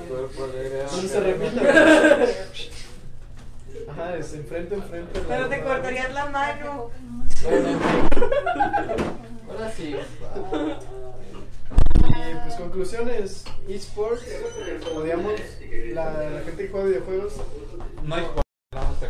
Donde 0.91 1.09
se 1.09 1.21
repita. 1.21 1.63
Ajá, 3.89 4.17
es 4.17 4.33
enfrente, 4.35 4.75
enfrente. 4.75 5.21
Pero 5.29 5.49
te 5.49 5.63
cortarías 5.63 6.13
la 6.15 6.27
mano. 6.27 6.91
Ahora 9.49 9.71
sí. 9.71 9.97
Y 12.07 12.35
pues 12.43 12.55
conclusiones, 12.59 13.45
esports, 13.69 14.25
odiamos 14.95 15.33
la, 15.93 16.05
la 16.31 16.41
gente 16.41 16.65
que 16.65 16.69
juega 16.71 16.87
videojuegos, 16.87 17.35
No 18.03 18.15
hay 18.15 18.23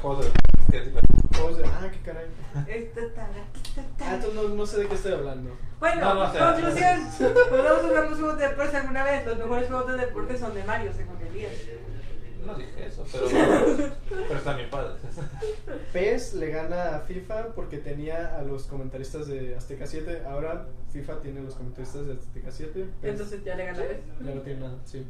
juegos, 0.01 0.27
este 0.73 0.91
de. 0.91 0.93
juegos 1.37 1.59
de, 1.59 1.65
ah, 1.67 1.89
qué 1.93 1.99
caray. 2.01 2.27
Ah, 2.55 4.15
entonces 4.15 4.35
no, 4.35 4.49
no 4.49 4.67
sé 4.67 4.79
de 4.81 4.89
qué 4.89 4.95
estoy 4.95 5.13
hablando. 5.13 5.51
Bueno, 5.81 6.01
No, 6.01 6.15
no 6.15 6.33
sé. 6.33 6.39
conclusión. 6.39 7.11
Jugamos 7.51 8.19
juegos 8.19 8.39
de 8.39 8.49
deportes 8.49 8.75
alguna 8.75 9.05
vez. 9.05 9.27
Los 9.27 9.39
mejores 9.39 9.69
juegos 9.69 9.87
de 9.93 9.97
deporte 10.07 10.39
son 10.39 10.55
de 10.55 10.65
Mario, 10.65 10.93
según 10.97 11.21
Elías. 11.27 11.53
No 12.47 12.55
dije 12.55 12.87
eso, 12.87 13.05
pero. 13.11 13.27
pero 14.09 14.39
están 14.39 14.57
bien 14.57 14.71
padres. 14.71 15.01
PES 15.93 16.35
le 16.35 16.49
gana 16.51 16.97
a 16.97 17.01
FIFA 17.01 17.55
porque 17.55 17.79
tenía 17.79 18.37
a 18.37 18.43
los 18.43 18.65
comentaristas 18.67 19.27
de 19.29 19.55
Azteca 19.57 19.87
7, 19.87 20.23
ahora 20.27 20.67
FIFA 20.93 21.21
tiene 21.21 21.41
los 21.43 21.55
comentaristas 21.55 22.07
de 22.07 22.13
Azteca 22.15 22.51
7. 22.51 22.87
PES 23.01 23.11
Entonces 23.13 23.45
ya 23.45 23.55
le 23.57 23.67
ganaré. 23.67 24.01
ya 24.25 24.35
no 24.35 24.41
tiene 24.43 24.61
nada, 24.61 24.77
sí. 24.85 25.07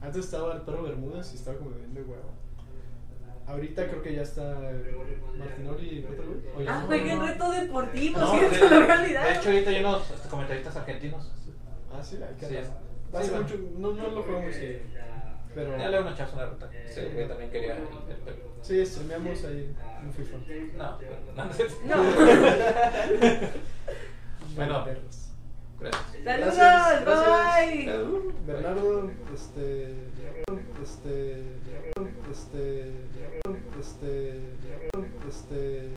Antes 0.00 0.24
estaba 0.26 0.54
el 0.54 0.60
perro 0.62 0.82
Bermúdez 0.84 1.32
y 1.32 1.36
estaba 1.36 1.56
como 1.58 1.70
bien 1.70 1.92
de 1.94 2.02
huevo. 2.02 2.30
Ahorita 3.46 3.86
creo 3.86 4.02
que 4.02 4.14
ya 4.14 4.22
está 4.22 4.58
Martinoli 5.38 6.00
y 6.00 6.04
otro 6.04 6.24
güey. 6.26 6.40
¿O 6.56 6.60
ya 6.62 6.76
Ah, 6.76 6.80
no? 6.80 6.86
jueguen 6.86 7.20
reto 7.20 7.50
deportivo, 7.52 8.18
No, 8.18 8.32
sí, 8.32 8.40
de, 8.40 8.46
olvidado. 8.64 9.26
de 9.28 9.34
hecho, 9.34 9.48
ahorita 9.50 9.70
hay 9.70 9.80
unos 9.80 10.02
comentaristas 10.28 10.76
argentinos. 10.76 11.32
Ah, 11.92 12.02
sí, 12.02 12.16
hay 12.16 12.34
que 12.34 12.46
Sí, 12.46 12.56
hacer. 12.56 12.64
sí, 12.64 13.16
Hace 13.16 13.30
bueno. 13.30 13.44
mucho, 13.44 13.56
no, 13.78 13.92
no 13.92 14.08
lo 14.10 14.22
juego 14.24 14.40
muy. 14.42 14.50
Pero 15.56 15.78
Ya 15.78 15.88
le 15.88 16.00
van 16.02 16.08
a 16.08 16.28
una 16.34 16.46
ruta. 16.46 16.70
Sí, 16.86 17.00
yo 17.16 17.26
también 17.26 17.50
quería 17.50 17.76
el, 17.76 17.82
el 18.10 18.16
pelo. 18.18 18.44
sí, 18.60 18.84
streameamos 18.84 19.42
ahí 19.44 19.74
en 20.02 20.12
FIFA. 20.12 20.36
No, 20.76 20.98
no, 21.34 21.44
no. 21.86 22.02
Bueno. 24.54 24.84
Perros. 24.84 25.28
Gracias. 25.80 26.24
Saludos, 26.24 26.56
Gracias, 26.56 27.04
bye. 27.06 28.32
Bernardo, 28.46 29.10
este, 29.34 29.94
este, 30.82 31.42
este, 32.30 32.92
este, 33.80 34.40
este, 35.28 35.88